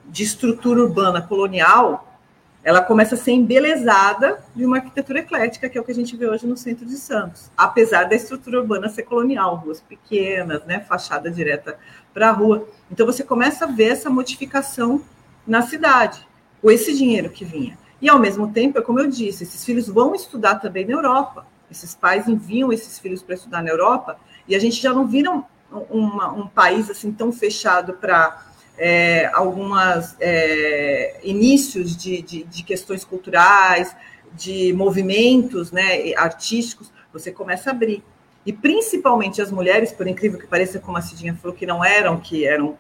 de 0.05 0.21
estrutura 0.21 0.81
urbana 0.81 1.21
colonial, 1.21 2.19
ela 2.63 2.81
começa 2.81 3.15
a 3.15 3.17
ser 3.17 3.31
embelezada 3.31 4.43
de 4.55 4.65
uma 4.65 4.77
arquitetura 4.77 5.19
eclética, 5.19 5.67
que 5.67 5.77
é 5.77 5.81
o 5.81 5.83
que 5.83 5.91
a 5.91 5.95
gente 5.95 6.15
vê 6.15 6.27
hoje 6.27 6.45
no 6.45 6.55
centro 6.55 6.85
de 6.85 6.97
Santos. 6.97 7.49
Apesar 7.57 8.03
da 8.03 8.15
estrutura 8.15 8.59
urbana 8.59 8.89
ser 8.89 9.03
colonial, 9.03 9.55
ruas 9.55 9.81
pequenas, 9.81 10.63
né, 10.65 10.81
fachada 10.81 11.31
direta 11.31 11.77
para 12.13 12.29
a 12.29 12.31
rua. 12.31 12.67
Então, 12.91 13.07
você 13.07 13.23
começa 13.23 13.65
a 13.65 13.67
ver 13.67 13.89
essa 13.89 14.09
modificação 14.09 15.01
na 15.45 15.61
cidade, 15.61 16.25
com 16.61 16.71
esse 16.71 16.95
dinheiro 16.95 17.29
que 17.29 17.43
vinha. 17.43 17.77
E, 18.01 18.09
ao 18.09 18.19
mesmo 18.19 18.51
tempo, 18.51 18.79
é 18.79 18.81
como 18.81 18.99
eu 18.99 19.07
disse, 19.07 19.43
esses 19.43 19.63
filhos 19.63 19.87
vão 19.87 20.13
estudar 20.13 20.55
também 20.55 20.85
na 20.85 20.93
Europa. 20.93 21.45
Esses 21.71 21.95
pais 21.95 22.27
enviam 22.27 22.71
esses 22.71 22.99
filhos 22.99 23.21
para 23.21 23.35
estudar 23.35 23.63
na 23.63 23.69
Europa, 23.69 24.17
e 24.47 24.55
a 24.55 24.59
gente 24.59 24.81
já 24.81 24.93
não 24.93 25.07
vira 25.07 25.31
um, 25.31 25.43
uma, 25.89 26.31
um 26.31 26.47
país 26.47 26.89
assim 26.89 27.11
tão 27.11 27.31
fechado 27.31 27.93
para 27.93 28.45
é, 28.77 29.29
algumas 29.33 30.15
é, 30.19 31.19
inícios 31.23 31.95
de, 31.95 32.21
de, 32.21 32.43
de, 32.43 32.63
questões 32.63 33.05
culturais, 33.05 33.95
de 34.33 34.73
movimentos 34.73 35.71
né, 35.71 36.13
artísticos, 36.15 36.91
você 37.11 37.31
começa 37.31 37.69
a 37.69 37.73
abrir. 37.73 38.03
E 38.45 38.51
principalmente 38.51 39.41
as 39.41 39.51
mulheres, 39.51 39.91
por 39.91 40.07
incrível 40.07 40.39
que 40.39 40.47
pareça, 40.47 40.79
como 40.79 40.97
a 40.97 41.01
Cidinha 41.01 41.35
falou, 41.35 41.55
que 41.55 41.65
não 41.65 41.83
eram, 41.83 42.19
que 42.19 42.45
eram 42.45 42.77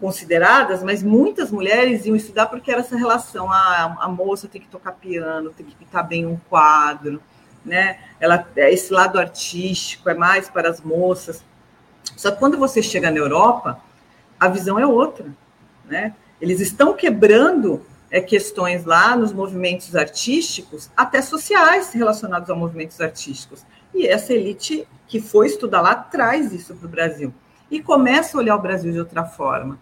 consideradas, 0.00 0.82
mas 0.82 1.02
muitas 1.02 1.50
mulheres 1.50 2.04
iam 2.04 2.16
estudar 2.16 2.46
porque 2.46 2.70
era 2.70 2.80
essa 2.80 2.96
relação, 2.96 3.50
ah, 3.50 3.96
a 4.00 4.08
moça 4.08 4.48
tem 4.48 4.60
que 4.60 4.68
tocar 4.68 4.92
piano, 4.92 5.50
tem 5.50 5.64
que 5.64 5.74
pintar 5.74 6.06
bem 6.06 6.26
um 6.26 6.36
quadro, 6.48 7.22
né? 7.64 7.98
Ela, 8.20 8.46
esse 8.56 8.92
lado 8.92 9.18
artístico 9.18 10.08
é 10.10 10.14
mais 10.14 10.48
para 10.48 10.68
as 10.68 10.80
moças. 10.80 11.44
Só 12.16 12.30
que 12.30 12.38
quando 12.38 12.58
você 12.58 12.82
chega 12.82 13.10
na 13.10 13.18
Europa, 13.18 13.80
a 14.38 14.48
visão 14.48 14.78
é 14.78 14.86
outra, 14.86 15.26
né? 15.84 16.14
Eles 16.40 16.60
estão 16.60 16.92
quebrando 16.92 17.86
é, 18.10 18.20
questões 18.20 18.84
lá 18.84 19.16
nos 19.16 19.32
movimentos 19.32 19.94
artísticos, 19.96 20.90
até 20.96 21.22
sociais 21.22 21.92
relacionados 21.92 22.50
a 22.50 22.54
movimentos 22.54 23.00
artísticos. 23.00 23.64
E 23.94 24.06
essa 24.06 24.34
elite 24.34 24.86
que 25.06 25.20
foi 25.20 25.46
estudar 25.46 25.80
lá 25.80 25.94
traz 25.94 26.52
isso 26.52 26.74
para 26.74 26.86
o 26.86 26.90
Brasil 26.90 27.32
e 27.74 27.82
começa 27.82 28.36
a 28.36 28.40
olhar 28.40 28.54
o 28.54 28.62
Brasil 28.62 28.92
de 28.92 29.00
outra 29.00 29.24
forma, 29.24 29.80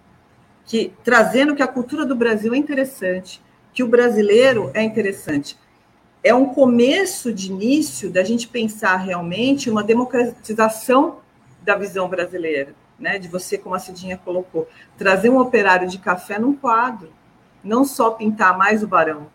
que 0.64 0.95
trazendo 1.05 1.55
que 1.55 1.62
a 1.62 1.68
cultura 1.68 2.07
do 2.07 2.16
Brasil 2.16 2.55
é 2.55 2.57
interessante, 2.57 3.43
que 3.70 3.82
o 3.82 3.88
brasileiro 3.88 4.70
é 4.72 4.82
interessante. 4.82 5.59
É 6.24 6.34
um 6.34 6.47
começo 6.47 7.30
de 7.30 7.49
início 7.51 8.11
da 8.11 8.24
gente 8.24 8.49
pensar 8.49 8.97
realmente 8.97 9.68
uma 9.68 9.84
democratização 9.84 11.18
da 11.62 11.76
visão 11.76 12.09
brasileira 12.09 12.74
né, 12.99 13.18
de 13.18 13.28
você, 13.28 13.59
como 13.59 13.74
a 13.74 13.78
Cidinha 13.78 14.16
colocou, 14.16 14.66
trazer 14.97 15.28
um 15.28 15.38
operário 15.38 15.86
de 15.86 15.99
café 15.99 16.38
num 16.38 16.57
quadro, 16.57 17.12
não 17.62 17.84
só 17.84 18.12
pintar 18.12 18.57
mais 18.57 18.82
o 18.82 18.86
barão. 18.86 19.26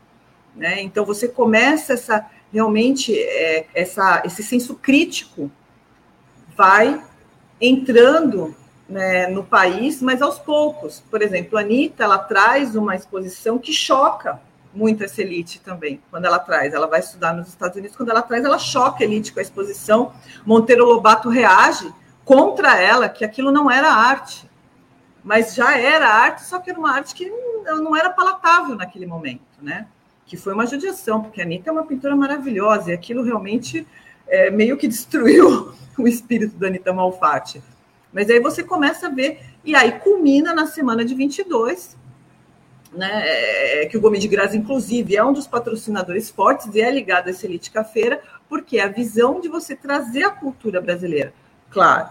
Né? 0.55 0.81
Então 0.81 1.05
você 1.05 1.27
começa 1.27 1.93
essa 1.93 2.25
realmente 2.51 3.13
é, 3.15 3.67
essa, 3.75 4.23
esse 4.25 4.41
senso 4.41 4.73
crítico 4.73 5.51
vai 6.55 6.99
entrando 7.59 8.55
né, 8.87 9.27
no 9.27 9.43
país, 9.43 10.01
mas 10.01 10.21
aos 10.21 10.39
poucos. 10.39 11.03
Por 11.09 11.21
exemplo, 11.21 11.57
a 11.57 11.61
Anitta 11.61 12.03
ela 12.03 12.17
traz 12.17 12.75
uma 12.75 12.95
exposição 12.95 13.57
que 13.57 13.73
choca 13.73 14.39
muito 14.73 15.03
essa 15.03 15.21
elite 15.21 15.59
também, 15.59 15.99
quando 16.09 16.25
ela 16.25 16.39
traz. 16.39 16.73
Ela 16.73 16.87
vai 16.87 16.99
estudar 16.99 17.33
nos 17.33 17.47
Estados 17.47 17.75
Unidos, 17.75 17.97
quando 17.97 18.09
ela 18.09 18.21
traz, 18.21 18.45
ela 18.45 18.59
choca 18.59 19.03
a 19.03 19.07
elite 19.07 19.33
com 19.33 19.39
a 19.39 19.41
exposição. 19.41 20.13
Monteiro 20.45 20.85
Lobato 20.85 21.29
reage 21.29 21.91
contra 22.23 22.79
ela 22.79 23.09
que 23.09 23.25
aquilo 23.25 23.51
não 23.51 23.71
era 23.71 23.89
arte, 23.89 24.49
mas 25.23 25.55
já 25.55 25.77
era 25.77 26.07
arte, 26.07 26.43
só 26.43 26.59
que 26.59 26.69
era 26.69 26.79
uma 26.79 26.91
arte 26.91 27.15
que 27.15 27.29
não 27.65 27.95
era 27.95 28.09
palatável 28.09 28.75
naquele 28.75 29.05
momento, 29.05 29.41
né? 29.61 29.87
Que 30.25 30.37
foi 30.37 30.53
uma 30.53 30.65
judiação, 30.65 31.21
porque 31.21 31.41
a 31.41 31.43
Anitta 31.43 31.69
é 31.69 31.73
uma 31.73 31.85
pintora 31.85 32.15
maravilhosa 32.15 32.91
e 32.91 32.93
aquilo 32.93 33.23
realmente 33.23 33.87
é, 34.27 34.49
meio 34.49 34.77
que 34.77 34.87
destruiu 34.87 35.73
o 35.97 36.07
espírito 36.07 36.55
da 36.57 36.67
Anitta 36.67 36.93
Malfatti. 36.93 37.61
Mas 38.11 38.29
aí 38.29 38.39
você 38.39 38.63
começa 38.63 39.07
a 39.07 39.09
ver, 39.09 39.39
e 39.63 39.75
aí 39.75 39.99
culmina 39.99 40.53
na 40.53 40.65
semana 40.65 41.03
de 41.03 41.13
22, 41.13 41.97
né, 42.91 43.21
é, 43.23 43.85
que 43.85 43.97
o 43.97 44.01
Gomes 44.01 44.21
de 44.21 44.27
Graça, 44.27 44.55
inclusive, 44.55 45.15
é 45.15 45.23
um 45.23 45.33
dos 45.33 45.45
patrocinadores 45.45 46.29
fortes 46.29 46.73
e 46.73 46.81
é 46.81 46.89
ligado 46.89 47.27
a 47.27 47.29
essa 47.31 47.45
Elite 47.45 47.69
Cafeira, 47.69 48.21
porque 48.49 48.77
é 48.77 48.83
a 48.83 48.87
visão 48.87 49.41
de 49.41 49.47
você 49.47 49.75
trazer 49.75 50.23
a 50.23 50.31
cultura 50.31 50.81
brasileira. 50.81 51.33
Claro, 51.69 52.09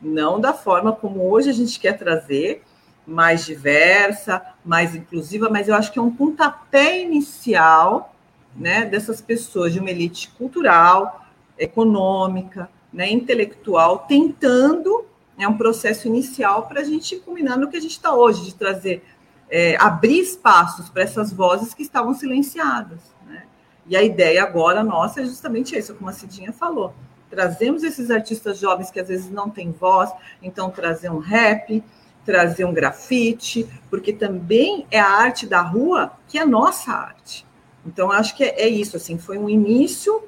não 0.00 0.40
da 0.40 0.52
forma 0.52 0.92
como 0.92 1.28
hoje 1.30 1.48
a 1.48 1.52
gente 1.52 1.80
quer 1.80 1.96
trazer, 1.96 2.62
mais 3.06 3.44
diversa, 3.44 4.42
mais 4.64 4.94
inclusiva, 4.94 5.48
mas 5.50 5.68
eu 5.68 5.74
acho 5.74 5.90
que 5.92 5.98
é 5.98 6.02
um 6.02 6.14
pontapé 6.14 7.00
inicial 7.00 8.14
né, 8.54 8.84
dessas 8.84 9.20
pessoas 9.20 9.72
de 9.72 9.80
uma 9.80 9.90
elite 9.90 10.30
cultural, 10.36 11.21
econômica, 11.58 12.68
né, 12.92 13.10
intelectual, 13.10 14.00
tentando, 14.08 15.04
é 15.38 15.46
um 15.48 15.56
processo 15.56 16.06
inicial 16.06 16.66
para 16.66 16.80
a 16.80 16.84
gente 16.84 17.16
culminar 17.16 17.58
no 17.58 17.68
que 17.68 17.76
a 17.76 17.80
gente 17.80 17.92
está 17.92 18.14
hoje, 18.14 18.44
de 18.44 18.54
trazer, 18.54 19.04
é, 19.50 19.76
abrir 19.80 20.20
espaços 20.20 20.88
para 20.88 21.02
essas 21.02 21.32
vozes 21.32 21.74
que 21.74 21.82
estavam 21.82 22.14
silenciadas. 22.14 23.00
Né? 23.26 23.44
E 23.86 23.96
a 23.96 24.02
ideia 24.02 24.42
agora 24.42 24.84
nossa 24.84 25.22
é 25.22 25.24
justamente 25.24 25.76
isso, 25.76 25.94
como 25.94 26.10
a 26.10 26.12
Cidinha 26.12 26.52
falou, 26.52 26.94
Trazemos 27.32 27.82
esses 27.82 28.10
artistas 28.10 28.58
jovens 28.58 28.90
que 28.90 29.00
às 29.00 29.08
vezes 29.08 29.30
não 29.30 29.48
têm 29.48 29.72
voz, 29.72 30.12
então 30.42 30.70
trazer 30.70 31.10
um 31.10 31.16
rap, 31.16 31.82
trazer 32.26 32.66
um 32.66 32.74
grafite, 32.74 33.66
porque 33.88 34.12
também 34.12 34.86
é 34.90 35.00
a 35.00 35.08
arte 35.08 35.46
da 35.46 35.62
rua 35.62 36.12
que 36.28 36.38
é 36.38 36.44
nossa 36.44 36.92
arte. 36.92 37.46
Então, 37.86 38.12
acho 38.12 38.36
que 38.36 38.44
é, 38.44 38.64
é 38.64 38.68
isso, 38.68 38.98
assim, 38.98 39.16
foi 39.16 39.38
um 39.38 39.48
início 39.48 40.22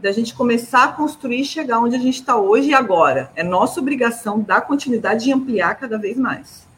da 0.00 0.12
gente 0.12 0.34
começar 0.34 0.84
a 0.84 0.92
construir 0.92 1.40
e 1.40 1.44
chegar 1.44 1.78
onde 1.80 1.96
a 1.96 1.98
gente 1.98 2.20
está 2.20 2.36
hoje 2.36 2.70
e 2.70 2.74
agora. 2.74 3.30
É 3.36 3.42
nossa 3.42 3.80
obrigação 3.80 4.40
dar 4.40 4.62
continuidade 4.62 5.28
e 5.28 5.32
ampliar 5.32 5.74
cada 5.74 5.98
vez 5.98 6.16
mais 6.16 6.68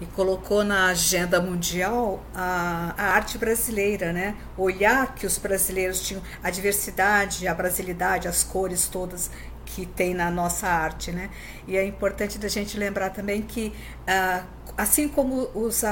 e 0.00 0.06
colocou 0.06 0.64
na 0.64 0.86
agenda 0.86 1.40
mundial 1.42 2.24
a, 2.34 2.94
a, 2.96 3.04
arte 3.16 3.36
brasileira, 3.36 4.12
né? 4.12 4.34
Olhar 4.56 5.14
que 5.14 5.26
os 5.26 5.36
brasileiros 5.36 6.00
tinham 6.00 6.22
a 6.42 6.50
diversidade, 6.50 7.46
a 7.46 7.52
brasilidade, 7.52 8.26
as 8.26 8.42
cores 8.42 8.88
todas 8.88 9.30
que 9.66 9.84
tem 9.84 10.14
na 10.14 10.30
nossa 10.30 10.66
arte, 10.66 11.12
né? 11.12 11.30
E 11.68 11.76
é 11.76 11.84
importante 11.84 12.38
da 12.38 12.48
gente 12.48 12.78
lembrar 12.78 13.10
também 13.10 13.42
que, 13.42 13.74
ah, 14.06 14.42
assim 14.76 15.06
como 15.06 15.50
os, 15.54 15.84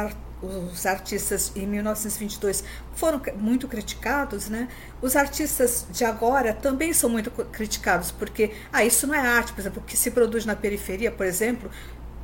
os 0.43 0.86
artistas 0.86 1.53
em 1.57 1.66
1922 1.66 2.62
foram 2.95 3.20
muito 3.36 3.66
criticados, 3.66 4.49
né? 4.49 4.68
Os 5.03 5.16
artistas 5.16 5.86
de 5.91 6.05
agora 6.05 6.55
também 6.55 6.93
são 6.93 7.11
muito 7.11 7.30
criticados, 7.30 8.11
porque 8.11 8.53
ah, 8.72 8.84
isso 8.84 9.07
não 9.07 9.14
é 9.14 9.18
arte, 9.18 9.53
por 9.53 9.61
exemplo, 9.61 9.82
o 9.82 9.84
que 9.84 9.97
se 9.97 10.11
produz 10.11 10.45
na 10.45 10.55
periferia, 10.55 11.11
por 11.11 11.26
exemplo, 11.26 11.70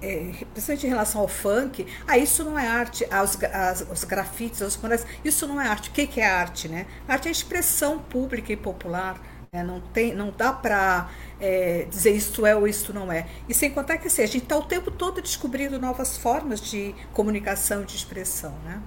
é, 0.01 0.33
principalmente 0.53 0.87
em 0.87 0.91
relação 0.91 1.21
ao 1.21 1.29
funk, 1.29 1.87
ah, 2.07 2.19
isso 2.19 2.45
não 2.45 2.59
é 2.59 2.67
arte, 2.67 3.07
ah, 3.11 3.23
os, 3.23 3.43
as, 3.43 3.87
os 3.91 4.05
grafites, 4.05 4.61
os 4.61 4.77
murais, 4.77 5.07
isso 5.25 5.47
não 5.47 5.61
é 5.61 5.67
arte. 5.67 5.91
O 5.91 5.93
que, 5.93 6.07
que 6.07 6.21
é 6.21 6.27
arte, 6.27 6.69
né? 6.69 6.87
arte 7.09 7.29
é 7.29 7.31
expressão 7.31 7.99
pública 7.99 8.53
e 8.53 8.57
popular. 8.57 9.21
Né? 9.55 9.63
Não, 9.63 9.81
tem, 9.81 10.13
não 10.13 10.33
dá 10.33 10.53
para 10.53 11.09
é, 11.41 11.85
dizer 11.85 12.11
isto 12.11 12.45
é 12.45 12.57
ou 12.57 12.67
isto 12.67 12.93
não 12.93 13.13
é. 13.13 13.31
E 13.49 13.55
sem 13.55 13.73
contar 13.73 13.99
que 13.99 14.09
assim, 14.09 14.23
a 14.23 14.27
gente 14.27 14.43
está 14.43 14.59
o 14.59 14.65
tempo 14.65 14.91
todo 14.91 15.23
descobrindo 15.23 15.79
novas 15.79 16.17
formas 16.17 16.61
de 16.61 16.93
comunicação 17.13 17.85
de 17.85 17.95
expressão, 17.95 18.51
né? 18.65 18.83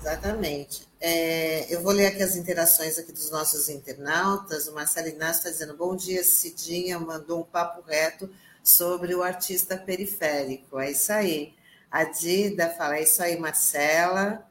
Exatamente. 0.00 0.88
É, 0.98 1.66
eu 1.72 1.82
vou 1.82 1.92
ler 1.92 2.06
aqui 2.06 2.22
as 2.22 2.34
interações 2.34 2.98
aqui 2.98 3.12
dos 3.12 3.30
nossos 3.30 3.68
internautas. 3.68 4.68
O 4.68 4.74
Marcelo 4.74 5.08
Inácio 5.08 5.40
está 5.40 5.50
dizendo, 5.50 5.76
bom 5.76 5.94
dia, 5.94 6.24
Cidinha, 6.24 6.98
mandou 6.98 7.40
um 7.40 7.44
papo 7.44 7.82
reto 7.86 8.30
sobre 8.64 9.14
o 9.14 9.22
artista 9.22 9.76
periférico. 9.76 10.80
É 10.80 10.90
isso 10.92 11.12
aí. 11.12 11.54
A 11.90 12.04
Dida 12.04 12.70
fala, 12.70 12.96
é 12.96 13.02
isso 13.02 13.22
aí, 13.22 13.38
Marcela. 13.38 14.48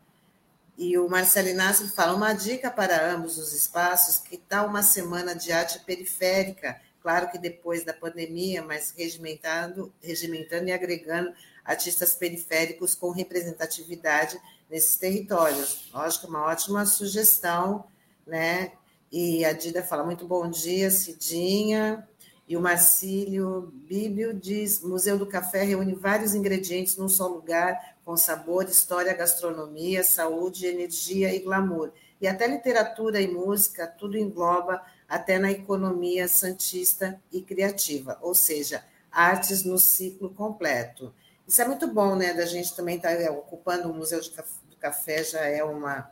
E 0.82 0.98
o 0.98 1.08
Marcelo 1.08 1.48
Inácio 1.48 1.88
fala, 1.90 2.16
uma 2.16 2.34
dica 2.34 2.72
para 2.72 3.14
ambos 3.14 3.38
os 3.38 3.54
espaços, 3.54 4.18
que 4.18 4.36
tal 4.36 4.66
uma 4.66 4.82
semana 4.82 5.36
de 5.36 5.52
arte 5.52 5.78
periférica? 5.86 6.82
Claro 7.04 7.30
que 7.30 7.38
depois 7.38 7.86
da 7.86 7.94
pandemia, 7.94 8.64
mas 8.64 8.92
regimentando, 8.98 9.94
regimentando 10.02 10.70
e 10.70 10.72
agregando 10.72 11.32
artistas 11.64 12.16
periféricos 12.16 12.96
com 12.96 13.12
representatividade 13.12 14.42
nesses 14.68 14.98
territórios. 14.98 15.88
Lógico, 15.94 16.26
uma 16.26 16.48
ótima 16.48 16.84
sugestão, 16.88 17.84
né? 18.26 18.72
E 19.12 19.46
a 19.46 19.54
Dida 19.54 19.84
fala, 19.84 20.04
muito 20.04 20.28
bom 20.28 20.50
dia, 20.50 20.90
Cidinha. 20.90 22.08
E 22.48 22.58
o 22.58 22.62
Marcílio 22.62 23.72
Bíbio 23.88 24.34
diz, 24.34 24.82
Museu 24.82 25.20
do 25.20 25.28
Café 25.28 25.62
reúne 25.62 25.94
vários 25.94 26.34
ingredientes 26.34 26.98
num 26.98 27.08
só 27.08 27.28
lugar, 27.28 27.98
com 28.12 28.18
sabor, 28.18 28.66
história, 28.66 29.14
gastronomia, 29.14 30.04
saúde, 30.04 30.66
energia 30.66 31.34
e 31.34 31.40
glamour. 31.40 31.94
E 32.20 32.28
até 32.28 32.46
literatura 32.46 33.22
e 33.22 33.28
música, 33.30 33.88
tudo 33.88 34.18
engloba 34.18 34.82
até 35.08 35.40
na 35.40 35.50
economia 35.50 36.28
santista 36.28 37.18
e 37.32 37.42
criativa, 37.42 38.20
ou 38.22 38.36
seja, 38.36 38.84
artes 39.10 39.64
no 39.64 39.80
ciclo 39.80 40.30
completo. 40.32 41.16
Isso 41.48 41.62
é 41.62 41.66
muito 41.66 41.88
bom, 41.88 42.18
né? 42.18 42.34
Da 42.34 42.46
gente 42.46 42.76
também 42.76 42.98
estar 42.98 43.16
tá 43.16 43.32
ocupando 43.32 43.90
o 43.90 43.94
Museu 43.94 44.20
do 44.20 44.76
Café 44.76 45.24
já 45.24 45.46
é 45.46 45.64
uma 45.64 46.12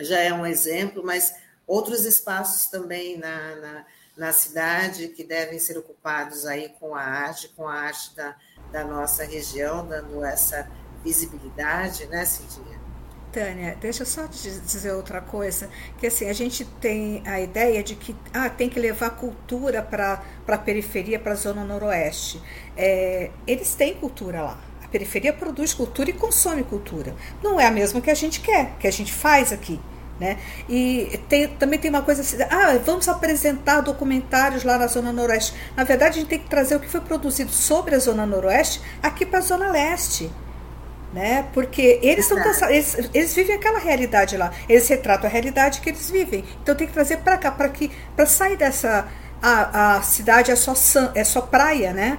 já 0.00 0.20
é 0.20 0.32
um 0.32 0.46
exemplo, 0.46 1.04
mas 1.04 1.34
outros 1.66 2.06
espaços 2.06 2.70
também 2.70 3.18
na, 3.18 3.56
na, 3.56 3.86
na 4.16 4.32
cidade 4.32 5.08
que 5.08 5.24
devem 5.24 5.58
ser 5.58 5.76
ocupados 5.76 6.46
aí 6.46 6.70
com 6.80 6.94
a 6.94 7.02
arte, 7.02 7.48
com 7.48 7.68
a 7.68 7.74
arte 7.74 8.14
da, 8.14 8.34
da 8.72 8.84
nossa 8.84 9.24
região, 9.24 9.86
dando 9.86 10.24
essa 10.24 10.70
visibilidade, 11.08 12.06
né, 12.06 12.24
Cidinha? 12.24 12.78
Tânia, 13.32 13.76
deixa 13.80 14.02
eu 14.02 14.06
só 14.06 14.26
dizer 14.26 14.92
outra 14.92 15.20
coisa, 15.20 15.68
que 15.98 16.06
assim, 16.06 16.28
a 16.28 16.32
gente 16.32 16.64
tem 16.64 17.22
a 17.26 17.40
ideia 17.40 17.82
de 17.82 17.94
que 17.94 18.16
ah, 18.32 18.48
tem 18.48 18.68
que 18.68 18.80
levar 18.80 19.10
cultura 19.10 19.82
para 19.82 20.22
a 20.46 20.58
periferia, 20.58 21.18
para 21.18 21.32
a 21.32 21.36
zona 21.36 21.62
noroeste. 21.64 22.42
É, 22.76 23.30
eles 23.46 23.74
têm 23.74 23.94
cultura 23.94 24.42
lá. 24.42 24.58
A 24.82 24.88
periferia 24.88 25.32
produz 25.32 25.74
cultura 25.74 26.08
e 26.08 26.14
consome 26.14 26.62
cultura. 26.62 27.14
Não 27.42 27.60
é 27.60 27.66
a 27.66 27.70
mesma 27.70 28.00
que 28.00 28.10
a 28.10 28.14
gente 28.14 28.40
quer, 28.40 28.76
que 28.78 28.86
a 28.86 28.90
gente 28.90 29.12
faz 29.12 29.52
aqui. 29.52 29.78
Né? 30.18 30.38
E 30.68 31.20
tem, 31.28 31.46
também 31.46 31.78
tem 31.78 31.90
uma 31.90 32.02
coisa 32.02 32.22
assim, 32.22 32.38
ah, 32.50 32.78
vamos 32.84 33.08
apresentar 33.08 33.82
documentários 33.82 34.64
lá 34.64 34.78
na 34.78 34.86
Zona 34.86 35.12
Noroeste. 35.12 35.54
Na 35.76 35.84
verdade, 35.84 36.18
a 36.18 36.20
gente 36.20 36.28
tem 36.28 36.38
que 36.38 36.48
trazer 36.48 36.76
o 36.76 36.80
que 36.80 36.88
foi 36.88 37.02
produzido 37.02 37.52
sobre 37.52 37.94
a 37.94 37.98
Zona 37.98 38.26
Noroeste 38.26 38.80
aqui 39.02 39.24
para 39.24 39.38
a 39.38 39.42
Zona 39.42 39.70
Leste 39.70 40.30
né? 41.12 41.46
Porque 41.52 41.98
eles 42.02 42.26
são 42.26 42.38
eles, 42.68 42.96
eles 43.14 43.34
vivem 43.34 43.56
aquela 43.56 43.78
realidade 43.78 44.36
lá, 44.36 44.52
eles 44.68 44.86
retratam 44.88 45.28
a 45.28 45.32
realidade 45.32 45.80
que 45.80 45.88
eles 45.88 46.10
vivem. 46.10 46.44
Então 46.62 46.74
tem 46.74 46.86
que 46.86 46.92
trazer 46.92 47.18
para 47.18 47.38
cá 47.38 47.50
para 47.50 47.68
que 47.68 47.90
para 48.14 48.26
sair 48.26 48.56
dessa 48.56 49.08
a, 49.42 49.96
a 49.96 50.02
cidade 50.02 50.50
é 50.50 50.56
só 50.56 50.74
é 51.14 51.24
só 51.24 51.40
praia, 51.40 51.92
né? 51.92 52.18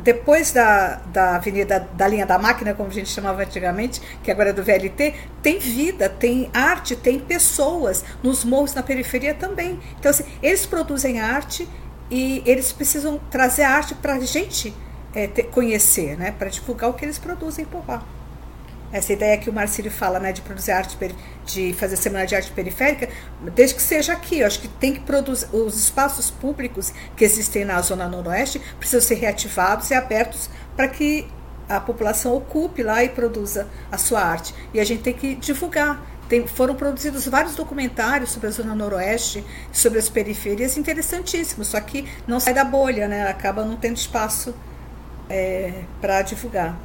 Depois 0.00 0.50
da, 0.50 0.96
da 1.06 1.36
avenida 1.36 1.88
da 1.92 2.08
linha 2.08 2.26
da 2.26 2.38
máquina, 2.38 2.74
como 2.74 2.88
a 2.88 2.92
gente 2.92 3.08
chamava 3.08 3.42
antigamente, 3.42 4.02
que 4.22 4.30
agora 4.30 4.50
é 4.50 4.52
do 4.52 4.62
VLT, 4.62 5.14
tem 5.40 5.58
vida, 5.58 6.08
tem 6.08 6.50
arte, 6.52 6.96
tem 6.96 7.18
pessoas 7.18 8.04
nos 8.22 8.44
morros 8.44 8.74
na 8.74 8.82
periferia 8.82 9.34
também. 9.34 9.78
Então 9.98 10.10
assim, 10.10 10.24
eles 10.42 10.66
produzem 10.66 11.20
arte 11.20 11.68
e 12.10 12.42
eles 12.44 12.72
precisam 12.72 13.20
trazer 13.30 13.62
a 13.62 13.70
arte 13.70 13.94
para 13.94 14.14
a 14.14 14.20
gente 14.20 14.74
é, 15.14 15.26
ter, 15.26 15.44
conhecer, 15.44 16.18
né, 16.18 16.34
para 16.36 16.48
divulgar 16.48 16.90
o 16.90 16.94
que 16.94 17.04
eles 17.04 17.18
produzem 17.18 17.64
por 17.64 17.86
lá. 17.86 18.04
Essa 18.94 19.12
ideia 19.12 19.36
que 19.36 19.50
o 19.50 19.52
Marcílio 19.52 19.90
fala, 19.90 20.20
né, 20.20 20.30
de 20.30 20.40
produzir 20.40 20.70
arte, 20.70 20.96
de 21.44 21.72
fazer 21.72 21.96
semana 21.96 22.24
de 22.24 22.36
arte 22.36 22.52
periférica, 22.52 23.08
desde 23.52 23.74
que 23.74 23.82
seja 23.82 24.12
aqui, 24.12 24.38
eu 24.38 24.46
acho 24.46 24.60
que 24.60 24.68
tem 24.68 24.92
que 24.92 25.00
produzir 25.00 25.48
os 25.52 25.76
espaços 25.76 26.30
públicos 26.30 26.92
que 27.16 27.24
existem 27.24 27.64
na 27.64 27.80
zona 27.80 28.08
noroeste 28.08 28.62
precisam 28.78 29.00
ser 29.00 29.16
reativados 29.16 29.90
e 29.90 29.94
abertos 29.94 30.48
para 30.76 30.86
que 30.86 31.26
a 31.68 31.80
população 31.80 32.36
ocupe 32.36 32.84
lá 32.84 33.02
e 33.02 33.08
produza 33.08 33.66
a 33.90 33.98
sua 33.98 34.20
arte. 34.20 34.54
E 34.72 34.78
a 34.78 34.84
gente 34.84 35.02
tem 35.02 35.12
que 35.12 35.34
divulgar. 35.34 36.00
Tem, 36.28 36.46
foram 36.46 36.76
produzidos 36.76 37.26
vários 37.26 37.56
documentários 37.56 38.30
sobre 38.30 38.46
a 38.46 38.50
Zona 38.52 38.76
Noroeste, 38.76 39.44
sobre 39.72 39.98
as 39.98 40.08
periferias, 40.08 40.76
interessantíssimos, 40.76 41.66
só 41.66 41.80
que 41.80 42.08
não 42.28 42.38
sai 42.38 42.54
da 42.54 42.64
bolha, 42.64 43.08
né? 43.08 43.28
acaba 43.28 43.64
não 43.64 43.76
tendo 43.76 43.96
espaço 43.96 44.54
é, 45.28 45.82
para 46.00 46.22
divulgar. 46.22 46.78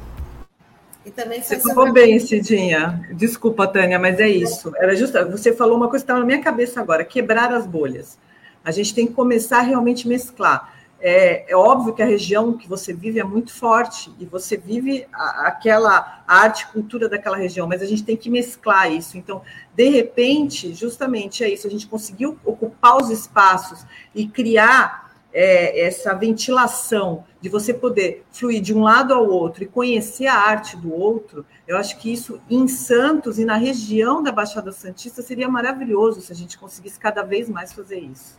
E 1.04 1.10
também 1.10 1.42
você 1.42 1.58
falou 1.58 1.92
bem, 1.92 2.18
Cidinha. 2.18 3.08
Desculpa, 3.12 3.66
Tânia, 3.66 3.98
mas 3.98 4.20
é 4.20 4.28
isso. 4.28 4.72
Era 4.76 4.94
justo. 4.94 5.18
Você 5.30 5.54
falou 5.54 5.76
uma 5.76 5.88
coisa 5.88 6.04
que 6.04 6.10
estava 6.10 6.20
na 6.20 6.26
minha 6.26 6.42
cabeça 6.42 6.80
agora: 6.80 7.04
quebrar 7.04 7.52
as 7.52 7.66
bolhas. 7.66 8.18
A 8.62 8.70
gente 8.70 8.94
tem 8.94 9.06
que 9.06 9.14
começar 9.14 9.58
a 9.58 9.62
realmente 9.62 10.06
mesclar. 10.06 10.74
É, 11.02 11.50
é, 11.50 11.56
óbvio 11.56 11.94
que 11.94 12.02
a 12.02 12.06
região 12.06 12.52
que 12.52 12.68
você 12.68 12.92
vive 12.92 13.18
é 13.18 13.24
muito 13.24 13.54
forte 13.54 14.12
e 14.18 14.26
você 14.26 14.58
vive 14.58 15.06
a, 15.10 15.46
aquela 15.46 16.22
arte, 16.28 16.66
cultura 16.66 17.08
daquela 17.08 17.38
região, 17.38 17.66
mas 17.66 17.80
a 17.80 17.86
gente 17.86 18.04
tem 18.04 18.18
que 18.18 18.28
mesclar 18.28 18.92
isso. 18.92 19.16
Então, 19.16 19.40
de 19.74 19.88
repente, 19.88 20.74
justamente 20.74 21.42
é 21.42 21.48
isso, 21.48 21.66
a 21.66 21.70
gente 21.70 21.86
conseguiu 21.86 22.38
ocupar 22.44 22.98
os 22.98 23.08
espaços 23.08 23.82
e 24.14 24.28
criar 24.28 25.09
é, 25.32 25.80
essa 25.86 26.14
ventilação 26.14 27.24
de 27.40 27.48
você 27.48 27.72
poder 27.72 28.24
fluir 28.30 28.60
de 28.60 28.74
um 28.74 28.82
lado 28.82 29.14
ao 29.14 29.26
outro 29.28 29.62
e 29.64 29.66
conhecer 29.66 30.26
a 30.26 30.34
arte 30.34 30.76
do 30.76 30.92
outro, 30.92 31.44
eu 31.66 31.76
acho 31.76 31.98
que 31.98 32.12
isso 32.12 32.40
em 32.50 32.66
Santos 32.68 33.38
e 33.38 33.44
na 33.44 33.56
região 33.56 34.22
da 34.22 34.32
Baixada 34.32 34.72
Santista 34.72 35.22
seria 35.22 35.48
maravilhoso 35.48 36.20
se 36.20 36.32
a 36.32 36.36
gente 36.36 36.58
conseguisse 36.58 36.98
cada 36.98 37.22
vez 37.22 37.48
mais 37.48 37.72
fazer 37.72 38.00
isso. 38.00 38.38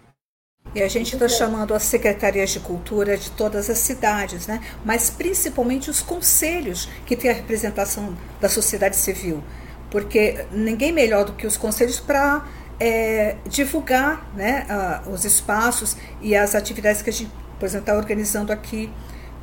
E 0.73 0.81
a 0.81 0.87
gente 0.87 1.13
está 1.13 1.27
chamando 1.27 1.73
as 1.73 1.83
secretarias 1.83 2.51
de 2.51 2.59
cultura 2.59 3.17
de 3.17 3.31
todas 3.31 3.69
as 3.69 3.79
cidades, 3.79 4.47
né? 4.47 4.61
mas 4.85 5.09
principalmente 5.09 5.89
os 5.89 6.01
conselhos 6.01 6.87
que 7.05 7.15
têm 7.15 7.29
a 7.29 7.33
representação 7.33 8.15
da 8.39 8.47
sociedade 8.47 8.95
civil, 8.95 9.43
porque 9.89 10.45
ninguém 10.51 10.91
melhor 10.91 11.25
do 11.25 11.33
que 11.33 11.45
os 11.45 11.57
conselhos 11.57 11.99
para 11.99 12.47
é, 12.82 13.38
divulgar 13.45 14.36
né, 14.36 14.65
os 15.13 15.23
espaços 15.23 15.95
e 16.19 16.36
as 16.36 16.55
atividades 16.55 17.03
que 17.03 17.11
a 17.11 17.13
gente, 17.13 17.32
por 17.59 17.67
exemplo, 17.67 17.84
está 17.84 17.95
organizando 17.95 18.51
aqui 18.51 18.91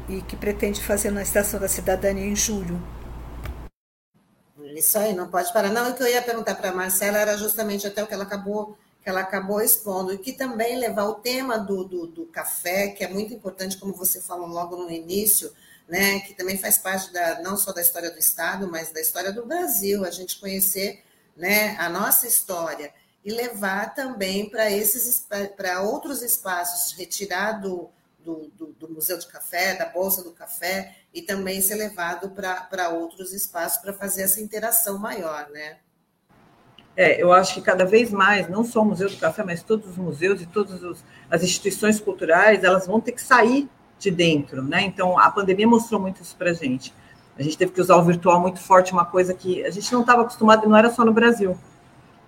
e 0.08 0.20
que 0.22 0.34
pretende 0.34 0.82
fazer 0.82 1.12
na 1.12 1.22
Estação 1.22 1.60
da 1.60 1.68
Cidadania 1.68 2.26
em 2.26 2.34
julho. 2.34 2.82
Isso 4.74 4.98
aí, 4.98 5.14
não 5.14 5.28
pode 5.28 5.52
parar. 5.52 5.70
Não, 5.70 5.92
o 5.92 5.94
que 5.94 6.02
eu 6.02 6.08
ia 6.08 6.20
perguntar 6.20 6.56
para 6.56 6.70
a 6.70 6.74
Marcela 6.74 7.18
era 7.18 7.36
justamente 7.36 7.86
até 7.86 8.02
o 8.02 8.08
que 8.08 8.14
ela 8.14 8.24
acabou 8.24 8.76
que 9.00 9.08
ela 9.08 9.20
acabou 9.20 9.62
expondo, 9.62 10.12
e 10.12 10.18
que 10.18 10.32
também 10.32 10.76
levar 10.76 11.04
o 11.04 11.14
tema 11.14 11.56
do, 11.56 11.84
do, 11.84 12.06
do 12.08 12.26
café, 12.26 12.88
que 12.88 13.04
é 13.04 13.08
muito 13.08 13.32
importante, 13.32 13.78
como 13.78 13.94
você 13.94 14.20
falou 14.20 14.48
logo 14.48 14.76
no 14.76 14.90
início, 14.90 15.52
né, 15.88 16.18
que 16.20 16.34
também 16.34 16.58
faz 16.58 16.78
parte 16.78 17.12
da, 17.12 17.40
não 17.40 17.56
só 17.56 17.72
da 17.72 17.80
história 17.80 18.10
do 18.10 18.18
Estado, 18.18 18.68
mas 18.68 18.90
da 18.90 19.00
história 19.00 19.32
do 19.32 19.46
Brasil, 19.46 20.04
a 20.04 20.10
gente 20.10 20.40
conhecer 20.40 21.04
né, 21.36 21.76
a 21.78 21.88
nossa 21.88 22.26
história 22.26 22.92
e 23.24 23.30
levar 23.30 23.94
também 23.94 24.48
para 24.48 24.70
esses 24.70 25.26
para 25.56 25.82
outros 25.82 26.22
espaços, 26.22 26.96
retirar 26.96 27.60
do, 27.60 27.90
do, 28.24 28.50
do, 28.56 28.66
do, 28.78 28.88
Museu 28.88 29.18
de 29.18 29.26
Café, 29.26 29.74
da 29.74 29.86
Bolsa 29.86 30.22
do 30.22 30.30
Café, 30.30 30.94
e 31.12 31.22
também 31.22 31.60
ser 31.60 31.74
levado 31.74 32.30
para 32.30 32.88
outros 32.90 33.32
espaços 33.32 33.78
para 33.78 33.92
fazer 33.92 34.22
essa 34.22 34.40
interação 34.40 34.98
maior, 34.98 35.48
né? 35.50 35.76
É, 36.96 37.22
eu 37.22 37.32
acho 37.32 37.54
que 37.54 37.60
cada 37.60 37.84
vez 37.84 38.10
mais, 38.10 38.48
não 38.48 38.64
só 38.64 38.82
o 38.82 38.84
Museu 38.84 39.08
do 39.08 39.16
Café, 39.16 39.44
mas 39.44 39.62
todos 39.62 39.88
os 39.88 39.96
museus 39.96 40.42
e 40.42 40.46
todas 40.46 40.82
os, 40.82 41.04
as 41.30 41.42
instituições 41.42 42.00
culturais, 42.00 42.64
elas 42.64 42.86
vão 42.86 43.00
ter 43.00 43.12
que 43.12 43.22
sair 43.22 43.68
de 43.98 44.10
dentro, 44.10 44.62
né? 44.62 44.82
Então, 44.82 45.18
a 45.18 45.30
pandemia 45.30 45.66
mostrou 45.66 46.00
muito 46.00 46.22
isso 46.22 46.34
para 46.36 46.50
a 46.50 46.54
gente. 46.54 46.92
A 47.38 47.42
gente 47.42 47.56
teve 47.56 47.72
que 47.72 47.80
usar 47.80 47.96
o 47.96 48.04
virtual 48.04 48.40
muito 48.40 48.58
forte, 48.58 48.92
uma 48.92 49.04
coisa 49.04 49.32
que 49.32 49.64
a 49.64 49.70
gente 49.70 49.92
não 49.92 50.00
estava 50.00 50.22
acostumado 50.22 50.64
e 50.64 50.68
não 50.68 50.76
era 50.76 50.90
só 50.90 51.04
no 51.04 51.12
Brasil 51.12 51.56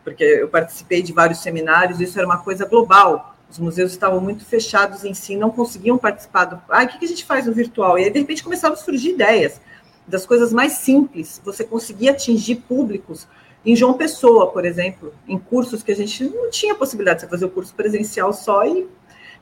porque 0.03 0.25
eu 0.25 0.49
participei 0.49 1.03
de 1.03 1.13
vários 1.13 1.41
seminários, 1.41 2.01
isso 2.01 2.19
era 2.19 2.27
uma 2.27 2.39
coisa 2.39 2.65
global. 2.65 3.37
Os 3.51 3.59
museus 3.59 3.91
estavam 3.91 4.21
muito 4.21 4.45
fechados 4.45 5.05
em 5.05 5.13
si, 5.13 5.37
não 5.37 5.51
conseguiam 5.51 5.99
participar 5.99 6.45
do. 6.45 6.63
Ah, 6.69 6.85
o 6.85 6.89
que 6.89 7.05
a 7.05 7.09
gente 7.09 7.25
faz 7.25 7.47
no 7.47 7.53
virtual? 7.53 7.99
E 7.99 8.05
aí, 8.05 8.11
de 8.11 8.19
repente, 8.21 8.45
começaram 8.45 8.75
a 8.75 8.79
surgir 8.79 9.11
ideias 9.11 9.61
das 10.07 10.25
coisas 10.25 10.53
mais 10.53 10.73
simples. 10.73 11.41
Você 11.45 11.65
conseguia 11.65 12.13
atingir 12.13 12.57
públicos 12.57 13.27
em 13.65 13.77
João 13.77 13.95
Pessoa, 13.95 14.51
por 14.51 14.65
exemplo, 14.65 15.13
em 15.29 15.39
cursos 15.39 15.83
que 15.83 15.93
a 15.93 15.97
gente 15.97 16.25
não 16.25 16.51
tinha 16.51 16.75
possibilidade 16.75 17.21
de 17.21 17.29
fazer 17.29 17.45
o 17.45 17.51
curso 17.51 17.75
presencial 17.75 18.33
só 18.33 18.65
e, 18.65 18.89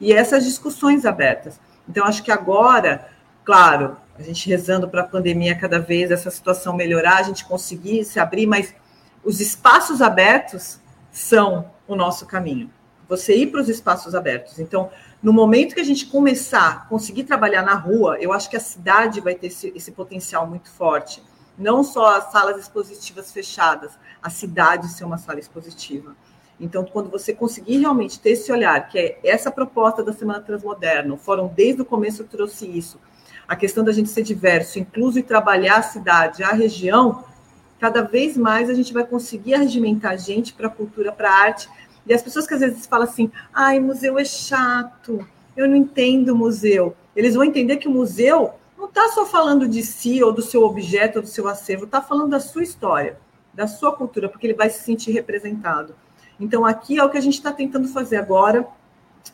e 0.01 0.13
essas 0.13 0.45
discussões 0.45 1.05
abertas. 1.05 1.61
Então, 1.89 2.05
acho 2.05 2.23
que 2.23 2.33
agora, 2.33 3.09
claro, 3.45 3.97
a 4.19 4.23
gente 4.23 4.49
rezando 4.49 4.89
para 4.89 5.03
a 5.03 5.07
pandemia 5.07 5.55
cada 5.55 5.79
vez 5.79 6.11
essa 6.11 6.31
situação 6.31 6.75
melhorar, 6.75 7.19
a 7.19 7.23
gente 7.23 7.45
conseguir 7.45 8.05
se 8.05 8.19
abrir, 8.19 8.47
mas 8.47 8.75
os 9.25 9.41
espaços 9.41 10.01
abertos 10.01 10.81
são 11.11 11.71
o 11.87 11.95
nosso 11.97 12.27
caminho. 12.27 12.71
Você 13.09 13.35
ir 13.35 13.47
para 13.49 13.61
os 13.61 13.69
espaços 13.69 14.15
abertos. 14.15 14.59
Então, 14.59 14.91
no 15.23 15.33
momento 15.33 15.75
que 15.75 15.81
a 15.81 15.85
gente 15.85 16.07
começar 16.07 16.69
a 16.69 16.77
conseguir 16.89 17.25
trabalhar 17.25 17.63
na 17.63 17.75
rua, 17.75 18.19
eu 18.21 18.33
acho 18.33 18.49
que 18.49 18.57
a 18.57 18.61
cidade 18.61 19.21
vai 19.21 19.35
ter 19.35 19.49
esse, 19.49 19.73
esse 19.75 19.91
potencial 19.93 20.47
muito 20.47 20.71
forte. 20.71 21.23
Não 21.57 21.83
só 21.83 22.19
as 22.19 22.31
salas 22.31 22.61
expositivas 22.61 23.33
fechadas, 23.33 23.93
a 24.23 24.31
cidade 24.31 24.89
ser 24.89 25.05
uma 25.05 25.19
sala 25.19 25.41
expositiva. 25.41 26.15
Então, 26.61 26.85
quando 26.85 27.11
você 27.11 27.33
conseguir 27.33 27.79
realmente 27.79 28.19
ter 28.19 28.31
esse 28.31 28.51
olhar, 28.51 28.89
que 28.89 28.99
é 28.99 29.19
essa 29.25 29.51
proposta 29.51 30.03
da 30.03 30.13
Semana 30.13 30.41
Transmoderna, 30.41 31.15
o 31.15 31.17
Fórum 31.17 31.49
desde 31.55 31.83
o 31.83 31.85
começo 31.85 32.25
trouxe 32.25 32.67
isso, 32.67 33.01
a 33.47 33.57
questão 33.57 33.83
da 33.83 33.93
gente 33.93 34.11
ser 34.11 34.23
diverso, 34.23 34.79
incluso 34.79 35.19
e 35.19 35.23
trabalhar 35.23 35.77
a 35.77 35.83
cidade, 35.83 36.43
a 36.43 36.51
região, 36.51 37.25
cada 37.79 38.03
vez 38.03 38.37
mais 38.37 38.69
a 38.69 38.75
gente 38.75 38.93
vai 38.93 39.05
conseguir 39.05 39.55
arregimentar 39.55 40.13
a 40.13 40.17
gente 40.17 40.53
para 40.53 40.67
a 40.67 40.71
cultura, 40.71 41.13
para 41.13 41.31
a 41.31 41.35
arte. 41.35 41.69
E 42.07 42.13
as 42.13 42.23
pessoas 42.23 42.47
que 42.47 42.55
às 42.55 42.61
vezes 42.61 42.87
falam 42.87 43.07
assim, 43.07 43.31
ai, 43.53 43.79
museu 43.79 44.19
é 44.19 44.25
chato, 44.25 45.27
eu 45.57 45.69
não 45.69 45.77
entendo 45.77 46.35
museu. 46.35 46.97
Eles 47.15 47.35
vão 47.35 47.45
entender 47.45 47.77
que 47.77 47.89
o 47.89 47.91
museu 47.91 48.53
não 48.77 48.87
está 48.87 49.09
só 49.09 49.27
falando 49.27 49.69
de 49.69 49.83
si, 49.83 50.23
ou 50.23 50.33
do 50.33 50.41
seu 50.41 50.63
objeto, 50.63 51.17
ou 51.17 51.23
do 51.23 51.29
seu 51.29 51.49
acervo, 51.49 51.85
está 51.85 52.01
falando 52.01 52.31
da 52.31 52.41
sua 52.41 52.63
história, 52.63 53.19
da 53.53 53.67
sua 53.67 53.93
cultura, 53.93 54.29
porque 54.29 54.47
ele 54.47 54.55
vai 54.55 54.71
se 54.71 54.85
sentir 54.85 55.11
representado. 55.11 55.95
Então, 56.39 56.65
aqui 56.65 56.99
é 56.99 57.05
o 57.05 57.11
que 57.11 57.19
a 57.19 57.21
gente 57.21 57.35
está 57.35 57.53
tentando 57.53 57.89
fazer 57.89 58.17
agora, 58.17 58.67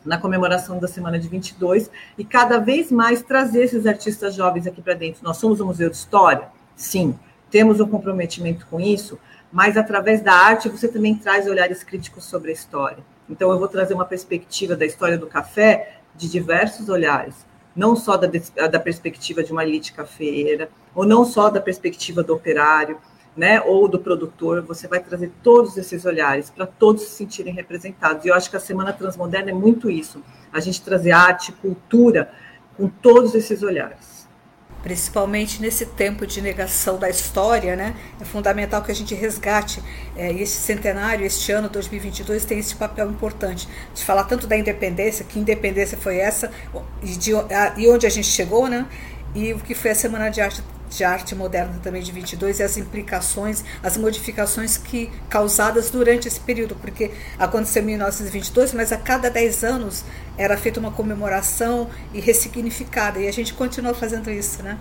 na 0.03 0.17
comemoração 0.17 0.79
da 0.79 0.87
semana 0.87 1.19
de 1.19 1.27
22, 1.27 1.91
e 2.17 2.25
cada 2.25 2.57
vez 2.57 2.91
mais 2.91 3.21
trazer 3.21 3.63
esses 3.63 3.85
artistas 3.85 4.33
jovens 4.33 4.65
aqui 4.65 4.81
para 4.81 4.95
dentro. 4.95 5.23
Nós 5.23 5.37
somos 5.37 5.61
um 5.61 5.67
museu 5.67 5.89
de 5.89 5.95
história? 5.95 6.49
Sim, 6.75 7.17
temos 7.49 7.79
um 7.79 7.87
comprometimento 7.87 8.65
com 8.67 8.79
isso, 8.79 9.19
mas 9.51 9.77
através 9.77 10.21
da 10.21 10.33
arte 10.33 10.69
você 10.69 10.87
também 10.87 11.15
traz 11.15 11.47
olhares 11.47 11.83
críticos 11.83 12.25
sobre 12.25 12.51
a 12.51 12.53
história. 12.53 13.03
Então, 13.29 13.51
eu 13.51 13.57
vou 13.57 13.67
trazer 13.67 13.93
uma 13.93 14.05
perspectiva 14.05 14.75
da 14.75 14.85
história 14.85 15.17
do 15.17 15.27
café 15.27 15.99
de 16.15 16.29
diversos 16.29 16.89
olhares, 16.89 17.45
não 17.75 17.95
só 17.95 18.17
da, 18.17 18.27
da 18.67 18.79
perspectiva 18.79 19.43
de 19.43 19.51
uma 19.51 19.63
elite 19.63 19.93
cafeeira, 19.93 20.69
ou 20.93 21.05
não 21.05 21.25
só 21.25 21.49
da 21.49 21.59
perspectiva 21.59 22.23
do 22.23 22.33
operário, 22.33 22.97
né, 23.35 23.61
ou 23.61 23.87
do 23.87 23.99
produtor, 23.99 24.61
você 24.61 24.87
vai 24.87 25.01
trazer 25.01 25.29
todos 25.43 25.75
esses 25.75 26.05
olhares 26.05 26.49
para 26.49 26.65
todos 26.65 27.03
se 27.03 27.15
sentirem 27.15 27.53
representados. 27.53 28.23
E 28.23 28.29
eu 28.29 28.33
acho 28.33 28.49
que 28.49 28.55
a 28.55 28.61
Semana 28.61 28.93
Transmoderna 28.93 29.51
é 29.51 29.53
muito 29.53 29.89
isso, 29.89 30.23
a 30.53 30.59
gente 30.61 30.81
trazer 30.81 31.11
arte, 31.11 31.51
cultura 31.51 32.31
com 32.77 32.87
todos 32.87 33.35
esses 33.35 33.61
olhares. 33.61 34.14
Principalmente 34.85 35.59
nesse 35.59 35.83
tempo 35.87 36.27
de 36.27 36.39
negação 36.39 36.99
da 36.99 37.09
história, 37.09 37.75
né? 37.75 37.95
É 38.21 38.23
fundamental 38.23 38.83
que 38.83 38.91
a 38.91 38.93
gente 38.93 39.15
resgate 39.15 39.81
é, 40.15 40.31
esse 40.31 40.57
centenário, 40.57 41.25
este 41.25 41.51
ano 41.51 41.67
2022 41.67 42.45
tem 42.45 42.59
esse 42.59 42.75
papel 42.75 43.09
importante 43.09 43.67
de 43.95 44.03
falar 44.03 44.25
tanto 44.25 44.45
da 44.45 44.55
independência, 44.55 45.25
que 45.25 45.39
independência 45.39 45.97
foi 45.97 46.17
essa 46.17 46.51
e, 47.01 47.07
de, 47.17 47.33
a, 47.33 47.73
e 47.75 47.89
onde 47.89 48.05
a 48.05 48.09
gente 48.11 48.27
chegou, 48.27 48.67
né? 48.67 48.85
E 49.33 49.53
o 49.53 49.59
que 49.59 49.73
foi 49.73 49.89
a 49.89 49.95
Semana 49.95 50.29
de 50.29 50.39
Arte 50.39 50.61
de 50.89 51.03
arte 51.03 51.35
moderna 51.35 51.79
também 51.81 52.01
de 52.01 52.11
22 52.11 52.59
e 52.59 52.63
as 52.63 52.77
implicações, 52.77 53.63
as 53.81 53.97
modificações 53.97 54.77
que 54.77 55.07
causadas 55.29 55.89
durante 55.89 56.27
esse 56.27 56.39
período, 56.39 56.75
porque 56.75 57.11
aconteceu 57.37 57.83
em 57.83 57.87
1922, 57.87 58.73
mas 58.73 58.91
a 58.91 58.97
cada 58.97 59.29
10 59.29 59.63
anos 59.63 60.05
era 60.37 60.57
feita 60.57 60.79
uma 60.79 60.91
comemoração 60.91 61.89
e 62.13 62.19
ressignificada, 62.19 63.19
e 63.19 63.27
a 63.27 63.31
gente 63.31 63.53
continua 63.53 63.93
fazendo 63.93 64.29
isso, 64.29 64.61
né? 64.61 64.79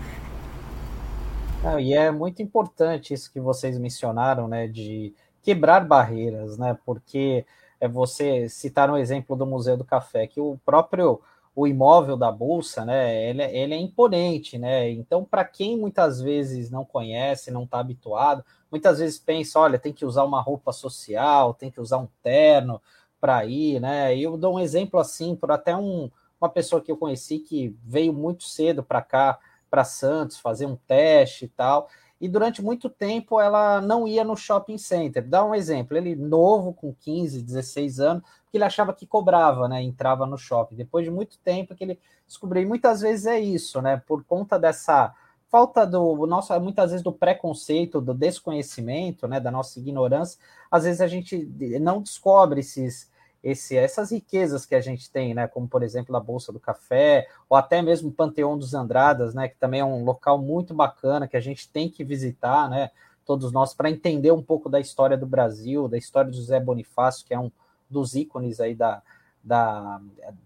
Não, 1.62 1.80
e 1.80 1.94
é 1.94 2.10
muito 2.10 2.42
importante 2.42 3.14
isso 3.14 3.32
que 3.32 3.40
vocês 3.40 3.78
mencionaram, 3.78 4.46
né, 4.46 4.68
de 4.68 5.14
quebrar 5.42 5.80
barreiras, 5.80 6.58
né, 6.58 6.76
porque 6.84 7.44
é 7.80 7.88
você 7.88 8.48
citar 8.48 8.90
um 8.90 8.96
exemplo 8.96 9.34
do 9.34 9.46
Museu 9.46 9.76
do 9.76 9.84
Café, 9.84 10.26
que 10.26 10.40
o 10.40 10.58
próprio 10.64 11.20
o 11.54 11.66
imóvel 11.66 12.16
da 12.16 12.32
bolsa, 12.32 12.84
né, 12.84 13.30
ele, 13.30 13.42
ele 13.42 13.74
é 13.74 13.78
imponente, 13.78 14.58
né? 14.58 14.90
Então, 14.90 15.24
para 15.24 15.44
quem 15.44 15.76
muitas 15.78 16.20
vezes 16.20 16.68
não 16.68 16.84
conhece, 16.84 17.50
não 17.50 17.62
está 17.62 17.78
habituado, 17.78 18.44
muitas 18.70 18.98
vezes 18.98 19.18
pensa, 19.18 19.60
olha, 19.60 19.78
tem 19.78 19.92
que 19.92 20.04
usar 20.04 20.24
uma 20.24 20.40
roupa 20.40 20.72
social, 20.72 21.54
tem 21.54 21.70
que 21.70 21.80
usar 21.80 21.98
um 21.98 22.08
terno 22.22 22.82
para 23.20 23.44
ir, 23.46 23.80
né? 23.80 24.16
Eu 24.18 24.36
dou 24.36 24.56
um 24.56 24.60
exemplo 24.60 24.98
assim 24.98 25.36
por 25.36 25.52
até 25.52 25.76
um, 25.76 26.10
uma 26.40 26.48
pessoa 26.48 26.82
que 26.82 26.90
eu 26.90 26.96
conheci 26.96 27.38
que 27.38 27.76
veio 27.84 28.12
muito 28.12 28.44
cedo 28.44 28.82
para 28.82 29.00
cá, 29.00 29.38
para 29.70 29.84
Santos, 29.84 30.38
fazer 30.38 30.66
um 30.66 30.76
teste 30.76 31.46
e 31.46 31.48
tal. 31.48 31.88
E 32.20 32.28
durante 32.28 32.62
muito 32.62 32.88
tempo 32.88 33.40
ela 33.40 33.80
não 33.80 34.06
ia 34.06 34.24
no 34.24 34.36
shopping 34.36 34.78
center. 34.78 35.26
Dá 35.26 35.44
um 35.44 35.54
exemplo, 35.54 35.96
ele 35.96 36.14
novo, 36.14 36.72
com 36.72 36.92
15, 36.92 37.42
16 37.42 38.00
anos, 38.00 38.22
que 38.54 38.58
ele 38.58 38.64
achava 38.64 38.94
que 38.94 39.04
cobrava, 39.04 39.66
né? 39.66 39.82
Entrava 39.82 40.24
no 40.24 40.38
shopping. 40.38 40.76
Depois 40.76 41.04
de 41.04 41.10
muito 41.10 41.36
tempo 41.38 41.74
que 41.74 41.82
ele 41.82 41.98
descobriu, 42.24 42.62
e 42.62 42.66
muitas 42.66 43.00
vezes 43.00 43.26
é 43.26 43.40
isso, 43.40 43.82
né? 43.82 44.00
Por 44.06 44.22
conta 44.22 44.56
dessa 44.56 45.12
falta 45.48 45.84
do 45.84 46.24
nosso, 46.24 46.56
muitas 46.60 46.92
vezes 46.92 47.02
do 47.02 47.12
preconceito, 47.12 48.00
do 48.00 48.14
desconhecimento, 48.14 49.26
né? 49.26 49.40
Da 49.40 49.50
nossa 49.50 49.80
ignorância, 49.80 50.38
às 50.70 50.84
vezes 50.84 51.00
a 51.00 51.08
gente 51.08 51.50
não 51.80 52.00
descobre 52.00 52.60
esses 52.60 53.12
esse, 53.42 53.76
essas 53.76 54.12
riquezas 54.12 54.64
que 54.64 54.74
a 54.74 54.80
gente 54.80 55.10
tem, 55.10 55.34
né, 55.34 55.46
como 55.46 55.68
por 55.68 55.82
exemplo 55.82 56.16
a 56.16 56.20
Bolsa 56.20 56.50
do 56.50 56.58
Café, 56.58 57.28
ou 57.46 57.58
até 57.58 57.82
mesmo 57.82 58.08
o 58.08 58.12
Panteão 58.12 58.56
dos 58.56 58.72
Andradas, 58.72 59.34
né, 59.34 59.48
que 59.48 59.58
também 59.58 59.80
é 59.80 59.84
um 59.84 60.02
local 60.02 60.38
muito 60.38 60.72
bacana 60.72 61.28
que 61.28 61.36
a 61.36 61.40
gente 61.40 61.68
tem 61.68 61.90
que 61.90 62.02
visitar, 62.02 62.70
né, 62.70 62.90
todos 63.22 63.52
nós, 63.52 63.74
para 63.74 63.90
entender 63.90 64.32
um 64.32 64.42
pouco 64.42 64.70
da 64.70 64.80
história 64.80 65.14
do 65.14 65.26
Brasil, 65.26 65.88
da 65.88 65.98
história 65.98 66.30
do 66.30 66.36
José 66.38 66.58
Bonifácio, 66.58 67.26
que 67.26 67.34
é 67.34 67.38
um 67.38 67.50
dos 67.94 68.14
ícones 68.14 68.60
aí 68.60 68.74
da, 68.74 69.00
da, 69.42 70.00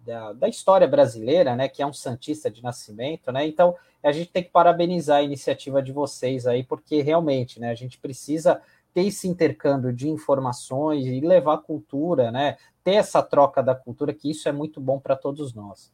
da, 0.05 0.32
da, 0.34 0.49
história 0.49 0.86
brasileira, 0.86 1.57
né, 1.57 1.68
que 1.68 1.82
é 1.82 1.86
um 1.86 1.92
santista 1.92 2.51
de 2.51 2.62
nascimento, 2.62 3.32
né, 3.32 3.46
então 3.46 3.74
a 4.03 4.12
gente 4.12 4.30
tem 4.30 4.42
que 4.42 4.51
parabenizar 4.51 5.18
a 5.18 5.22
iniciativa 5.22 5.82
de 5.82 5.92
vocês 5.92 6.46
aí, 6.46 6.62
porque 6.62 7.01
realmente, 7.01 7.59
né, 7.59 7.70
a 7.70 7.74
gente 7.74 7.99
precisa 7.99 8.61
ter 8.92 9.07
esse 9.07 9.26
intercâmbio 9.26 9.92
de 9.92 10.09
informações 10.09 11.07
e 11.07 11.20
levar 11.20 11.59
cultura, 11.59 12.30
né, 12.30 12.57
ter 12.84 12.94
essa 12.94 13.22
troca 13.22 13.62
da 13.62 13.74
cultura, 13.74 14.12
que 14.12 14.30
isso 14.30 14.49
é 14.49 14.53
muito 14.53 14.80
bom 14.80 14.99
para 14.99 15.16
todos 15.16 15.55
nós. 15.55 15.90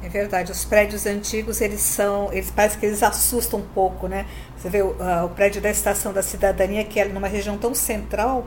É 0.00 0.08
verdade, 0.08 0.52
os 0.52 0.64
prédios 0.64 1.06
antigos, 1.06 1.60
eles 1.60 1.80
são, 1.80 2.32
eles 2.32 2.52
parecem 2.52 2.78
que 2.78 2.86
eles 2.86 3.02
assustam 3.02 3.58
um 3.58 3.66
pouco, 3.66 4.06
né? 4.06 4.26
Você 4.56 4.68
vê 4.68 4.80
o, 4.80 4.90
uh, 4.92 5.24
o 5.24 5.28
prédio 5.30 5.60
da 5.60 5.70
Estação 5.70 6.12
da 6.12 6.22
Cidadania, 6.22 6.84
que 6.84 7.00
é 7.00 7.04
numa 7.04 7.26
região 7.26 7.58
tão 7.58 7.74
central, 7.74 8.46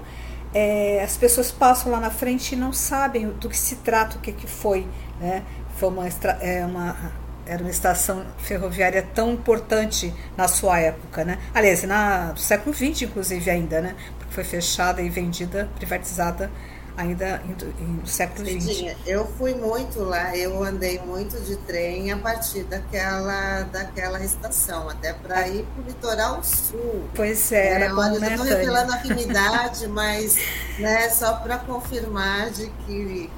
é, 0.53 1.01
as 1.03 1.17
pessoas 1.17 1.51
passam 1.51 1.91
lá 1.91 1.99
na 1.99 2.09
frente 2.09 2.53
e 2.53 2.55
não 2.55 2.73
sabem 2.73 3.29
do 3.29 3.49
que 3.49 3.57
se 3.57 3.77
trata, 3.77 4.17
o 4.17 4.21
que, 4.21 4.31
que 4.31 4.47
foi. 4.47 4.87
Né? 5.19 5.43
Foi 5.77 5.89
uma, 5.89 6.05
é, 6.41 6.65
uma, 6.65 7.13
era 7.45 7.61
uma 7.61 7.69
estação 7.69 8.25
ferroviária 8.37 9.05
tão 9.13 9.31
importante 9.31 10.13
na 10.35 10.47
sua 10.47 10.79
época. 10.79 11.23
Né? 11.23 11.37
Aliás, 11.53 11.83
na, 11.83 12.31
no 12.31 12.37
século 12.37 12.73
XX, 12.75 13.03
inclusive, 13.03 13.49
ainda, 13.49 13.81
né? 13.81 13.95
porque 14.19 14.33
foi 14.33 14.43
fechada 14.43 15.01
e 15.01 15.09
vendida, 15.09 15.69
privatizada 15.75 16.51
ainda 16.97 17.41
no 17.79 18.05
século 18.05 18.45
XX. 18.47 18.95
Eu 19.05 19.25
fui 19.37 19.53
muito 19.53 20.01
lá, 20.01 20.35
eu 20.35 20.63
andei 20.63 20.99
muito 20.99 21.39
de 21.41 21.55
trem 21.57 22.11
a 22.11 22.17
partir 22.17 22.63
daquela, 22.63 23.63
daquela 23.63 24.23
estação, 24.23 24.89
até 24.89 25.13
para 25.13 25.47
ir 25.47 25.65
para 25.65 25.83
o 25.83 25.85
litoral 25.87 26.43
sul. 26.43 27.09
Pois 27.15 27.51
é, 27.51 27.75
era, 27.75 27.85
era 27.85 27.95
bom, 27.95 28.19
né, 28.19 28.31
estou 28.31 28.45
revelando 28.45 28.93
afinidade, 28.93 29.87
mas 29.89 30.37
né, 30.79 31.09
só 31.09 31.33
para 31.33 31.57
confirmar 31.57 32.49
de 32.51 32.67
que 32.85 33.29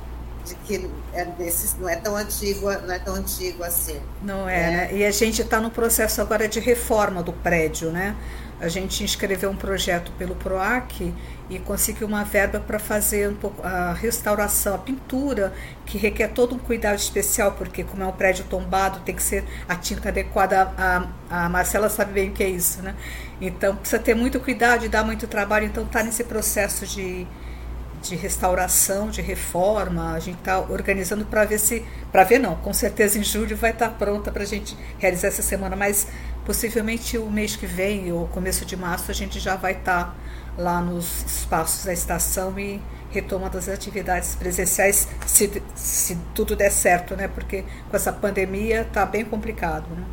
de 0.45 0.56
que 0.56 0.89
é 1.14 1.24
desses, 1.26 1.78
não 1.80 1.88
é 1.88 1.95
tão 1.95 2.16
antigo, 2.18 2.70
não 2.70 2.93
é 2.93 2.99
tão 2.99 3.16
antigo 3.16 3.64
assim. 3.64 3.99
Não 4.22 4.47
é, 4.49 4.60
né? 4.60 4.72
né? 4.72 4.93
E 4.93 5.06
a 5.06 5.12
gente 5.12 5.41
está 5.41 5.60
no 5.60 5.72
processo 5.72 6.22
agora 6.22 6.47
de 6.47 6.60
reforma 6.60 7.24
do 7.24 7.32
prédio, 7.32 7.91
né? 7.91 8.16
A 8.60 8.68
gente 8.68 9.04
inscreveu 9.04 9.49
um 9.49 9.56
projeto 9.56 10.12
pelo 10.18 10.36
PROAC 10.36 11.14
e 11.50 11.60
conseguiu 11.60 12.08
uma 12.08 12.24
verba 12.24 12.60
para 12.60 12.80
fazer 12.80 13.30
um 13.30 13.36
pouco 13.36 13.62
a 13.66 13.94
restauração, 13.94 14.76
a 14.76 14.78
pintura, 14.78 15.54
que 15.86 15.98
requer 15.98 16.30
todo 16.30 16.56
um 16.56 16.60
cuidado 16.60 16.98
especial, 16.98 17.52
porque 17.52 17.84
como 17.84 18.02
é 18.02 18.06
um 18.06 18.12
prédio 18.12 18.46
tombado, 18.46 19.02
tem 19.02 19.14
que 19.14 19.22
ser 19.22 19.44
a 19.68 19.76
tinta 19.76 20.10
adequada. 20.10 20.74
A, 20.78 21.08
a 21.30 21.50
Marcela 21.50 21.89
sabe 21.89 22.14
bem 22.14 22.30
o 22.30 22.32
que 22.32 22.44
é 22.44 22.50
isso, 22.50 22.82
né? 22.82 22.96
Então 23.41 23.76
precisa 23.76 24.02
ter 24.02 24.16
muito 24.16 24.39
cuidado 24.39 24.86
e 24.86 24.89
dar 24.89 25.04
muito 25.04 25.28
trabalho. 25.28 25.66
Então 25.66 25.84
está 25.84 26.02
nesse 26.02 26.24
processo 26.24 26.88
de, 26.88 27.28
de 28.02 28.16
restauração, 28.16 29.10
de 29.10 29.22
reforma. 29.22 30.14
A 30.14 30.20
gente 30.20 30.39
está 30.39 30.60
organizando 30.60 31.26
para 31.26 31.44
ver 31.44 31.60
se, 31.60 31.86
para 32.12 32.24
ver 32.24 32.39
não, 32.39 32.56
com 32.56 32.74
certeza 32.74 33.20
em 33.20 33.24
julho 33.24 33.58
vai 33.58 33.72
estar 33.72 33.89
tá 33.89 33.96
pronta 33.96 34.32
para 34.32 34.44
a 34.44 34.48
gente 34.48 34.78
realizar 34.98 35.28
essa 35.28 35.41
semana, 35.41 35.76
mas 35.76 36.08
possivelmente 36.46 37.18
o 37.18 37.30
mês 37.30 37.56
que 37.56 37.66
vem 37.66 38.12
ou 38.12 38.28
começo 38.28 38.66
de 38.66 38.76
março 38.76 39.10
a 39.10 39.14
gente 39.14 39.39
já 39.39 39.56
vai 39.56 39.74
estar 39.74 40.06
tá 40.06 40.16
lá 40.58 40.82
nos 40.82 41.24
espaços 41.26 41.86
da 41.86 41.93
estação 41.93 42.58
e 42.60 42.82
retoma 43.10 43.49
das 43.49 43.70
atividades 43.70 44.36
presenciais, 44.36 45.08
se, 45.28 45.62
se 45.76 46.18
tudo 46.34 46.56
der 46.56 46.72
certo, 46.72 47.16
né? 47.16 47.28
Porque 47.28 47.64
com 47.89 47.95
essa 47.95 48.12
pandemia 48.12 48.82
está 48.82 49.06
bem 49.06 49.24
complicado, 49.24 49.88
né? 49.89 50.06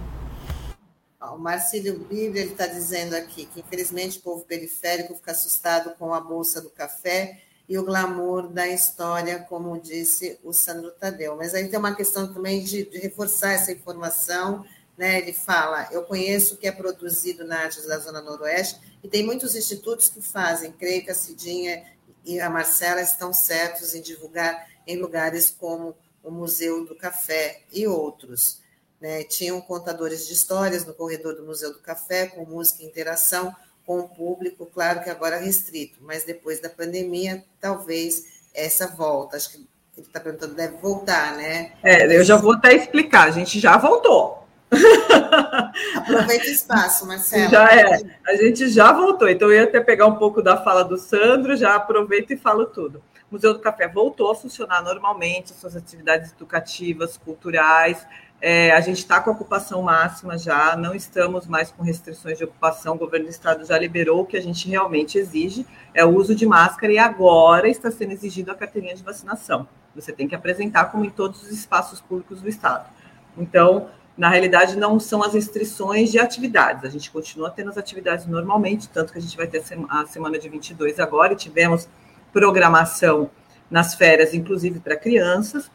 O 1.33 1.39
Marcílio 1.39 1.99
Bíblia 1.99 2.45
está 2.45 2.67
dizendo 2.67 3.15
aqui 3.15 3.47
que, 3.47 3.61
infelizmente, 3.61 4.19
o 4.19 4.23
povo 4.23 4.45
periférico 4.45 5.15
fica 5.15 5.33
assustado 5.33 5.95
com 5.99 6.13
a 6.13 6.21
bolsa 6.21 6.61
do 6.61 6.71
café 6.71 7.41
e 7.69 7.79
o 7.79 7.85
glamour 7.85 8.49
da 8.49 8.67
história, 8.67 9.39
como 9.39 9.79
disse 9.79 10.39
o 10.43 10.53
Sandro 10.53 10.91
Tadeu. 10.91 11.37
Mas 11.37 11.55
aí 11.55 11.69
tem 11.69 11.79
uma 11.79 11.95
questão 11.95 12.33
também 12.33 12.65
de, 12.65 12.85
de 12.85 12.99
reforçar 12.99 13.53
essa 13.53 13.71
informação 13.71 14.65
né? 15.01 15.19
Ele 15.19 15.33
fala: 15.33 15.89
eu 15.91 16.03
conheço 16.03 16.55
o 16.55 16.57
que 16.59 16.69
é 16.69 16.73
produzido 16.73 17.43
na 17.43 17.61
arte 17.61 17.81
da 17.89 17.99
Zona 17.99 18.21
Noroeste 18.21 18.79
e 19.03 19.09
tem 19.09 19.25
muitos 19.25 19.57
institutos 19.57 20.11
que 20.11 20.21
fazem. 20.21 20.71
Creio 20.73 21.03
que 21.03 21.11
a 21.11 21.15
Cidinha 21.15 21.83
e 22.23 22.39
a 22.39 22.51
Marcela 22.51 23.01
estão 23.01 23.33
certos 23.33 23.95
em 23.95 24.03
divulgar 24.03 24.69
em 24.87 24.99
lugares 24.99 25.57
como 25.59 25.97
o 26.23 26.31
Museu 26.31 26.85
do 26.85 26.95
Café 26.95 27.63
e 27.73 27.87
outros. 27.87 28.61
Né? 29.01 29.25
Tinham 29.25 29.59
contadores 29.63 30.27
de 30.27 30.35
histórias 30.35 30.85
no 30.85 30.93
corredor 30.93 31.35
do 31.35 31.47
Museu 31.47 31.73
do 31.73 31.79
Café, 31.79 32.27
com 32.27 32.45
música 32.45 32.83
e 32.83 32.87
interação, 32.87 33.57
com 33.87 34.01
o 34.01 34.09
público, 34.09 34.67
claro 34.67 35.03
que 35.03 35.09
agora 35.09 35.39
restrito, 35.39 35.99
mas 36.03 36.25
depois 36.25 36.61
da 36.61 36.69
pandemia, 36.69 37.43
talvez 37.59 38.27
essa 38.55 38.87
volta. 38.87 39.39
Acho 39.39 39.53
que 39.53 39.57
ele 39.97 40.07
está 40.07 40.21
perguntando, 40.21 40.55
deve 40.55 40.77
voltar, 40.77 41.35
né? 41.37 41.73
É, 41.83 42.05
eu 42.15 42.23
já 42.23 42.37
vou 42.37 42.53
até 42.53 42.75
explicar, 42.75 43.29
a 43.29 43.31
gente 43.31 43.59
já 43.59 43.79
voltou. 43.79 44.40
Aproveita 45.97 46.45
o 46.45 46.51
espaço, 46.51 47.07
Marcelo. 47.07 47.51
Já 47.51 47.69
é, 47.73 48.01
a 48.27 48.37
gente 48.37 48.69
já 48.69 48.93
voltou, 48.93 49.29
então 49.29 49.49
eu 49.49 49.55
ia 49.55 49.65
até 49.65 49.81
pegar 49.81 50.07
um 50.07 50.17
pouco 50.17 50.41
da 50.41 50.57
fala 50.57 50.85
do 50.85 50.97
Sandro, 50.97 51.57
já 51.57 51.75
aproveito 51.75 52.33
e 52.33 52.37
falo 52.37 52.67
tudo. 52.67 53.03
O 53.31 53.35
Museu 53.35 53.53
do 53.53 53.61
Café 53.61 53.89
voltou 53.89 54.31
a 54.31 54.35
funcionar 54.35 54.83
normalmente, 54.83 55.51
suas 55.51 55.77
atividades 55.77 56.33
educativas, 56.33 57.17
culturais. 57.17 58.05
É, 58.43 58.73
a 58.73 58.81
gente 58.81 58.99
está 58.99 59.21
com 59.21 59.31
ocupação 59.31 59.83
máxima 59.83 60.39
já, 60.39 60.75
não 60.75 60.95
estamos 60.95 61.47
mais 61.47 61.71
com 61.71 61.83
restrições 61.83 62.39
de 62.39 62.45
ocupação. 62.45 62.95
O 62.95 62.99
governo 62.99 63.27
do 63.27 63.31
estado 63.31 63.65
já 63.65 63.79
liberou 63.79 64.23
o 64.23 64.27
que 64.27 64.37
a 64.37 64.43
gente 64.43 64.69
realmente 64.69 65.19
exige, 65.19 65.67
é 65.93 66.05
o 66.05 66.17
uso 66.17 66.35
de 66.35 66.47
máscara, 66.47 66.93
e 66.93 66.99
agora 66.99 67.69
está 67.69 67.91
sendo 67.91 68.13
exigido 68.13 68.51
a 68.51 68.55
carteirinha 68.55 68.95
de 68.95 69.03
vacinação. 69.03 69.69
Você 69.95 70.13
tem 70.13 70.27
que 70.27 70.35
apresentar 70.35 70.87
como 70.87 71.05
em 71.05 71.11
todos 71.11 71.43
os 71.43 71.51
espaços 71.51 72.01
públicos 72.01 72.41
do 72.41 72.49
estado. 72.49 72.89
Então, 73.37 73.91
na 74.21 74.29
realidade, 74.29 74.77
não 74.77 75.01
são 75.01 75.23
as 75.23 75.33
restrições 75.33 76.13
de 76.13 76.19
atividades. 76.19 76.85
A 76.85 76.91
gente 76.91 77.11
continua 77.11 77.49
tendo 77.49 77.71
as 77.71 77.79
atividades 77.79 78.27
normalmente, 78.27 78.87
tanto 78.87 79.15
que 79.15 79.19
a 79.19 79.23
gente 79.23 79.35
vai 79.35 79.47
ter 79.47 79.65
a 79.89 80.05
semana 80.05 80.39
de 80.39 80.47
22 80.47 81.01
agora, 81.01 81.33
e 81.33 81.37
tivemos 81.37 81.89
programação 82.31 83.31
nas 83.71 83.95
férias, 83.95 84.35
inclusive 84.35 84.79
para 84.79 84.95
crianças, 84.95 85.71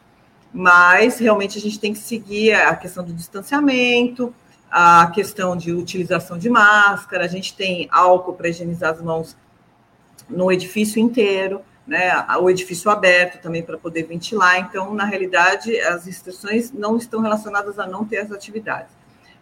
mas 0.54 1.18
realmente 1.18 1.58
a 1.58 1.62
gente 1.62 1.80
tem 1.80 1.92
que 1.92 1.98
seguir 1.98 2.54
a 2.54 2.76
questão 2.76 3.04
do 3.04 3.12
distanciamento, 3.14 4.32
a 4.70 5.08
questão 5.08 5.58
de 5.58 5.74
utilização 5.74 6.38
de 6.38 6.48
máscara, 6.48 7.26
a 7.26 7.28
gente 7.28 7.56
tem 7.56 7.88
álcool 7.92 8.34
para 8.34 8.50
higienizar 8.50 8.94
as 8.94 9.02
mãos 9.02 9.36
no 10.30 10.52
edifício 10.52 11.02
inteiro, 11.02 11.62
né, 11.88 12.12
o 12.40 12.50
edifício 12.50 12.90
aberto 12.90 13.42
também 13.42 13.62
para 13.62 13.78
poder 13.78 14.04
ventilar. 14.04 14.60
Então, 14.60 14.94
na 14.94 15.06
realidade, 15.06 15.80
as 15.82 16.06
restrições 16.06 16.72
não 16.72 16.98
estão 16.98 17.22
relacionadas 17.22 17.78
a 17.78 17.86
não 17.86 18.04
ter 18.06 18.18
as 18.18 18.32
atividades. 18.32 18.92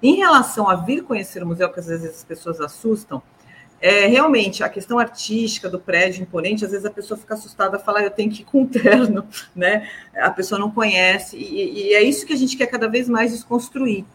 Em 0.01 0.15
relação 0.17 0.69
a 0.69 0.75
vir 0.75 1.03
conhecer 1.03 1.41
o 1.41 1.47
museu, 1.47 1.69
que 1.71 1.79
às 1.79 1.87
vezes 1.87 2.09
as 2.09 2.23
pessoas 2.23 2.59
assustam, 2.59 3.21
é, 3.79 4.05
realmente, 4.05 4.63
a 4.63 4.69
questão 4.69 4.97
artística 4.97 5.69
do 5.69 5.77
prédio 5.77 6.21
imponente, 6.21 6.63
às 6.63 6.71
vezes 6.71 6.85
a 6.85 6.89
pessoa 6.89 7.17
fica 7.17 7.33
assustada, 7.33 7.77
fala, 7.77 8.01
eu 8.01 8.09
tenho 8.09 8.31
que 8.31 8.41
ir 8.41 8.45
com 8.45 8.61
um 8.61 8.65
terno, 8.65 9.27
né? 9.53 9.89
A 10.15 10.29
pessoa 10.29 10.57
não 10.57 10.71
conhece, 10.71 11.35
e, 11.35 11.89
e, 11.89 11.93
é 11.93 12.01
isso 12.01 12.25
que 12.25 12.31
a 12.31 12.37
gente 12.37 12.55
quer 12.55 12.67
cada 12.67 12.87
vez 12.87 13.09
mais 13.09 13.31
desconstruir, 13.31 14.05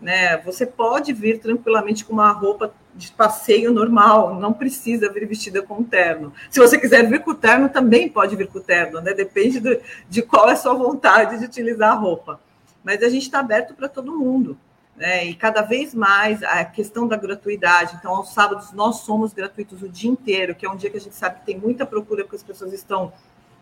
né? 0.00 0.38
Você 0.38 0.64
pode 0.64 1.12
vir 1.12 1.40
tranquilamente 1.40 2.06
com 2.06 2.14
uma 2.14 2.32
roupa 2.32 2.72
de 2.98 3.10
passeio 3.12 3.72
normal, 3.72 4.34
não 4.34 4.52
precisa 4.52 5.10
vir 5.10 5.26
vestida 5.26 5.62
com 5.62 5.82
terno. 5.82 6.32
Se 6.50 6.60
você 6.60 6.78
quiser 6.78 7.08
vir 7.08 7.22
com 7.22 7.34
terno, 7.34 7.68
também 7.68 8.08
pode 8.08 8.36
vir 8.36 8.48
com 8.48 8.60
terno, 8.60 9.00
né? 9.00 9.14
Depende 9.14 9.60
do, 9.60 9.80
de 10.10 10.20
qual 10.20 10.48
é 10.50 10.52
a 10.52 10.56
sua 10.56 10.74
vontade 10.74 11.38
de 11.38 11.46
utilizar 11.46 11.92
a 11.92 11.94
roupa. 11.94 12.40
Mas 12.84 13.02
a 13.02 13.08
gente 13.08 13.22
está 13.22 13.38
aberto 13.38 13.74
para 13.74 13.88
todo 13.88 14.18
mundo 14.18 14.58
né? 14.98 15.24
E 15.24 15.34
cada 15.34 15.62
vez 15.62 15.94
mais 15.94 16.42
a 16.42 16.64
questão 16.64 17.06
da 17.06 17.16
gratuidade. 17.16 17.96
Então, 17.98 18.14
aos 18.14 18.34
sábados 18.34 18.72
nós 18.72 18.96
somos 18.96 19.32
gratuitos 19.32 19.80
o 19.82 19.88
dia 19.88 20.10
inteiro, 20.10 20.54
que 20.54 20.66
é 20.66 20.70
um 20.70 20.76
dia 20.76 20.90
que 20.90 20.96
a 20.96 21.00
gente 21.00 21.14
sabe 21.14 21.38
que 21.40 21.46
tem 21.46 21.58
muita 21.58 21.86
procura, 21.86 22.24
porque 22.24 22.36
as 22.36 22.42
pessoas 22.42 22.72
estão 22.72 23.12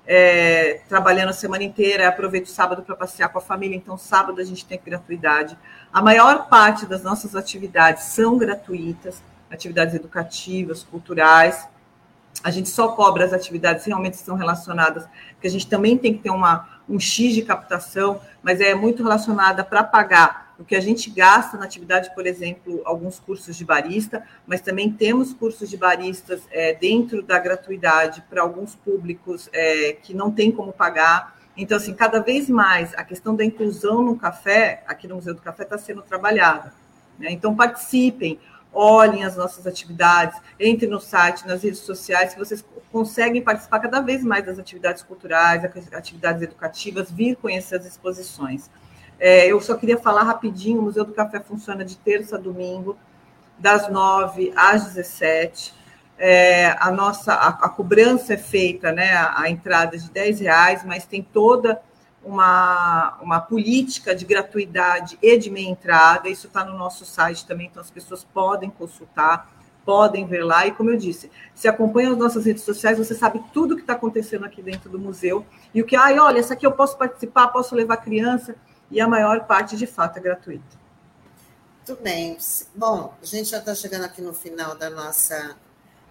é, 0.06 0.80
trabalhando 0.88 1.30
a 1.30 1.32
semana 1.32 1.64
inteira, 1.64 2.08
aproveita 2.08 2.48
o 2.48 2.52
sábado 2.52 2.82
para 2.82 2.94
passear 2.94 3.28
com 3.28 3.38
a 3.38 3.40
família, 3.40 3.76
então 3.76 3.98
sábado 3.98 4.40
a 4.40 4.44
gente 4.44 4.64
tem 4.64 4.80
gratuidade. 4.84 5.58
A 5.92 6.00
maior 6.00 6.48
parte 6.48 6.86
das 6.86 7.02
nossas 7.02 7.34
atividades 7.34 8.04
são 8.04 8.38
gratuitas, 8.38 9.20
atividades 9.50 9.94
educativas, 9.94 10.84
culturais. 10.84 11.68
A 12.44 12.50
gente 12.50 12.68
só 12.68 12.88
cobra 12.88 13.24
as 13.24 13.32
atividades 13.32 13.82
que 13.82 13.90
realmente 13.90 14.14
estão 14.14 14.36
relacionadas, 14.36 15.08
porque 15.32 15.48
a 15.48 15.50
gente 15.50 15.66
também 15.66 15.98
tem 15.98 16.14
que 16.14 16.22
ter 16.22 16.30
uma, 16.30 16.80
um 16.88 17.00
X 17.00 17.34
de 17.34 17.42
captação, 17.42 18.20
mas 18.42 18.60
é 18.60 18.74
muito 18.74 19.02
relacionada 19.02 19.64
para 19.64 19.82
pagar 19.82 20.45
o 20.58 20.64
que 20.64 20.74
a 20.74 20.80
gente 20.80 21.10
gasta 21.10 21.56
na 21.56 21.64
atividade, 21.64 22.14
por 22.14 22.26
exemplo, 22.26 22.80
alguns 22.84 23.18
cursos 23.18 23.56
de 23.56 23.64
barista, 23.64 24.24
mas 24.46 24.60
também 24.60 24.90
temos 24.90 25.34
cursos 25.34 25.68
de 25.68 25.76
baristas 25.76 26.42
é, 26.50 26.72
dentro 26.74 27.22
da 27.22 27.38
gratuidade 27.38 28.22
para 28.28 28.42
alguns 28.42 28.74
públicos 28.74 29.50
é, 29.52 29.92
que 30.02 30.14
não 30.14 30.30
tem 30.30 30.50
como 30.50 30.72
pagar. 30.72 31.36
Então, 31.56 31.76
assim, 31.76 31.94
cada 31.94 32.20
vez 32.20 32.48
mais 32.48 32.94
a 32.94 33.04
questão 33.04 33.34
da 33.34 33.44
inclusão 33.44 34.02
no 34.02 34.16
café, 34.16 34.82
aqui 34.86 35.06
no 35.06 35.16
Museu 35.16 35.34
do 35.34 35.42
Café, 35.42 35.64
está 35.64 35.76
sendo 35.76 36.02
trabalhada. 36.02 36.72
Né? 37.18 37.30
Então, 37.30 37.54
participem, 37.54 38.38
olhem 38.72 39.24
as 39.24 39.36
nossas 39.36 39.66
atividades, 39.66 40.38
entrem 40.60 40.90
no 40.90 41.00
site, 41.00 41.46
nas 41.46 41.62
redes 41.62 41.80
sociais, 41.80 42.32
que 42.32 42.38
vocês 42.38 42.64
conseguem 42.90 43.42
participar 43.42 43.80
cada 43.80 44.00
vez 44.00 44.22
mais 44.22 44.44
das 44.44 44.58
atividades 44.58 45.02
culturais, 45.02 45.62
atividades 45.92 46.42
educativas, 46.42 47.10
vir 47.10 47.36
conhecer 47.36 47.76
as 47.76 47.86
exposições. 47.86 48.70
É, 49.18 49.46
eu 49.46 49.60
só 49.60 49.74
queria 49.74 49.98
falar 49.98 50.22
rapidinho: 50.22 50.80
o 50.80 50.82
Museu 50.82 51.04
do 51.04 51.12
Café 51.12 51.40
funciona 51.40 51.84
de 51.84 51.96
terça 51.96 52.36
a 52.36 52.38
domingo, 52.38 52.96
das 53.58 53.88
9 53.90 54.52
às 54.56 54.84
17. 54.84 55.74
É, 56.18 56.74
a 56.80 56.90
nossa 56.90 57.34
a, 57.34 57.48
a, 57.48 57.68
cobrança 57.68 58.34
é 58.34 58.38
feita, 58.38 58.90
né, 58.90 59.12
a, 59.12 59.42
a, 59.42 59.50
entrada 59.50 59.98
de 59.98 60.10
10 60.10 60.40
reais, 60.40 60.82
mas 60.82 61.04
tem 61.04 61.22
toda 61.22 61.78
uma, 62.24 63.18
uma 63.20 63.38
política 63.38 64.14
de 64.14 64.24
gratuidade 64.24 65.18
e 65.20 65.36
de 65.36 65.50
meia 65.50 65.68
entrada. 65.68 66.28
Isso 66.28 66.46
está 66.46 66.64
no 66.64 66.76
nosso 66.76 67.04
site 67.04 67.46
também, 67.46 67.66
então 67.66 67.82
as 67.82 67.90
pessoas 67.90 68.24
podem 68.24 68.70
consultar, 68.70 69.46
podem 69.84 70.26
ver 70.26 70.42
lá. 70.42 70.66
E 70.66 70.72
como 70.72 70.90
eu 70.90 70.96
disse, 70.96 71.30
se 71.54 71.68
acompanha 71.68 72.10
as 72.10 72.16
nossas 72.16 72.46
redes 72.46 72.62
sociais, 72.62 72.96
você 72.96 73.14
sabe 73.14 73.42
tudo 73.52 73.72
o 73.72 73.76
que 73.76 73.82
está 73.82 73.92
acontecendo 73.92 74.46
aqui 74.46 74.62
dentro 74.62 74.88
do 74.88 74.98
museu. 74.98 75.44
E 75.74 75.82
o 75.82 75.84
que, 75.84 75.96
ai, 75.96 76.18
olha, 76.18 76.38
essa 76.38 76.54
aqui 76.54 76.66
eu 76.66 76.72
posso 76.72 76.96
participar, 76.96 77.48
posso 77.48 77.74
levar 77.74 77.98
criança 77.98 78.56
e 78.90 79.00
a 79.00 79.08
maior 79.08 79.46
parte, 79.46 79.76
de 79.76 79.86
fato, 79.86 80.18
é 80.18 80.20
gratuita. 80.20 80.86
Muito 81.86 82.02
bem. 82.02 82.36
Bom, 82.74 83.14
a 83.22 83.24
gente 83.24 83.50
já 83.50 83.58
está 83.58 83.74
chegando 83.74 84.04
aqui 84.04 84.20
no 84.20 84.34
final 84.34 84.74
da 84.74 84.90
nossa, 84.90 85.56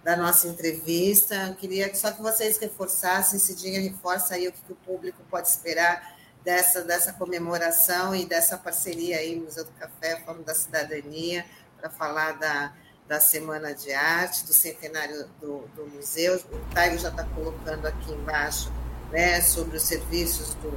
da 0.02 0.16
nossa 0.16 0.48
entrevista. 0.48 1.34
Eu 1.48 1.54
queria 1.54 1.94
só 1.94 2.12
que 2.12 2.22
vocês 2.22 2.58
reforçassem, 2.58 3.38
Cidinha 3.38 3.80
reforça 3.80 4.34
aí 4.34 4.48
o 4.48 4.52
que 4.52 4.72
o 4.72 4.76
público 4.76 5.22
pode 5.30 5.48
esperar 5.48 6.16
dessa, 6.42 6.82
dessa 6.82 7.12
comemoração 7.12 8.14
e 8.14 8.24
dessa 8.24 8.56
parceria 8.56 9.18
aí, 9.18 9.38
Museu 9.38 9.64
do 9.64 9.72
Café, 9.72 10.20
Fórum 10.24 10.42
da 10.42 10.54
Cidadania, 10.54 11.44
para 11.78 11.90
falar 11.90 12.38
da, 12.38 12.72
da 13.08 13.20
Semana 13.20 13.74
de 13.74 13.92
Arte, 13.92 14.46
do 14.46 14.54
centenário 14.54 15.28
do, 15.40 15.68
do 15.74 15.86
museu. 15.88 16.36
O 16.36 16.74
Tairo 16.74 16.98
já 16.98 17.08
está 17.08 17.24
colocando 17.24 17.86
aqui 17.86 18.12
embaixo 18.12 18.72
né, 19.10 19.40
sobre 19.40 19.76
os 19.76 19.82
serviços 19.82 20.54
do, 20.54 20.70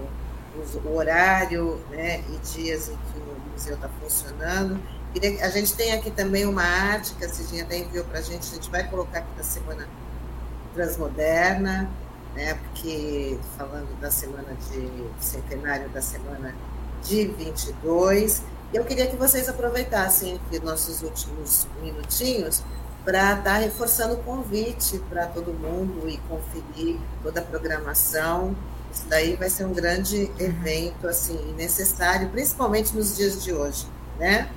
o 0.85 0.95
horário 0.95 1.79
né, 1.89 2.23
e 2.29 2.37
dias 2.53 2.89
em 2.89 2.95
que 2.95 3.19
o 3.19 3.51
museu 3.51 3.75
está 3.75 3.89
funcionando. 4.01 4.79
A 5.41 5.49
gente 5.49 5.73
tem 5.73 5.91
aqui 5.93 6.11
também 6.11 6.45
uma 6.45 6.63
arte 6.63 7.15
que 7.15 7.25
a 7.25 7.29
Cidinha 7.29 7.63
até 7.63 7.77
enviou 7.77 8.05
para 8.05 8.19
a 8.19 8.21
gente, 8.21 8.47
a 8.51 8.55
gente 8.55 8.69
vai 8.69 8.87
colocar 8.87 9.19
aqui 9.19 9.35
da 9.35 9.43
Semana 9.43 9.87
Transmoderna, 10.73 11.89
né, 12.35 12.53
porque 12.53 13.39
falando 13.57 13.99
da 13.99 14.11
semana 14.11 14.55
de 14.69 15.23
centenário 15.23 15.89
da 15.89 16.01
semana 16.01 16.53
de 17.03 17.25
22. 17.25 18.43
Eu 18.71 18.85
queria 18.85 19.07
que 19.07 19.15
vocês 19.15 19.49
aproveitassem 19.49 20.39
nossos 20.63 21.01
últimos 21.01 21.67
minutinhos 21.81 22.61
para 23.03 23.31
estar 23.31 23.43
tá 23.43 23.57
reforçando 23.57 24.13
o 24.15 24.17
convite 24.23 24.99
para 25.09 25.25
todo 25.25 25.51
mundo 25.51 26.07
e 26.07 26.17
conferir 26.29 26.97
toda 27.23 27.39
a 27.39 27.43
programação 27.43 28.55
isso 28.91 29.05
daí 29.07 29.35
vai 29.35 29.49
ser 29.49 29.65
um 29.65 29.73
grande 29.73 30.31
evento, 30.39 31.07
assim, 31.07 31.53
necessário, 31.55 32.29
principalmente 32.29 32.95
nos 32.95 33.15
dias 33.15 33.43
de 33.43 33.53
hoje, 33.53 33.87
né? 34.19 34.49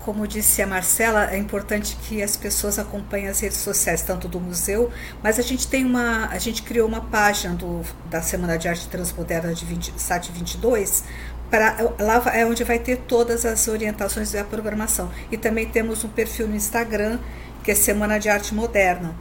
Como 0.00 0.24
disse 0.24 0.62
a 0.62 0.66
Marcela, 0.68 1.32
é 1.32 1.36
importante 1.36 1.96
que 1.96 2.22
as 2.22 2.36
pessoas 2.36 2.78
acompanhem 2.78 3.26
as 3.26 3.40
redes 3.40 3.58
sociais, 3.58 4.02
tanto 4.02 4.28
do 4.28 4.38
museu, 4.38 4.88
mas 5.20 5.36
a 5.36 5.42
gente 5.42 5.66
tem 5.66 5.84
uma, 5.84 6.28
a 6.28 6.38
gente 6.38 6.62
criou 6.62 6.86
uma 6.86 7.00
página 7.00 7.54
do, 7.54 7.82
da 8.08 8.22
Semana 8.22 8.56
de 8.56 8.68
Arte 8.68 8.88
Transmoderna 8.88 9.52
de 9.52 9.64
20, 9.64 9.94
SAT 9.96 10.30
22, 10.30 11.02
para, 11.50 11.92
lá 11.98 12.22
é 12.32 12.46
onde 12.46 12.62
vai 12.62 12.78
ter 12.78 12.98
todas 12.98 13.44
as 13.44 13.66
orientações 13.66 14.32
e 14.32 14.38
a 14.38 14.44
programação. 14.44 15.10
E 15.30 15.36
também 15.36 15.66
temos 15.66 16.04
um 16.04 16.08
perfil 16.08 16.46
no 16.46 16.54
Instagram, 16.54 17.18
que 17.64 17.72
é 17.72 17.74
Semana 17.74 18.18
de 18.18 18.28
Arte 18.28 18.54
Moderna. 18.54 19.12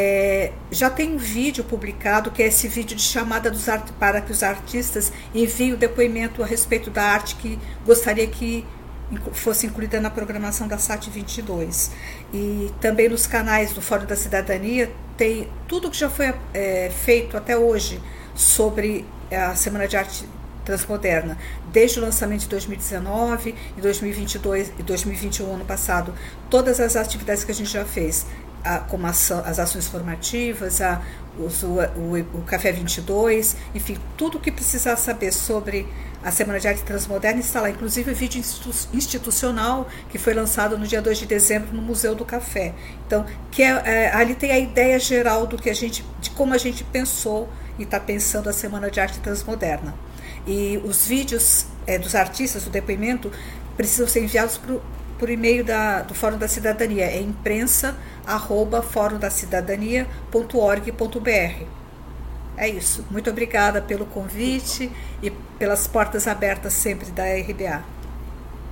É, 0.00 0.52
já 0.70 0.88
tem 0.88 1.12
um 1.12 1.18
vídeo 1.18 1.64
publicado, 1.64 2.30
que 2.30 2.40
é 2.40 2.46
esse 2.46 2.68
vídeo 2.68 2.96
de 2.96 3.02
chamada 3.02 3.50
dos 3.50 3.66
para 3.98 4.20
que 4.20 4.30
os 4.30 4.44
artistas 4.44 5.12
enviem 5.34 5.72
o 5.72 5.76
depoimento 5.76 6.40
a 6.40 6.46
respeito 6.46 6.88
da 6.88 7.02
arte 7.02 7.34
que 7.34 7.58
gostaria 7.84 8.28
que 8.28 8.64
fosse 9.32 9.66
incluída 9.66 10.00
na 10.00 10.08
programação 10.08 10.68
da 10.68 10.78
SAT 10.78 11.08
22. 11.08 11.90
E 12.32 12.70
também 12.80 13.08
nos 13.08 13.26
canais 13.26 13.72
do 13.72 13.82
Fórum 13.82 14.06
da 14.06 14.14
Cidadania 14.14 14.88
tem 15.16 15.48
tudo 15.66 15.90
que 15.90 15.98
já 15.98 16.08
foi 16.08 16.32
é, 16.54 16.90
feito 16.90 17.36
até 17.36 17.58
hoje 17.58 18.00
sobre 18.36 19.04
a 19.32 19.56
Semana 19.56 19.88
de 19.88 19.96
Arte 19.96 20.24
Transmoderna, 20.64 21.36
desde 21.72 21.98
o 21.98 22.02
lançamento 22.02 22.42
de 22.42 22.48
2019 22.50 23.52
e 23.76 23.80
2022 23.80 24.72
e 24.78 24.82
2021 24.84 25.54
ano 25.54 25.64
passado, 25.64 26.14
todas 26.48 26.78
as 26.78 26.94
atividades 26.94 27.42
que 27.42 27.50
a 27.50 27.54
gente 27.54 27.70
já 27.70 27.84
fez 27.84 28.24
a, 28.64 28.78
como 28.78 29.06
ação, 29.06 29.42
as 29.44 29.58
ações 29.58 29.86
formativas, 29.86 30.80
a, 30.80 31.00
os, 31.38 31.62
o, 31.62 31.80
o, 31.96 32.18
o, 32.38 32.42
Café 32.42 32.72
22, 32.72 33.56
enfim, 33.74 33.96
tudo 34.16 34.38
o 34.38 34.40
que 34.40 34.50
precisar 34.50 34.96
saber 34.96 35.32
sobre 35.32 35.86
a 36.22 36.30
Semana 36.32 36.58
de 36.58 36.66
Arte 36.66 36.82
Transmoderna 36.82 37.40
está 37.40 37.60
lá, 37.60 37.70
inclusive 37.70 38.10
o 38.10 38.14
vídeo 38.14 38.42
institucional 38.92 39.88
que 40.10 40.18
foi 40.18 40.34
lançado 40.34 40.76
no 40.76 40.86
dia 40.86 41.00
2 41.00 41.18
de 41.18 41.26
dezembro 41.26 41.72
no 41.72 41.80
Museu 41.80 42.14
do 42.14 42.24
Café. 42.24 42.74
Então, 43.06 43.24
que 43.50 43.62
é, 43.62 43.82
é, 43.84 44.14
ali 44.14 44.34
tem 44.34 44.50
a 44.50 44.58
ideia 44.58 44.98
geral 44.98 45.46
do 45.46 45.56
que 45.56 45.70
a 45.70 45.74
gente, 45.74 46.04
de 46.20 46.30
como 46.30 46.54
a 46.54 46.58
gente 46.58 46.82
pensou 46.82 47.48
e 47.78 47.84
está 47.84 48.00
pensando 48.00 48.48
a 48.48 48.52
Semana 48.52 48.90
de 48.90 48.98
Arte 48.98 49.20
Transmoderna. 49.20 49.94
E 50.46 50.80
os 50.84 51.06
vídeos 51.06 51.66
é, 51.86 51.98
dos 51.98 52.14
artistas, 52.14 52.66
o 52.66 52.70
depoimento, 52.70 53.30
precisam 53.76 54.08
ser 54.08 54.24
enviados 54.24 54.58
pro, 54.58 54.82
por 55.18 55.28
e-mail 55.28 55.64
da, 55.64 56.02
do 56.02 56.14
Fórum 56.14 56.38
da 56.38 56.48
Cidadania, 56.48 57.06
é 57.06 57.20
imprensa 57.20 57.96
arroba 58.26 58.82
fórumdacidadania.org.br. 58.82 61.66
É 62.56 62.68
isso. 62.68 63.04
Muito 63.10 63.30
obrigada 63.30 63.80
pelo 63.80 64.06
convite 64.06 64.90
e 65.22 65.30
pelas 65.58 65.86
portas 65.86 66.26
abertas 66.26 66.72
sempre 66.72 67.10
da 67.10 67.24
RBA. 67.24 67.84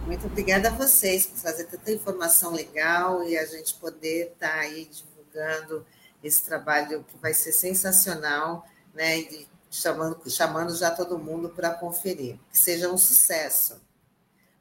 Muito 0.07 0.27
obrigada 0.27 0.69
a 0.69 0.73
vocês 0.73 1.27
por 1.27 1.41
trazer 1.41 1.65
tanta 1.65 1.93
informação 1.93 2.53
legal 2.53 3.23
e 3.25 3.37
a 3.37 3.45
gente 3.45 3.75
poder 3.75 4.33
estar 4.33 4.49
tá 4.49 4.61
aí 4.61 4.89
divulgando 4.91 5.85
esse 6.23 6.45
trabalho 6.45 7.05
que 7.05 7.19
vai 7.19 7.35
ser 7.35 7.53
sensacional, 7.53 8.67
né? 8.95 9.19
E 9.19 9.49
chamando, 9.71 10.19
chamando 10.29 10.75
já 10.75 10.91
todo 10.91 11.19
mundo 11.19 11.49
para 11.49 11.71
conferir. 11.71 12.39
Que 12.51 12.59
seja 12.59 12.91
um 12.91 12.97
sucesso. 12.97 13.81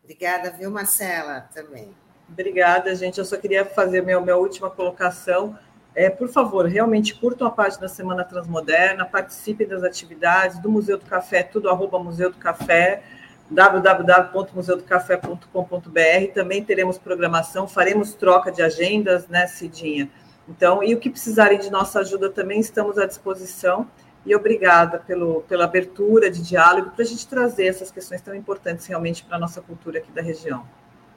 Obrigada, 0.06 0.49
viu, 0.51 0.70
Marcela, 0.70 1.49
também. 1.51 1.89
Obrigada, 2.30 2.93
gente. 2.93 3.18
Eu 3.18 3.26
só 3.26 3.38
queria 3.38 3.66
fazer 3.66 4.03
minha, 4.03 4.22
minha 4.22 4.38
última 4.38 4.70
colocação. 4.70 5.58
É, 5.95 6.12
por 6.12 6.30
favor, 6.30 6.68
realmente 6.68 7.16
curtam 7.16 7.47
a 7.47 7.51
página 7.51 7.82
da 7.82 7.89
Semana 7.89 8.24
Transmoderna, 8.24 9.03
participem 9.03 9.68
das 9.68 9.84
atividades 9.84 10.60
do 10.60 10.70
Museu 10.70 10.99
do 10.99 11.06
Café, 11.06 11.41
tudo 11.41 11.72
arroba 11.72 11.97
Museu 11.97 12.30
do 12.30 12.38
Café, 12.38 13.01
www.museudocafé.com.br. 13.49 16.34
Também 16.36 16.64
teremos 16.64 16.99
programação, 16.99 17.68
faremos 17.68 18.14
troca 18.14 18.51
de 18.51 18.62
agendas, 18.62 19.28
né, 19.28 19.47
Cidinha? 19.47 20.08
Então, 20.47 20.84
e 20.84 20.93
o 20.93 20.99
que 20.99 21.10
precisarem 21.10 21.58
de 21.58 21.72
nossa 21.72 22.01
ajuda 22.01 22.30
também 22.30 22.60
estamos 22.60 22.99
à 22.99 23.08
disposição 23.08 23.88
e 24.26 24.36
obrigada 24.36 24.97
pelo, 24.99 25.41
pela 25.41 25.65
abertura 25.65 26.32
de 26.32 26.41
diálogo 26.41 26.91
para 26.91 27.03
a 27.03 27.07
gente 27.07 27.28
trazer 27.28 27.67
essas 27.67 27.91
questões 27.91 28.21
tão 28.21 28.34
importantes 28.34 28.86
realmente 28.88 29.23
para 29.23 29.38
a 29.38 29.39
nossa 29.39 29.61
cultura 29.61 29.99
aqui 29.99 30.11
da 30.11 30.21
região. 30.21 30.65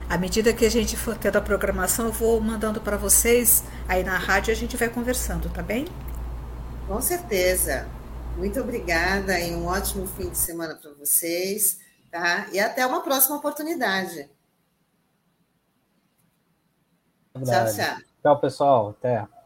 À 0.09 0.17
medida 0.17 0.53
que 0.53 0.65
a 0.65 0.71
gente 0.71 0.97
for 0.97 1.17
tendo 1.17 1.37
a 1.37 1.41
programação, 1.41 2.07
eu 2.07 2.13
vou 2.13 2.41
mandando 2.41 2.81
para 2.81 2.97
vocês 2.97 3.65
aí 3.89 4.05
na 4.05 4.17
rádio 4.17 4.53
a 4.53 4.57
gente 4.57 4.77
vai 4.77 4.89
conversando, 4.89 5.51
tá 5.51 5.63
bem? 5.63 5.87
Com 6.87 7.01
certeza. 7.01 7.87
Muito 8.37 8.61
obrigada 8.61 9.39
e 9.41 9.55
um 9.55 9.67
ótimo 9.67 10.07
fim 10.07 10.31
de 10.31 10.39
semana 10.39 10.77
para 10.77 10.93
vocês, 10.93 11.81
tá? 12.11 12.47
E 12.53 12.61
até 12.61 12.87
uma 12.87 13.03
próxima 13.03 13.37
oportunidade. 13.37 14.31
Tchau, 17.35 17.67
tchau. 17.75 17.97
Tchau, 18.23 18.41
pessoal. 18.41 18.91
Até. 18.91 19.38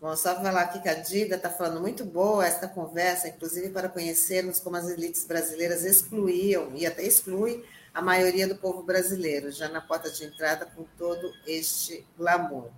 Bom, 0.00 0.16
só 0.16 0.34
falar 0.36 0.62
aqui 0.62 0.80
que 0.80 0.88
a 0.88 0.94
Dida 0.94 1.36
está 1.36 1.50
falando 1.50 1.78
muito 1.78 2.06
boa 2.06 2.46
esta 2.46 2.66
conversa, 2.66 3.28
inclusive 3.28 3.68
para 3.68 3.86
conhecermos 3.86 4.58
como 4.58 4.76
as 4.76 4.88
elites 4.88 5.26
brasileiras 5.26 5.84
excluíam 5.84 6.72
e 6.74 6.86
até 6.86 7.04
excluem 7.04 7.62
a 7.92 8.00
maioria 8.00 8.48
do 8.48 8.56
povo 8.56 8.82
brasileiro, 8.82 9.52
já 9.52 9.68
na 9.68 9.82
porta 9.82 10.10
de 10.10 10.24
entrada 10.24 10.64
com 10.64 10.84
todo 10.96 11.30
este 11.46 12.06
glamour. 12.16 12.70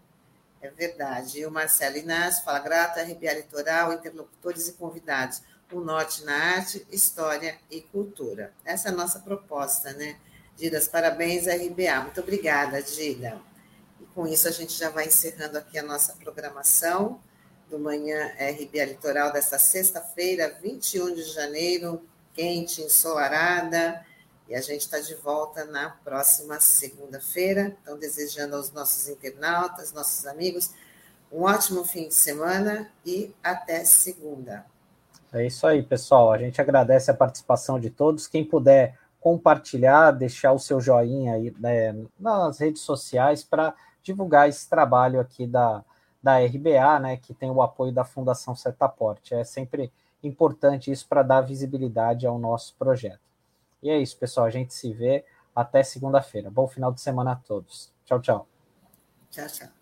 É 0.61 0.68
verdade. 0.68 1.39
E 1.39 1.47
o 1.47 1.51
Marcelo 1.51 1.97
Inácio 1.97 2.45
fala 2.45 2.59
grato 2.59 2.99
RBA 2.99 3.35
Litoral, 3.35 3.93
interlocutores 3.93 4.66
e 4.66 4.73
convidados. 4.73 5.43
O 5.70 5.79
Norte 5.79 6.25
na 6.25 6.35
arte, 6.35 6.85
história 6.91 7.57
e 7.70 7.83
cultura. 7.83 8.53
Essa 8.64 8.89
é 8.89 8.93
a 8.93 8.97
nossa 8.97 9.20
proposta, 9.20 9.93
né? 9.93 10.16
Didas, 10.57 10.89
parabéns 10.89 11.47
RBA. 11.47 12.01
Muito 12.03 12.20
obrigada, 12.20 12.83
Dida. 12.83 13.52
Com 14.15 14.27
isso, 14.27 14.47
a 14.47 14.51
gente 14.51 14.79
já 14.79 14.91
vai 14.91 15.07
encerrando 15.07 15.57
aqui 15.57 15.79
a 15.79 15.83
nossa 15.83 16.15
programação 16.15 17.19
do 17.71 17.79
Manhã 17.79 18.27
RBA 18.39 18.85
Litoral 18.85 19.33
desta 19.33 19.59
sexta-feira, 19.59 20.55
21 20.63 21.15
de 21.15 21.23
janeiro, 21.23 22.03
quente, 22.35 22.83
ensolarada. 22.83 24.05
E 24.47 24.55
a 24.55 24.61
gente 24.61 24.83
está 24.83 25.01
de 25.01 25.15
volta 25.15 25.65
na 25.65 25.89
próxima 26.05 26.61
segunda-feira. 26.61 27.75
Então, 27.81 27.99
desejando 27.99 28.57
aos 28.57 28.71
nossos 28.71 29.09
internautas, 29.09 29.95
nossos 29.95 30.27
amigos, 30.27 30.73
um 31.33 31.45
ótimo 31.45 31.83
fim 31.83 32.09
de 32.09 32.15
semana 32.15 32.93
e 33.07 33.35
até 33.43 33.83
segunda. 33.85 34.67
É 35.33 35.47
isso 35.47 35.67
aí, 35.67 35.83
pessoal. 35.83 36.31
A 36.31 36.37
gente 36.37 36.61
agradece 36.61 37.11
a 37.11 37.15
participação 37.15 37.81
de 37.81 37.89
todos. 37.89 38.27
Quem 38.27 38.45
puder 38.45 38.99
compartilhar, 39.19 40.11
deixar 40.11 40.53
o 40.53 40.59
seu 40.59 40.79
joinha 40.79 41.35
aí 41.35 41.55
né, 41.59 41.95
nas 42.21 42.59
redes 42.59 42.83
sociais 42.83 43.43
para 43.43 43.75
divulgar 44.03 44.49
esse 44.49 44.69
trabalho 44.69 45.21
aqui 45.21 45.47
da, 45.47 45.85
da 46.23 46.39
RBA, 46.39 46.99
né, 47.01 47.17
que 47.17 47.35
tem 47.35 47.51
o 47.51 47.63
apoio 47.63 47.93
da 47.93 48.05
Fundação 48.05 48.55
Setaporte. 48.55 49.35
É 49.35 49.45
sempre 49.45 49.93
importante 50.23 50.91
isso 50.91 51.07
para 51.09 51.23
dar 51.23 51.41
visibilidade 51.41 52.27
ao 52.27 52.39
nosso 52.39 52.75
projeto. 52.77 53.21
E 53.83 53.91
é 53.91 53.99
isso, 53.99 54.17
pessoal. 54.17 54.47
A 54.47 54.51
gente 54.51 54.73
se 54.73 54.93
vê 54.93 55.25
até 55.55 55.83
segunda-feira. 55.83 56.51
Bom 56.51 56.69
final 56.69 56.93
de 56.93 57.01
semana 57.01 57.33
a 57.33 57.37
todos. 57.37 57.93
Tchau, 58.05 58.21
tchau. 58.21 58.47
Tchau, 59.31 59.47
tchau. 59.49 59.82